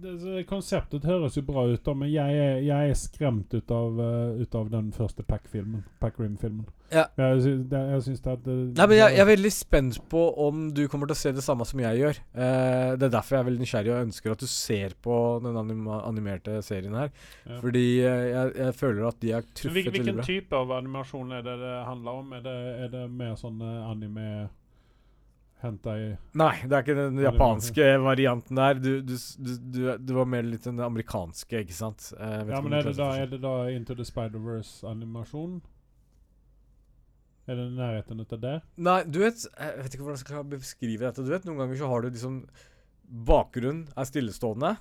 [0.01, 3.73] det, det, konseptet høres jo bra ut, da, men jeg er, jeg er skremt ut
[3.77, 5.83] av, uh, ut av den første Pack-filmen.
[6.01, 6.65] Pack-Rim-filmen.
[6.89, 7.05] Ja.
[7.21, 9.99] Jeg, sy- det, jeg syns det at det, Nei, men jeg, jeg er veldig spent
[10.09, 12.21] på om du kommer til å se det samme som jeg gjør.
[12.33, 15.61] Uh, det er derfor jeg er veldig nysgjerrig og ønsker at du ser på den
[15.61, 17.13] anima animerte serien her.
[17.45, 17.59] Ja.
[17.61, 20.07] Fordi uh, jeg, jeg føler at de har truffet veldig bra.
[20.07, 22.33] hvilken type av animasjon er det det handler om?
[22.39, 22.57] Er det,
[22.87, 24.27] er det mer sånn eh, anime
[25.59, 28.79] Hentai Nei, det er ikke den japanske varianten der.
[28.79, 32.13] Du, du, du, du, var mer litt den amerikanske, ikke sant?
[32.15, 35.59] Eh, Ja, men er det, da, er det da Into the Spider-Verse-animasjon?
[37.49, 38.57] Er det nærheten av det?
[38.77, 41.25] Nei, du vet Jeg vet ikke hvordan jeg skal beskrive dette.
[41.25, 42.43] Du vet, Noen ganger så har du liksom
[43.09, 44.75] Bakgrunnen er stillestående,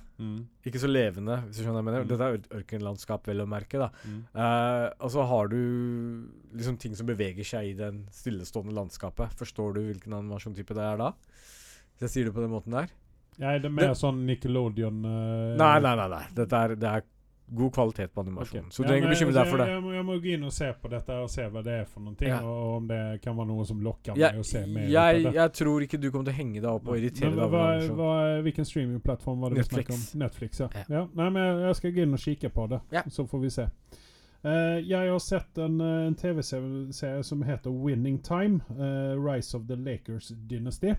[0.68, 2.02] ikke så levende, hvis du skjønner hva jeg mener.
[2.04, 2.08] Mm.
[2.10, 3.78] Dette er ør- ørkenlandskap, vel å merke.
[3.80, 4.18] da Mm.
[4.34, 9.32] Eh, og så har du liksom ting som beveger seg i den stillestående landskapet.
[9.38, 11.12] Forstår du hvilken animasjontype det er da?
[11.96, 12.88] Hvis jeg sier det på den måten der?
[13.38, 16.08] Ja, er det mer Det- sånn Nickelodeon uh, Nei, nei, nei.
[16.08, 16.24] nei.
[16.34, 17.02] Dette er, det er
[17.50, 18.66] god kvalitet på animasjonen.
[18.66, 18.74] Okay.
[18.74, 19.68] Så du Ja, trenger ikke bekymre deg for det.
[19.68, 21.84] Jeg, må, jeg må gå inn og se på dette og se hva det er
[21.84, 22.40] for noen ting, Ja.
[22.42, 25.52] og om det kan være noe som lokker meg meg å se mer jeg, jeg
[25.52, 27.64] tror ikke du kommer til å henge deg opp og irritere Men deg hva,
[28.00, 30.04] hva, hvilken streamingplattform var det vi snakket om?
[30.24, 30.68] Netflix, ja.
[30.74, 30.84] Ja.
[30.98, 31.06] ja.
[31.14, 33.02] Nei, men jeg, skal gå inn og kikke på det, Ja.
[33.08, 33.68] så får vi se.
[34.44, 38.60] Uh, jeg har sett en, eh, en TV-serie som heter Winning Time.
[38.70, 40.94] Uh, Rise of the Lakers Dynasty.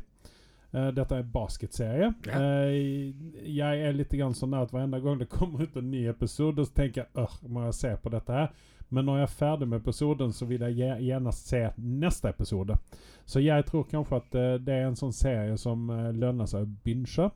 [0.72, 2.14] Eh, dette er en basketserie.
[2.26, 2.42] Ja.
[2.42, 3.14] Eh,
[3.50, 6.76] jeg er litt grann sånn at hver gang det kommer ut en ny episode, så
[6.76, 8.52] tenker jeg øh, må jeg se på dette her?
[8.90, 12.78] Men når jeg er ferdig med episoden, så vil jeg gjerne se neste episode.
[13.26, 16.72] Så jeg tror kanskje at eh, det er en sånn serie som lønner seg å
[16.86, 17.30] binge.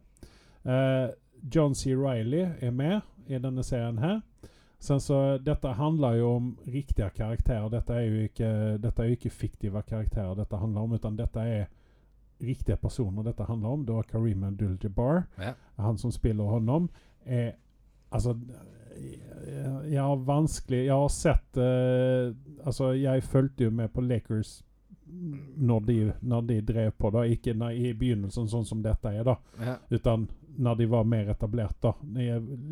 [1.53, 1.91] John C.
[1.91, 4.21] Reilly er med i denne serien her.
[4.79, 7.69] Sen så, dette handler jo om riktige karakterer.
[7.71, 8.49] Dette er jo ikke,
[8.83, 11.69] dette er jo ikke fiktive karakterer dette handler om, utan dette er
[12.43, 13.85] riktige personer dette handler om.
[13.87, 15.53] Det var Kareem Abdul-Jabbar, Ja.
[15.77, 16.89] han som spiller honom,
[18.13, 18.35] Altså
[19.89, 22.33] jeg, har vanskelig Jeg har sett eh,
[22.65, 24.61] Altså, jeg fulgte jo med på Lakers
[25.57, 25.95] når de,
[26.25, 27.21] når de drev på, da.
[27.29, 29.35] Ikke når, i begynnelsen, sånn som dette er, da.
[29.61, 29.75] Ja.
[29.93, 30.23] Utan
[30.57, 31.91] når de var mer etablert, da.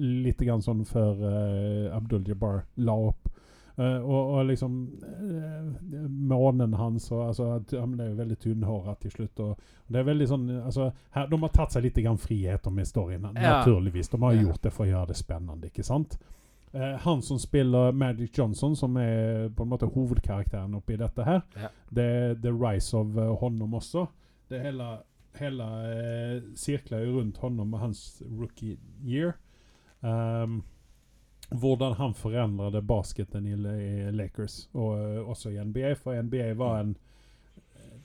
[0.01, 3.29] Litt grann sånn før eh, Abdul Jabbar la opp.
[3.77, 4.73] Eh, og, og liksom
[5.03, 7.45] uh, Månen hans og altså,
[7.79, 9.39] Han ble jo veldig tynnhåra til slutt.
[9.39, 12.71] Og, og det er veldig sånn altså, her, De har tatt seg litt grann friheter
[12.75, 13.61] med storyen, Ja.
[13.61, 14.09] naturligvis.
[14.11, 14.41] De har Ja.
[14.41, 16.17] gjort det for å gjøre det spennende, ikke sant?
[16.73, 21.41] Uh, han som spiller Magic Johnson, som er på en måte hovedkarakteren oppi dette her,
[21.55, 21.69] Ja.
[21.91, 24.07] det er the rise of uh, honom også.
[24.49, 24.97] Det hele,
[25.39, 25.65] hele
[26.55, 29.33] sirkler jo rundt honom og hans rookie year.
[30.03, 30.63] Um,
[31.51, 35.95] hvordan han forandret basketen i, i Lakers, og eh, også i NBA.
[35.99, 36.97] For NBA var en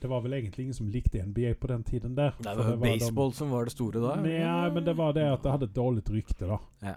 [0.01, 2.35] Det var vel egentlig ingen som likte NBA på den tiden der.
[2.45, 4.15] Nei, det var de- baseball som var det store da?
[4.21, 6.59] Nei, men det var det at det hadde et dårlig rykte, da.
[6.83, 6.97] Ja.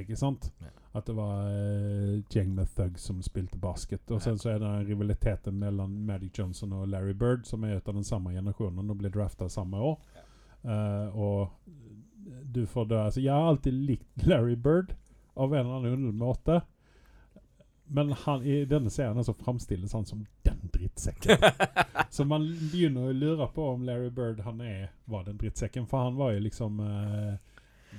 [0.00, 0.52] Ikke sant?
[0.58, 0.72] Ja.
[0.98, 4.10] At det var uh, gjeng med thugs som spilte basket.
[4.10, 7.88] Og sen så er det rivaliteten mellom Magic Johnson og Larry Bird, som er ut
[7.88, 10.00] av den samme generasjonen og ble drafta samme år.
[10.64, 11.50] Uh, og
[12.50, 14.96] du får dø Altså, jeg har alltid likt Larry Bird
[15.34, 16.60] av en eller annen underlig måte.
[17.92, 21.38] Men han, i denne serien så framstilles han som den drittsekken.
[22.10, 25.88] så man begynner å lure på om Larry Bird han er, var den drittsekken.
[25.90, 27.34] For han var jo liksom uh,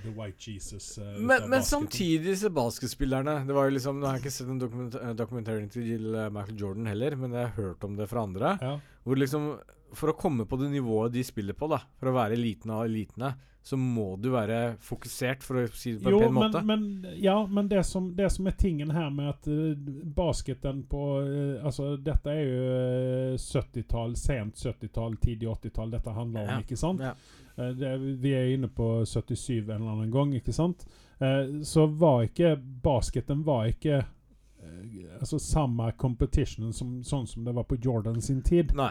[0.05, 0.93] The White Jesus.
[0.97, 4.47] Uh, Men, men samtidig disse basketspillerne Det var jo liksom Nå har jeg ikke sett
[4.53, 8.55] en dokument eh, til Michael Jordan heller, men jeg har hørt om det fra andre.
[8.61, 8.77] ja.
[9.03, 9.51] Hvor liksom
[9.93, 12.85] For å komme på det nivået de spiller på, da for å være eliten av
[12.85, 16.41] elitene, så må du være fokusert, for å si det på en Jo, pen men,
[16.47, 16.61] måte.
[16.65, 16.85] men,
[17.21, 19.75] ja, men det som, det som er tingen her med at eh,
[20.17, 26.41] basketen på eh, Altså, dette er jo eh, 70-tall, sent 70-tall, tidlig 80-tall dette handler
[26.47, 26.57] om, Ja.
[26.65, 27.03] ikke sant?
[27.05, 27.13] Ja.
[27.59, 27.91] Eh, det,
[28.23, 30.87] vi er inne på 77 en eller annen gang, ikke sant?
[31.21, 37.53] Eh, så var ikke Basketen var ikke eh, altså samme competition som, sånn som det
[37.53, 38.73] var på Jordan sin tid.
[38.73, 38.89] Nei.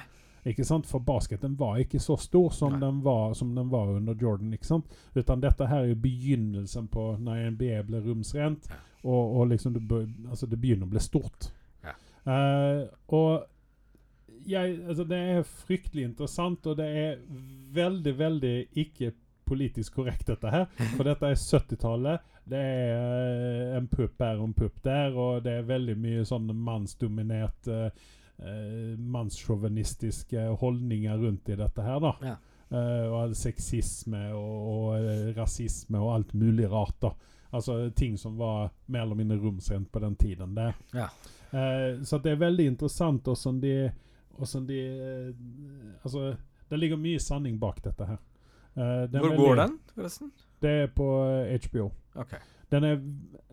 [0.48, 0.88] Ikke sant?
[0.88, 4.52] For basketen var ikke så stor som, den var, som den var under Jordan.
[4.56, 5.00] ikke sant?
[5.14, 8.70] Utan dette her er jo begynnelsen på når NBA ble rumsrent.
[9.02, 11.50] Og, og liksom det, altså det begynner å bli stort.
[11.84, 11.96] Ja.
[12.24, 12.82] Uh,
[13.16, 13.48] og
[14.48, 17.18] jeg, altså det er fryktelig interessant, og det er
[17.74, 19.12] veldig, veldig ikke
[19.50, 20.68] politisk korrekt, dette her.
[20.96, 22.28] For dette er 70-tallet.
[22.50, 26.24] Det er eh, en pupp her og en pupp der, og det er veldig mye
[26.26, 28.08] sånn mannsdominert eh,
[28.42, 32.14] eh, mannssjåvinistiske holdninger rundt i dette her, da.
[32.22, 32.36] Ja.
[32.70, 37.12] Eh, og all sexisme og, og eh, rasisme og alt mulig rart, da.
[37.50, 40.74] Altså ting som var mer eller mindre romsrent på den tiden der.
[40.94, 41.08] Ja.
[41.50, 43.90] Eh, så det er veldig interessant åssen de,
[44.38, 45.32] hvordan de eh,
[46.04, 46.36] Altså,
[46.70, 48.18] det ligger mye sanning bak dette her.
[48.76, 50.30] Eh, Hvor veldig- går den, forresten?
[50.62, 51.90] Det er på eh, HBO.
[52.14, 52.38] Okay.
[52.70, 53.00] Den er,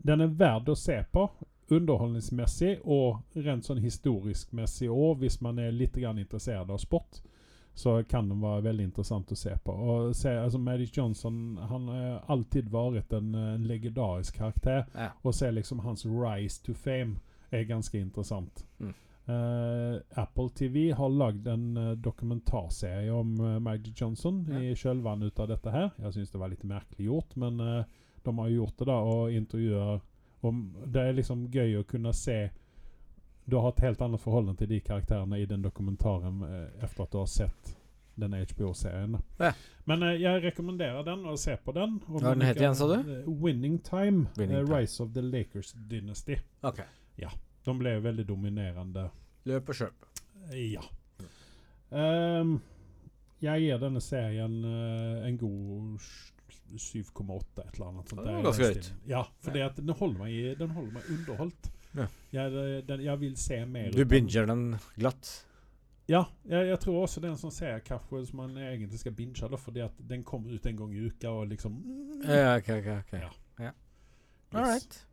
[0.06, 1.24] den er verd å se på.
[1.72, 7.22] Underholdningsmessig og rent sånn historisk-messig òg, hvis man er litt grann interessert av sport.
[7.78, 9.72] Så kan den være veldig interessant å se på.
[9.72, 14.88] Og se, altså Magic Johnson han har alltid vært en, en legendarisk karakter.
[14.96, 15.12] Ja.
[15.22, 17.20] Å se liksom hans rise to fame
[17.54, 18.66] er ganske interessant.
[18.80, 18.96] Mm.
[19.28, 24.62] Uh, Apple TV har lagd en uh, dokumentarserie om uh, Magic Johnson Ja.
[24.64, 25.90] i kjølvannet av dette her.
[26.00, 30.00] Jeg syns det var litt merkelig gjort, men de har gjort det da og intervjuer
[30.48, 32.50] om Det er liksom gøy å kunne se
[33.46, 37.12] Du har et helt annet forhold til de karakterene i den dokumentaren eh, efter at
[37.12, 37.74] du har sett
[38.18, 39.18] denne HBO-serien.
[39.38, 39.54] Ja.
[39.86, 42.00] Men eh, jeg rekommenderer den, og se på den.
[42.10, 43.12] Og Hva er den heter het igjen, sa du?
[43.14, 44.26] eh, Winning Time.
[44.36, 44.66] Winning time.
[44.66, 46.40] Uh, Rise of the Lakers Dynasty.
[46.68, 46.82] Ok.
[47.68, 49.10] De ble veldig dominerende.
[49.48, 50.06] Løp og kjøp.
[50.56, 50.84] Ja.
[51.92, 52.62] Um,
[53.44, 56.08] jeg gir denne serien uh, en god
[56.76, 58.10] 7,8 et eller annet.
[58.10, 58.92] sånt Det var ganske høyt.
[59.08, 61.70] Ja, for det at den holder meg, i- den holder meg underholdt.
[61.96, 62.08] Ja.
[62.34, 63.92] Jeg, eh, den, jeg vil se mer.
[63.92, 65.44] Du binger den glatt.
[66.08, 69.34] Ja, jeg, jeg tror også den som ser sånn kanskje som man egentlig skal binge,
[69.50, 71.82] da, fordi at den kommer ut en gang i uka og liksom
[72.24, 73.14] Ja, ok, ok, ok.
[73.20, 73.30] Ja.
[73.60, 73.72] Ja.
[73.72, 74.54] Yes.
[74.54, 75.06] All right.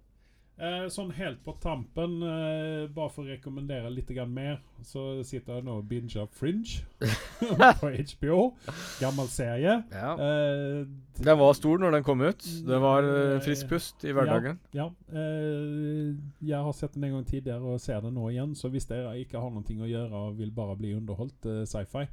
[0.55, 5.65] Eh, sånn helt på tampen, eh, bare for å rekommendere litt mer, så sitter jeg
[5.67, 6.85] nå og binger Fringe
[7.81, 8.55] på HBO.
[9.01, 9.81] Gammel serie.
[9.91, 10.13] Ja.
[10.15, 10.85] Eh,
[11.19, 12.39] Den var stor når den kom ut.
[12.69, 13.03] Det var
[13.43, 14.61] frisk pust i hverdagen.
[14.73, 14.87] ja.
[15.11, 16.15] Eh,
[16.47, 19.17] jeg har sett den en gang tidligere og ser den nå igjen, så hvis dere
[19.25, 22.07] ikke har noe å gjøre og vil bare bli underholdt eh, sci-fi,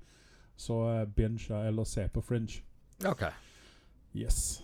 [0.58, 2.64] så eh, binge eller se på Fringe.
[3.06, 3.28] Ok.
[4.18, 4.64] Yes.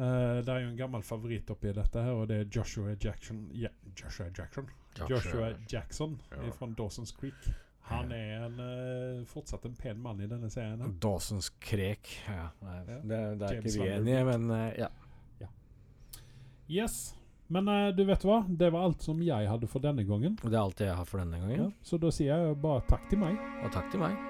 [0.00, 3.42] Eh, det er jo en gammel favoritt oppi dette her, og det er Joshua Jackson
[3.52, 3.68] ja,
[3.98, 4.70] Joshua Jackson?
[5.10, 6.50] Joshua Jackson Ja.
[6.56, 7.50] fra Dawson's Creek.
[7.90, 10.80] Han er en, uh, fortsatt en pen mann i denne serien.
[10.80, 10.92] her.
[11.02, 12.08] Dawsons Krek.
[12.28, 12.98] Ja, nei, Ja.
[13.02, 14.88] det, det er James ikke vi enige, men uh, ja.
[16.70, 17.16] Yes.
[17.48, 17.66] Men
[17.96, 18.44] du vet hva?
[18.46, 20.36] Det var alt som jeg hadde for denne gangen.
[20.38, 21.64] Det er alt jeg har for denne gangen.
[21.64, 23.34] Ja, så da sier jeg bare takk til meg.
[23.64, 24.29] Og takk til meg.